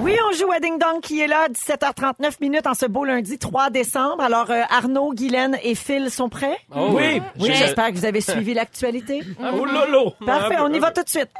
Oui, 0.00 0.14
on 0.28 0.32
joue 0.36 0.50
à 0.52 0.60
Ding 0.60 0.78
Dong 0.78 1.00
qui 1.00 1.20
est 1.20 1.26
là. 1.26 1.48
17h39 1.48 2.32
minutes 2.40 2.66
en 2.66 2.74
ce 2.74 2.86
beau 2.86 3.04
lundi 3.04 3.38
3 3.38 3.70
décembre. 3.70 4.22
Alors, 4.22 4.50
euh, 4.50 4.62
Arnaud, 4.70 5.12
Guylaine 5.14 5.58
et 5.62 5.74
Phil 5.74 6.10
sont 6.10 6.28
prêts? 6.28 6.58
Oh, 6.74 6.88
Oui. 6.92 7.20
Oui, 7.40 7.48
Je- 7.48 7.52
j'espère 7.58 7.88
que 7.90 7.96
vous 7.96 8.04
avez 8.04 8.20
suivi 8.20 8.54
l'actualité. 8.54 9.22
Oh 9.40 9.64
lolo! 9.64 10.12
Parfait, 10.24 10.56
on 10.60 10.72
y 10.72 10.78
va 10.78 10.90
tout 10.90 11.02
de 11.02 11.08
suite. 11.08 11.30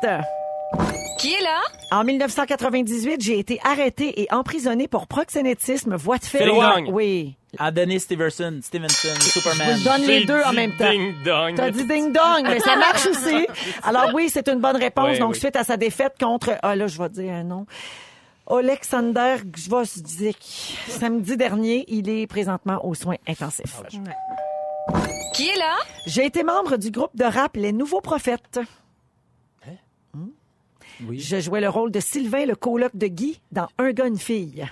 Qui 1.19 1.35
est 1.35 1.41
là? 1.43 1.61
En 1.91 2.05
1998, 2.05 3.21
j'ai 3.21 3.39
été 3.39 3.61
arrêté 3.65 4.21
et 4.23 4.29
emprisonné 4.33 4.87
pour 4.87 5.07
proxénétisme, 5.09 5.97
voie 5.97 6.19
de 6.19 6.25
fait. 6.25 6.49
Wong. 6.49 6.89
Oui. 6.93 7.35
Adonis 7.59 8.01
Stevenson, 8.01 8.61
Stevenson, 8.63 9.09
Je 9.17 9.23
Superman. 9.31 9.77
vous 9.79 9.85
donne 9.85 10.03
les 10.03 10.25
deux 10.25 10.41
en 10.45 10.53
même 10.53 10.77
temps. 10.77 10.91
Ding 10.91 11.15
dong. 11.25 11.55
T'as 11.57 11.71
dit 11.71 11.85
ding 11.87 12.13
dong, 12.13 12.43
mais 12.45 12.61
ça 12.61 12.77
marche 12.77 13.07
aussi. 13.11 13.47
Alors 13.83 14.11
oui, 14.15 14.29
c'est 14.33 14.49
une 14.49 14.61
bonne 14.61 14.77
réponse. 14.77 15.09
Oui, 15.13 15.19
Donc 15.19 15.33
oui. 15.33 15.39
suite 15.41 15.57
à 15.57 15.65
sa 15.65 15.77
défaite 15.77 16.15
contre, 16.21 16.51
ah 16.63 16.77
là, 16.77 16.87
je 16.87 16.99
vais 17.03 17.09
dire 17.09 17.33
un 17.33 17.43
nom. 17.45 17.67
Alexander 18.51 19.37
Gvozdik. 19.45 20.79
Samedi 20.89 21.37
dernier, 21.37 21.85
il 21.89 22.09
est 22.09 22.27
présentement 22.27 22.85
aux 22.85 22.95
soins 22.95 23.17
intensifs. 23.27 23.83
Qui 25.35 25.49
est 25.49 25.57
là? 25.57 25.75
J'ai 26.07 26.27
été 26.27 26.43
membre 26.45 26.77
du 26.77 26.91
groupe 26.91 27.15
de 27.17 27.25
rap 27.25 27.57
Les 27.57 27.73
Nouveaux 27.73 28.01
Prophètes. 28.01 28.61
Oui. 31.07 31.21
Je 31.21 31.41
jouais 31.41 31.61
le 31.61 31.69
rôle 31.69 31.91
de 31.91 32.01
Sylvain, 32.01 32.47
le 32.47 32.55
coloc 32.55 32.95
de 32.95 33.07
Guy, 33.07 33.41
dans 33.53 33.69
Un 33.79 33.93
gars, 33.93 34.07
une 34.07 34.19
fille. 34.19 34.67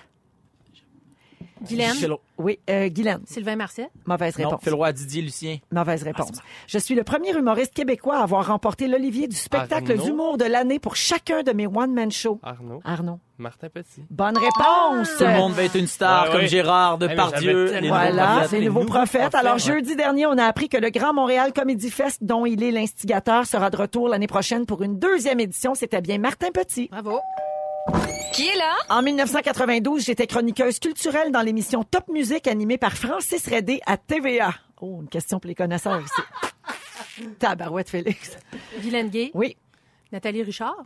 Guylaine, 1.63 1.95
Phil- 1.95 2.13
Oui, 2.39 2.59
euh, 2.69 2.89
Guylaine. 2.89 3.21
Sylvain 3.27 3.57
Marcel. 3.57 3.89
Mauvaise 4.05 4.37
Non, 4.39 4.49
réponse. 4.51 4.63
Phil 4.63 4.75
Roy, 4.75 4.93
Didier 4.93 5.23
Lucien. 5.23 5.59
Mauvaise 5.73 6.03
réponse. 6.03 6.33
Je 6.67 6.79
suis 6.79 6.95
le 6.95 7.03
premier 7.05 7.31
humoriste 7.37 7.73
québécois 7.73 8.19
à 8.19 8.23
avoir 8.23 8.47
remporté 8.47 8.89
l'Olivier 8.89 9.27
du 9.29 9.37
spectacle 9.37 9.93
Arnaud. 9.93 10.05
d'humour 10.05 10.37
de 10.39 10.45
l'année 10.45 10.79
pour 10.79 10.97
chacun 10.97 11.43
de 11.43 11.53
mes 11.53 11.67
one-man 11.67 12.11
shows. 12.13 12.39
Arnaud. 12.43 12.81
Arnaud. 12.85 13.19
Martin 13.39 13.69
Petit. 13.69 14.03
Bonne 14.11 14.37
réponse. 14.39 15.11
Tout 15.19 15.25
le 15.25 15.31
monde 15.37 15.53
va 15.53 15.65
être 15.65 15.77
une 15.77 15.87
star 15.87 16.27
Ouais, 16.27 16.33
comme. 16.33 16.47
Gérard 16.47 16.99
Eh, 17.03 17.09
Depardieu. 17.09 17.67
nouveaux 17.81 17.89
Voilà, 17.89 18.45
c'est 18.49 18.61
les 18.61 18.67
nouveaux 18.67 18.85
prophètes. 18.85 19.35
Alors, 19.35 19.55
ouais. 19.55 19.59
jeudi 19.59 19.95
dernier, 19.97 20.27
on 20.27 20.39
a 20.39 20.45
appris 20.45 20.69
que 20.71 20.79
le 20.79 20.89
Grand 20.91 21.13
Montréal 21.13 21.53
Comedy 21.53 21.91
Fest, 21.91 22.23
dont 22.25 22.47
il 22.47 22.63
est 22.63 22.71
l'instigateur, 22.71 23.45
sera 23.47 23.69
de 23.71 23.77
retour 23.77 24.09
l'année 24.09 24.27
prochaine 24.27 24.65
pour 24.67 24.83
une 24.83 24.99
deuxième 24.99 25.41
édition. 25.41 25.75
C'était 25.75 26.01
bien 26.01 26.17
Martin 26.19 26.49
Petit. 26.51 26.89
Bravo. 26.91 27.19
Qui 28.33 28.49
est 28.49 28.57
là? 28.57 28.75
En 28.91 29.03
1992, 29.03 30.05
j'étais 30.05 30.27
chroniqueuse 30.27 30.79
culturelle 30.79 31.33
dans 31.33 31.41
l'émission 31.43 31.85
Top 31.85 32.09
Musique 32.09 32.47
animée 32.47 32.77
par 32.79 32.93
Francis 32.93 33.47
Redé 33.49 33.81
à 33.87 33.97
TVA. 33.97 34.55
Oh, 34.81 34.99
une 35.01 35.09
question 35.09 35.41
pour 35.41 35.49
les 35.49 35.55
connaisseurs 35.55 36.01
ici. 36.01 37.29
Tabarouette, 37.39 37.89
Félix. 37.89 38.37
Guylaine 38.81 39.09
Gay? 39.09 39.31
Oui. 39.35 39.57
Nathalie 40.13 40.43
Richard? 40.43 40.77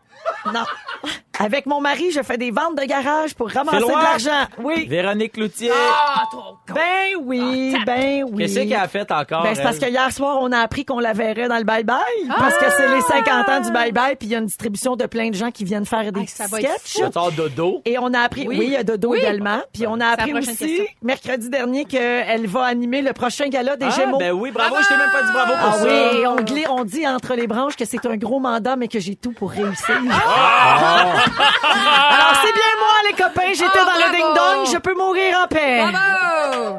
Non. 0.46 0.64
Avec 1.38 1.64
mon 1.64 1.80
mari, 1.80 2.10
je 2.10 2.22
fais 2.22 2.36
des 2.36 2.50
ventes 2.50 2.76
de 2.76 2.84
garage 2.84 3.34
pour 3.34 3.48
ramasser 3.50 3.78
de 3.78 3.90
l'argent. 3.90 4.46
Oui. 4.62 4.86
Véronique 4.86 5.32
Cloutier. 5.32 5.70
Ah, 5.72 6.24
trop 6.30 6.56
con. 6.66 6.74
Ben 6.74 7.14
oui, 7.22 7.74
ben 7.86 8.24
oui. 8.30 8.36
Qu'est-ce 8.42 8.54
qu'elle 8.60 8.74
a 8.74 8.88
fait 8.88 9.10
encore? 9.10 9.42
Ben, 9.44 9.54
c'est 9.54 9.62
parce 9.62 9.76
elle? 9.76 9.82
que 9.84 9.90
hier 9.90 10.12
soir, 10.12 10.38
on 10.42 10.52
a 10.52 10.58
appris 10.58 10.84
qu'on 10.84 10.98
la 10.98 11.12
verrait 11.14 11.48
dans 11.48 11.56
le 11.56 11.64
bye-bye. 11.64 12.28
Parce 12.36 12.58
que 12.58 12.64
c'est 12.76 12.88
les 12.88 13.00
50 13.00 13.48
ans 13.48 13.60
du 13.60 13.70
bye-bye, 13.70 14.16
puis 14.16 14.28
il 14.28 14.32
y 14.32 14.34
a 14.34 14.38
une 14.38 14.46
distribution 14.46 14.96
de 14.96 15.06
plein 15.06 15.30
de 15.30 15.34
gens 15.34 15.50
qui 15.50 15.64
viennent 15.64 15.86
faire 15.86 16.12
des 16.12 16.20
Ah, 16.24 16.26
ça 16.26 16.46
va 16.46 16.60
être 16.60 16.78
sketchs. 16.80 17.04
Tu 17.06 17.12
sors 17.12 17.32
dodo. 17.32 17.80
Et 17.86 17.96
on 17.98 18.12
a 18.12 18.20
appris, 18.20 18.46
oui, 18.46 18.58
il 18.64 18.70
y 18.72 18.76
a 18.76 18.82
Dodo 18.84 19.10
Oui. 19.12 19.18
également. 19.20 19.60
Puis 19.72 19.86
on 19.86 19.94
a 19.94 19.98
la 19.98 20.10
appris 20.10 20.32
prochaine 20.32 20.50
aussi, 20.54 20.66
question. 20.66 20.84
mercredi 21.02 21.48
dernier, 21.48 21.84
qu'elle 21.86 22.46
va 22.48 22.64
animer 22.64 23.00
le 23.02 23.12
prochain 23.14 23.48
gala 23.48 23.76
des 23.76 23.86
Ah, 23.86 23.90
Gémeaux. 23.90 24.18
ben 24.18 24.32
oui, 24.32 24.50
bravo, 24.50 24.76
je 24.82 24.88
t'ai 24.88 24.96
même 24.96 25.10
pas 25.10 25.22
dit 25.22 25.32
bravo 25.32 25.52
pour 25.52 25.68
Ah 25.70 25.72
ça. 25.78 25.84
oui, 25.84 26.20
et 26.20 26.26
on, 26.26 26.36
gli- 26.36 26.68
on 26.68 26.84
dit 26.84 27.06
entre 27.06 27.34
les 27.34 27.46
branches 27.46 27.76
que 27.76 27.84
c'est 27.86 28.04
un 28.04 28.16
gros 28.16 28.40
mandat, 28.40 28.76
mais 28.76 28.88
que 28.88 28.98
j'ai 28.98 29.14
tout 29.16 29.32
pour 29.32 29.52
réussir. 29.52 29.96
Ah! 30.12 31.24
Alors, 31.62 32.42
c'est 32.44 32.52
bien 32.52 32.76
moi, 32.78 32.94
les 33.08 33.12
copains. 33.16 33.52
J'étais 33.52 33.78
Ah, 33.78 33.84
dans 33.84 34.06
le 34.06 34.12
ding-dong. 34.12 34.72
Je 34.74 34.78
peux 34.78 34.94
mourir 34.94 35.38
en 35.44 35.46
paix. 35.48 35.84
Bravo! 35.90 36.78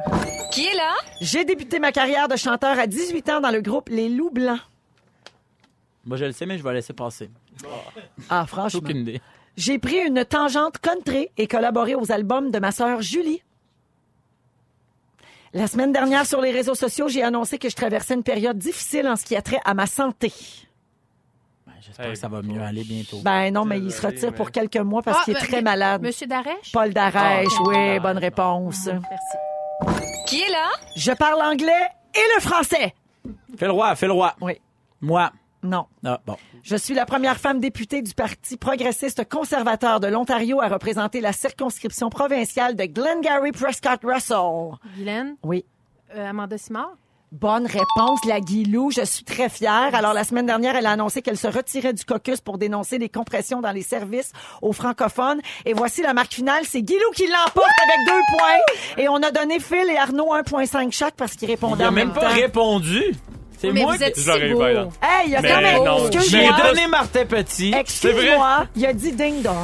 Qui 0.51 0.67
est 0.67 0.75
là? 0.75 0.93
J'ai 1.21 1.45
débuté 1.45 1.79
ma 1.79 1.91
carrière 1.91 2.27
de 2.27 2.35
chanteur 2.35 2.77
à 2.77 2.87
18 2.87 3.29
ans 3.29 3.41
dans 3.41 3.51
le 3.51 3.61
groupe 3.61 3.89
Les 3.89 4.09
Loups 4.09 4.31
Blancs. 4.31 4.59
Moi, 6.05 6.17
je 6.17 6.25
le 6.25 6.31
sais, 6.31 6.45
mais 6.45 6.57
je 6.57 6.63
vais 6.63 6.73
laisser 6.73 6.93
passer. 6.93 7.29
Ah, 8.29 8.45
franchement. 8.47 8.79
aucune 8.83 8.97
idée. 8.97 9.21
J'ai 9.57 9.77
pris 9.79 9.97
une 9.97 10.23
tangente 10.25 10.77
country 10.79 11.29
et 11.37 11.47
collaboré 11.47 11.93
aux 11.95 12.11
albums 12.11 12.51
de 12.51 12.59
ma 12.59 12.71
sœur 12.71 13.01
Julie. 13.01 13.43
La 15.53 15.67
semaine 15.67 15.91
dernière, 15.91 16.25
sur 16.25 16.39
les 16.41 16.51
réseaux 16.51 16.75
sociaux, 16.75 17.09
j'ai 17.09 17.23
annoncé 17.23 17.57
que 17.59 17.69
je 17.69 17.75
traversais 17.75 18.13
une 18.13 18.23
période 18.23 18.57
difficile 18.57 19.07
en 19.07 19.15
ce 19.17 19.25
qui 19.25 19.35
a 19.35 19.41
trait 19.41 19.59
à 19.65 19.73
ma 19.73 19.85
santé. 19.85 20.31
Ben, 21.81 21.85
J'espère 21.87 22.05
Hey, 22.05 22.13
que 22.13 22.19
ça 22.19 22.27
va 22.27 22.41
mieux 22.43 22.61
aller 22.61 22.83
bientôt. 22.83 23.17
Ben 23.23 23.51
non, 23.51 23.65
mais 23.65 23.79
il 23.79 23.91
se 23.91 24.05
retire 24.05 24.33
pour 24.33 24.51
quelques 24.51 24.77
mois 24.77 25.01
parce 25.01 25.19
Ah, 25.21 25.23
qu'il 25.25 25.35
est 25.35 25.39
ben, 25.39 25.47
très 25.47 25.57
mais- 25.57 25.61
malade. 25.63 26.01
Monsieur 26.03 26.27
Darèche? 26.27 26.71
Paul 26.71 26.93
Darèche, 26.93 27.47
Ah, 27.57 27.63
oui, 27.65 27.75
ah, 27.75 27.99
bonne 27.99 28.17
ah, 28.17 28.19
réponse. 28.19 28.85
Merci. 28.85 29.97
Qui 30.27 30.41
est 30.41 30.49
là? 30.49 30.67
Je 30.95 31.11
parle 31.11 31.41
anglais 31.41 31.87
et 32.13 32.19
le 32.35 32.41
français. 32.41 32.93
Fais 33.57 33.65
le 33.65 33.71
roi, 33.71 33.95
fais 33.95 34.05
le 34.05 34.13
roi. 34.13 34.35
Oui. 34.41 34.53
Moi. 35.01 35.31
Non. 35.63 35.87
Ah, 36.05 36.19
bon. 36.25 36.37
Je 36.63 36.75
suis 36.75 36.93
la 36.93 37.05
première 37.05 37.37
femme 37.37 37.59
députée 37.59 38.01
du 38.03 38.13
Parti 38.13 38.57
progressiste 38.57 39.27
conservateur 39.27 39.99
de 39.99 40.07
l'Ontario 40.07 40.61
à 40.61 40.67
représenter 40.67 41.19
la 41.21 41.33
circonscription 41.33 42.09
provinciale 42.09 42.75
de 42.75 42.85
Glengarry 42.85 43.51
Prescott 43.51 44.01
Russell. 44.03 44.77
Guylaine? 44.95 45.35
Oui. 45.43 45.65
Euh, 46.15 46.29
Amanda 46.29 46.57
Simard? 46.57 46.91
Bonne 47.31 47.65
réponse, 47.65 48.19
la 48.27 48.41
Guilou. 48.41 48.91
Je 48.91 49.05
suis 49.05 49.23
très 49.23 49.47
fière. 49.47 49.91
Alors, 49.93 50.13
la 50.13 50.25
semaine 50.25 50.45
dernière, 50.45 50.75
elle 50.75 50.85
a 50.85 50.91
annoncé 50.91 51.21
qu'elle 51.21 51.37
se 51.37 51.47
retirait 51.47 51.93
du 51.93 52.03
caucus 52.03 52.41
pour 52.41 52.57
dénoncer 52.57 52.97
les 52.97 53.07
compressions 53.07 53.61
dans 53.61 53.71
les 53.71 53.83
services 53.83 54.33
aux 54.61 54.73
francophones. 54.73 55.39
Et 55.65 55.73
voici 55.73 56.01
la 56.01 56.13
marque 56.13 56.33
finale. 56.33 56.63
C'est 56.67 56.81
Guilou 56.81 57.09
qui 57.15 57.27
l'emporte 57.27 57.69
avec 57.83 58.05
deux 58.05 58.37
points. 58.37 59.01
Et 59.03 59.07
on 59.07 59.15
a 59.23 59.31
donné 59.31 59.61
Phil 59.61 59.89
et 59.89 59.97
Arnaud 59.97 60.33
1,5 60.35 60.91
chaque 60.91 61.15
parce 61.15 61.35
qu'ils 61.35 61.47
Il 61.47 61.51
répondaient 61.51 61.85
a 61.85 61.87
en 61.87 61.91
même, 61.93 62.07
même 62.09 62.13
pas 62.13 62.21
temps. 62.27 62.35
répondu. 62.35 63.01
C'est 63.57 63.71
Mais 63.71 63.83
moi 63.83 63.93
vous 63.93 63.99
qui... 63.99 64.03
êtes 64.03 64.19
J'aurais 64.19 64.49
eu. 64.49 64.61
Hey, 65.01 65.27
il 65.29 65.35
a 65.37 65.41
Mais 65.41 65.49
quand 65.49 65.61
même... 65.61 66.21
J'ai 66.27 66.49
donné 66.49 66.87
Martin 66.87 67.25
Petit. 67.25 67.73
Excuse-moi. 67.73 68.65
Il 68.75 68.85
a 68.85 68.91
dit 68.91 69.13
ding-dong. 69.13 69.55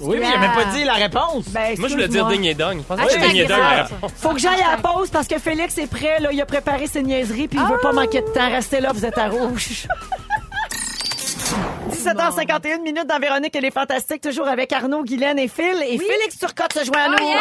Oui, 0.00 0.16
mais 0.20 0.26
il 0.28 0.34
a 0.34 0.38
même 0.38 0.52
pas 0.52 0.64
dit 0.66 0.84
la 0.84 0.94
réponse. 0.94 1.44
Ben, 1.48 1.74
Moi, 1.78 1.88
je 1.88 1.94
voulais 1.94 2.08
dire 2.08 2.28
excuse-moi. 2.28 2.32
ding 2.32 2.44
et 2.44 2.54
dong. 2.54 2.78
Je 2.78 2.82
pense 2.82 2.96
que 2.98 3.02
Ah, 3.04 3.08
c'est 3.10 3.18
ding 3.28 3.36
et 3.36 3.42
je 3.44 3.48
dong. 3.48 3.56
sais 3.56 3.62
la 3.62 3.76
pas. 3.76 3.82
réponse. 3.94 4.10
Faut 4.16 4.28
que 4.30 4.38
j'aille 4.38 4.60
à 4.62 4.70
la 4.72 4.76
pause 4.76 5.08
parce 5.10 5.26
que 5.26 5.38
Félix 5.38 5.78
est 5.78 5.86
prêt. 5.86 6.20
Là, 6.20 6.28
il 6.32 6.40
a 6.40 6.46
préparé 6.46 6.86
ses 6.86 7.02
niaiseries 7.02 7.48
puis 7.48 7.58
il 7.60 7.66
veut 7.72 7.78
pas 7.80 7.92
manquer 7.92 8.20
de 8.20 8.26
temps. 8.28 8.50
Restez 8.50 8.80
là, 8.80 8.90
vous 8.92 9.04
êtes 9.04 9.18
à 9.18 9.28
rouge. 9.28 9.86
17h51 12.10 12.82
minutes 12.82 13.06
dans 13.08 13.18
Véronique 13.18 13.56
et 13.56 13.60
les 13.60 13.72
Fantastiques, 13.72 14.20
toujours 14.20 14.46
avec 14.46 14.72
Arnaud, 14.72 15.02
Guylaine 15.02 15.40
et 15.40 15.48
Phil. 15.48 15.74
Et 15.88 15.98
Félix 15.98 16.38
Turcotte 16.38 16.72
se 16.72 16.84
joint 16.84 17.00
à 17.04 17.08
nous. 17.08 17.16
yeah! 17.26 17.36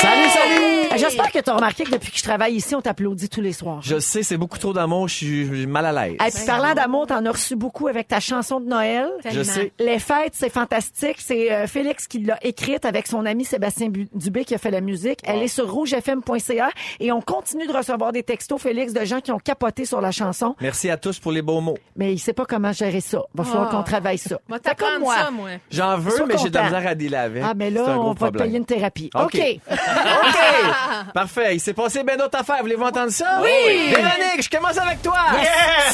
Salut, 0.00 0.28
salut! 0.30 0.98
J'espère 0.98 1.30
que 1.30 1.38
tu 1.40 1.50
as 1.50 1.54
remarqué 1.54 1.84
que 1.84 1.90
depuis 1.90 2.10
que 2.10 2.16
je 2.18 2.22
travaille 2.22 2.54
ici, 2.54 2.74
on 2.74 2.80
t'applaudit 2.80 3.28
tous 3.28 3.42
les 3.42 3.52
soirs. 3.52 3.80
Je 3.82 3.98
sais, 3.98 4.22
c'est 4.22 4.38
beaucoup 4.38 4.56
trop 4.58 4.72
d'amour, 4.72 5.06
je 5.08 5.14
suis 5.16 5.66
mal 5.66 5.84
à 5.84 5.92
l'aise. 5.92 6.14
Et 6.26 6.30
puis 6.34 6.46
parlant 6.46 6.72
d'amour, 6.72 7.06
t'en 7.08 7.26
as 7.26 7.30
reçu 7.30 7.56
beaucoup 7.56 7.88
avec 7.88 8.08
ta 8.08 8.18
chanson 8.18 8.58
de 8.58 8.66
Noël. 8.70 9.10
Je 9.30 9.42
sais. 9.42 9.72
Les 9.78 9.98
fêtes, 9.98 10.32
c'est 10.32 10.48
fantastique. 10.50 11.16
C'est 11.20 11.52
euh, 11.52 11.66
Félix 11.66 12.06
qui 12.08 12.20
l'a 12.20 12.38
écrite 12.42 12.86
avec 12.86 13.06
son 13.08 13.26
ami 13.26 13.44
Sébastien 13.44 13.90
Dubé 14.14 14.46
qui 14.46 14.54
a 14.54 14.58
fait 14.58 14.70
la 14.70 14.80
musique. 14.80 15.18
Elle 15.24 15.42
est 15.42 15.48
sur 15.48 15.70
rougefm.ca 15.70 16.70
et 17.00 17.12
on 17.12 17.20
continue 17.20 17.66
de 17.66 17.72
recevoir 17.72 18.12
des 18.12 18.22
textos, 18.22 18.62
Félix, 18.62 18.94
de 18.94 19.04
gens 19.04 19.20
qui 19.20 19.30
ont 19.30 19.38
capoté 19.38 19.84
sur 19.84 20.00
la 20.00 20.10
chanson. 20.10 20.56
Merci 20.62 20.88
à 20.88 20.96
tous 20.96 21.18
pour 21.18 21.32
les 21.32 21.42
beaux 21.42 21.60
mots. 21.60 21.76
Mais 21.96 22.14
il 22.14 22.18
sait 22.18 22.32
pas 22.32 22.46
comment 22.46 22.72
gérer 22.72 23.02
ça. 23.02 23.20
Va 23.34 23.44
falloir 23.44 23.68
Ah. 23.70 23.76
qu'on 23.76 23.82
travaille 23.82 24.05
ça. 24.16 24.36
Fais 24.50 24.58
t'apprendre 24.60 24.92
comme 24.94 25.02
moi. 25.02 25.14
ça, 25.16 25.30
moi. 25.30 25.48
J'en 25.70 25.98
veux, 25.98 26.10
Sois 26.12 26.26
mais 26.26 26.38
j'ai 26.38 26.50
de 26.50 26.54
la 26.54 26.62
misère 26.64 26.86
à 26.86 26.94
dealer 26.94 27.16
avec. 27.18 27.42
Ah, 27.46 27.52
mais 27.56 27.70
C'est 27.72 27.78
un 27.80 27.86
là, 27.86 27.94
gros 27.94 28.10
on 28.10 28.12
va 28.12 28.30
te 28.30 28.38
payer 28.38 28.58
une 28.58 28.64
thérapie. 28.64 29.10
OK. 29.14 29.34
OK. 29.70 30.38
Parfait. 31.14 31.54
Il 31.56 31.60
s'est 31.60 31.74
passé 31.74 32.02
bien 32.04 32.16
d'autres 32.16 32.38
affaires. 32.38 32.58
Voulez-vous 32.60 32.84
entendre 32.84 33.10
ça? 33.10 33.40
Oui. 33.42 33.88
Véronique, 33.90 34.42
je 34.42 34.50
commence 34.50 34.78
avec 34.78 35.02
toi. 35.02 35.16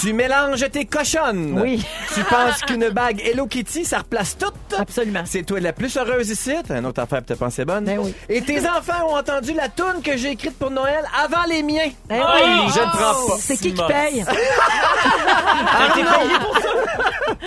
Tu 0.01 0.12
mélanges 0.12 0.70
tes 0.70 0.85
cochonnes. 0.85 1.59
Oui. 1.62 1.85
Tu 2.14 2.22
penses 2.25 2.61
qu'une 2.62 2.88
bague 2.90 3.20
Hello 3.25 3.46
Kitty, 3.46 3.85
ça 3.85 3.98
replace 3.98 4.37
tout? 4.37 4.53
Absolument. 4.79 5.22
C'est 5.25 5.42
toi 5.44 5.61
la 5.61 5.72
plus 5.72 5.96
heureuse 5.96 6.31
ici. 6.31 6.55
T'as 6.66 6.79
une 6.79 6.87
autre 6.87 7.01
affaire 7.03 7.22
pour 7.22 7.35
te 7.37 7.40
penser 7.40 7.64
bonne. 7.64 7.85
Ben 7.85 7.98
oui. 7.98 8.14
Et 8.29 8.42
tes 8.42 8.61
enfants 8.68 9.07
ont 9.09 9.16
entendu 9.16 9.53
la 9.53 9.68
toune 9.68 10.03
que 10.05 10.16
j'ai 10.16 10.31
écrite 10.33 10.59
pour 10.59 10.70
Noël 10.70 11.05
avant 11.25 11.44
les 11.48 11.62
miens. 11.62 11.88
Eh 12.11 12.14
oui. 12.14 12.20
Je 12.75 12.81
ne 12.81 12.87
prends 12.90 13.27
pas. 13.29 13.37
C'est 13.38 13.57
qui 13.57 13.72
qui 13.75 13.83
paye? 13.87 14.25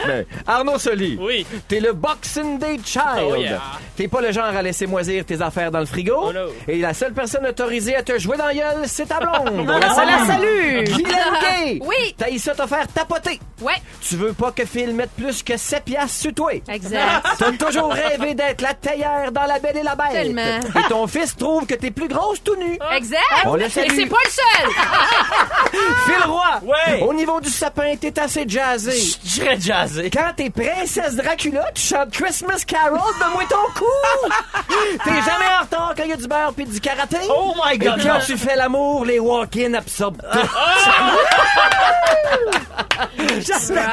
Ben, 0.06 0.26
Arnaud 0.46 0.78
Soli. 0.78 1.18
Oui. 1.20 1.46
T'es 1.68 1.80
le 1.80 1.94
Boxing 1.94 2.60
Day 2.60 2.78
Child. 2.84 3.04
Oh 3.32 3.36
yeah. 3.36 3.62
T'es 3.96 4.08
pas 4.08 4.22
le 4.22 4.32
genre 4.32 4.46
à 4.46 4.62
laisser 4.62 4.88
moisir 4.88 5.26
tes 5.26 5.42
affaires 5.42 5.72
dans 5.72 5.80
le 5.80 5.86
frigo. 5.86 6.16
Oh 6.18 6.34
no. 6.34 6.48
Et 6.68 6.78
la 6.80 6.94
seule 6.94 7.14
personne 7.14 7.46
autorisée 7.46 7.96
à 7.96 8.04
te 8.04 8.18
jouer 8.20 8.38
dans 8.38 8.48
la 8.48 8.54
gueule, 8.54 8.84
c'est 8.86 9.06
ta 9.08 9.20
blonde. 9.20 9.60
On 9.60 9.66
la 9.66 10.26
salue. 10.26 10.84
Guylaine. 10.86 11.16
Oui. 11.82 12.16
T'as 12.18 12.38
ça 12.38 12.54
te 12.54 12.68
faire 12.68 12.88
tapoter. 12.88 13.40
Ouais, 13.62 13.74
Tu 14.02 14.16
veux 14.18 14.34
pas 14.34 14.52
que 14.52 14.66
Phil 14.66 14.94
mette 14.94 15.10
plus 15.12 15.42
que 15.42 15.58
7 15.58 15.84
piastres 15.86 16.20
sur 16.22 16.34
toi. 16.34 16.52
exact. 16.70 17.26
T'as 17.40 17.52
toujours 17.54 17.92
rêvé 17.92 18.34
d'être 18.36 18.62
la 18.62 18.74
taillère 18.74 19.32
dans 19.32 19.46
La 19.46 19.58
Belle 19.60 19.78
et 19.78 19.84
la 19.84 19.96
Bête. 19.96 20.12
Tellement. 20.12 20.60
Et 20.80 20.90
ton 20.90 21.08
fils 21.08 21.36
trouve 21.36 21.66
que 21.66 21.74
t'es 21.76 21.92
plus 21.92 22.08
grosse 22.08 22.44
tout 22.44 22.56
nu. 22.58 22.78
Exact. 22.96 23.20
On 23.46 23.56
le 23.56 23.64
Et 23.64 23.70
salue. 23.70 23.92
c'est 23.96 24.06
pas 24.06 24.18
le 24.26 24.30
seul. 24.30 24.70
Phil 26.06 26.30
Roy. 26.30 26.62
Ouais. 26.64 27.02
Au 27.02 27.14
niveau 27.14 27.40
du 27.40 27.50
sapin, 27.50 27.96
t'es 28.00 28.18
assez 28.20 28.44
jazzé. 28.48 28.92
Je 29.24 29.30
serais 29.30 29.58
jazzé. 29.60 29.85
Quand 30.12 30.34
t'es 30.36 30.50
princesse 30.50 31.16
Dracula, 31.16 31.66
tu 31.74 31.82
chantes 31.82 32.12
Christmas 32.12 32.64
Carol, 32.66 33.00
donne-moi 33.20 33.44
ton 33.50 33.80
cou! 33.80 33.86
t'es 35.04 35.12
jamais 35.12 35.46
en 35.60 35.64
retard 35.64 35.94
quand 35.96 36.04
il 36.04 36.10
y 36.10 36.14
a 36.14 36.18
du 36.18 36.28
beurre 36.28 36.54
puis 36.56 36.66
du 36.66 36.80
karaté? 36.80 37.18
Oh 37.30 37.54
my 37.64 37.76
Et 37.76 37.78
God, 37.78 38.02
quand 38.02 38.14
non. 38.16 38.20
tu 38.26 38.38
fais 38.38 38.56
l'amour, 38.56 39.06
les 39.06 39.20
walk-in 39.20 39.74
absorbent 39.76 40.22
tout. 40.22 40.40
C'était 43.42 43.88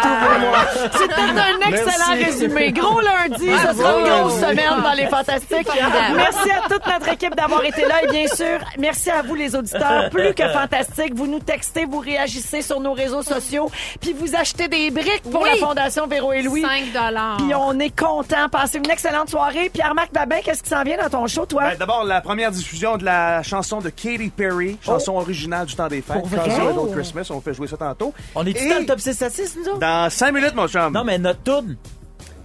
un 1.15 1.61
excellent 1.71 2.17
Merci. 2.17 2.25
résumé. 2.25 2.73
Gros 2.73 3.01
lundi, 3.01 3.51
ce 3.51 3.77
sera 3.79 3.99
une 3.99 4.07
grosse 4.09 4.41
semaine 4.41 4.83
dans 4.83 4.93
les 4.93 5.07
Fantastiques. 5.07 5.69
Merci 6.17 6.51
à 6.51 6.69
toute 6.69 6.87
notre 6.87 7.09
équipe 7.09 7.35
d'avoir 7.35 7.65
été 7.65 7.83
là 7.83 8.03
et 8.05 8.09
bien 8.09 8.27
sûr, 8.29 8.59
merci 8.79 9.11
à 9.11 9.23
vous 9.23 9.35
les 9.35 9.55
auditeurs. 9.55 10.11
Plus 10.11 10.35
que 10.35 10.49
fantastique, 10.49 11.15
vous 11.15 11.27
nous 11.27 11.41
textez, 11.41 11.85
vous 11.85 11.99
réagissez 12.01 12.62
sur 12.62 12.81
nos 12.81 12.93
réseaux 12.93 13.23
sociaux, 13.23 13.71
puis 14.01 14.12
vous 14.12 14.35
achetez 14.35 14.69
des 14.69 14.91
briques 14.91 15.23
pour 15.31 15.43
Oui. 15.43 15.51
la 15.61 15.67
Fondation 15.67 16.07
Véro 16.07 16.33
et 16.33 16.43
Louis. 16.43 16.62
5 16.62 16.93
dollars. 16.93 17.37
Puis 17.38 17.55
on 17.55 17.79
est 17.79 17.97
content. 17.99 18.49
Passez 18.51 18.79
une 18.79 18.91
excellente 18.91 19.31
soirée. 19.31 19.71
Pierre-Marc 19.73 20.12
Babin, 20.12 20.37
qu'est-ce 20.45 20.62
qui 20.62 20.69
s'en 20.71 20.83
vient 20.83 20.97
dans 20.97 21.09
ton 21.11 21.27
show, 21.27 21.47
toi? 21.47 21.62
Ben, 21.71 21.77
D'abord, 21.79 22.05
la 22.05 22.21
première 22.21 22.51
diffusion 22.51 22.97
de 22.97 23.05
la 23.05 23.43
chanson 23.43 23.81
de 23.81 23.88
Katy 23.91 24.31
Perry, 24.31 24.79
chanson 24.85 25.15
originale 25.17 25.67
du 25.67 25.75
temps 25.75 25.88
des 25.88 26.03
fêtes. 26.03 26.23
Little 26.25 26.93
Christmas, 26.95 27.29
on 27.31 27.41
fait 27.41 27.55
jouer 27.55 27.67
ça 27.67 27.77
tantôt. 27.77 28.12
On 28.35 28.45
est-tu 28.47 28.65
Et 28.65 28.69
top 28.93 29.01
6 29.01 29.23
à 29.23 29.31
6, 29.31 29.57
nous 29.57 29.69
autres? 29.69 29.79
Dans 29.79 30.11
cinq 30.11 30.33
minutes, 30.33 30.55
mon 30.55 30.69
chum. 30.69 30.93
Non, 30.93 31.03
mais 31.03 31.19
notre 31.19 31.41
tourne. 31.43 31.77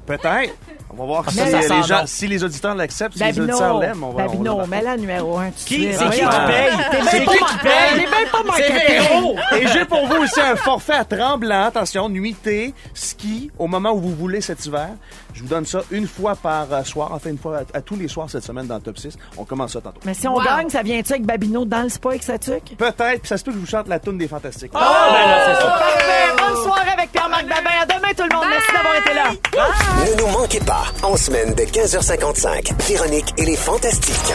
Peut-être. 0.07 0.53
On 0.89 0.95
va 0.95 1.05
voir 1.05 1.29
si, 1.29 1.35
ça, 1.37 1.45
ça 1.51 1.57
euh, 1.57 1.61
sent 1.61 1.73
les 1.75 1.83
gens, 1.83 2.03
si 2.07 2.27
les 2.27 2.43
auditeurs 2.43 2.73
l'acceptent, 2.73 3.17
si 3.17 3.19
les 3.23 3.25
Babino, 3.33 3.49
auditeurs 3.53 3.77
l'aiment. 3.79 4.03
On 4.05 4.11
va, 4.13 4.23
on 4.23 4.27
Babino, 4.27 4.57
va- 4.57 4.67
mets-la 4.67 4.97
numéro 4.97 5.37
un. 5.37 5.47
tout 5.51 5.59
de 5.59 5.65
Qui? 5.65 5.75
suite. 5.83 5.97
C'est 5.97 6.09
qui 6.09 6.19
qui 6.21 6.25
paye? 6.47 6.71
C'est 7.11 7.19
qui 7.25 7.37
qui 7.37 7.57
paye? 7.57 8.07
C'est. 8.55 8.71
Véro! 8.71 9.35
Et 9.59 9.67
j'ai 9.67 9.85
pour 9.85 10.07
vous 10.07 10.15
aussi 10.23 10.39
un 10.39 10.55
forfait 10.55 10.93
à 10.93 11.03
Tremblant. 11.05 11.65
Attention, 11.65 12.07
nuitée, 12.09 12.73
ski, 12.93 13.51
au 13.59 13.67
moment 13.67 13.91
où 13.91 13.99
vous 13.99 14.15
voulez 14.15 14.39
cet 14.41 14.65
hiver. 14.65 14.89
Je 15.33 15.43
vous 15.43 15.49
donne 15.49 15.65
ça 15.65 15.81
une 15.91 16.07
fois 16.07 16.35
par 16.35 16.65
euh, 16.71 16.83
soir, 16.83 17.09
enfin 17.11 17.29
une 17.29 17.37
fois 17.37 17.57
à, 17.73 17.77
à 17.77 17.81
tous 17.81 17.95
les 17.97 18.07
soirs 18.07 18.27
cette 18.29 18.43
semaine 18.43 18.65
dans 18.65 18.75
le 18.75 18.81
top 18.81 18.97
6. 18.97 19.17
On 19.37 19.43
commence 19.43 19.73
ça 19.73 19.81
tantôt. 19.81 19.99
Mais 20.05 20.15
si 20.15 20.27
on 20.27 20.33
Wow. 20.35 20.43
gagne, 20.43 20.69
ça 20.69 20.81
vient-tu 20.81 21.11
avec 21.13 21.25
Babino 21.25 21.63
dans 21.65 21.83
le 21.83 21.89
spa 21.89 22.09
avec 22.09 22.23
sa 22.23 22.39
tuque? 22.39 22.75
Peut-être, 22.77 23.19
puis 23.19 23.27
ça 23.27 23.37
se 23.37 23.43
peut 23.43 23.51
que 23.51 23.57
je 23.57 23.61
vous 23.61 23.67
chante 23.67 23.87
la 23.87 23.99
toune 23.99 24.17
des 24.17 24.27
Fantastiques. 24.27 24.71
Oh, 24.73 24.79
ben 24.79 25.29
là, 25.29 25.45
c'est 25.45 25.61
ça. 25.61 25.67
Parfait. 25.67 26.43
Bonne 26.53 26.63
soirée 26.63 26.89
avec 26.97 27.11
Pierre-Marc 27.11 27.43
Babin. 27.45 27.69
À 27.81 27.85
demain, 27.85 28.13
tout 28.17 28.23
le 28.27 28.35
monde. 28.35 28.45
Merci 28.49 28.71
d'avoir 28.73 28.95
été 28.95 29.13
là. 29.13 29.96
Ne 30.05 30.15
nous 30.15 30.27
manquez 30.27 30.59
pas, 30.59 30.85
en 31.03 31.17
semaine 31.17 31.53
de 31.53 31.63
15h55, 31.63 32.73
Véronique 32.87 33.33
et 33.37 33.45
les 33.45 33.55
Fantastiques. 33.55 34.33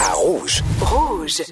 À 0.00 0.14
Rouge. 0.14 0.62
Rouge. 0.80 1.42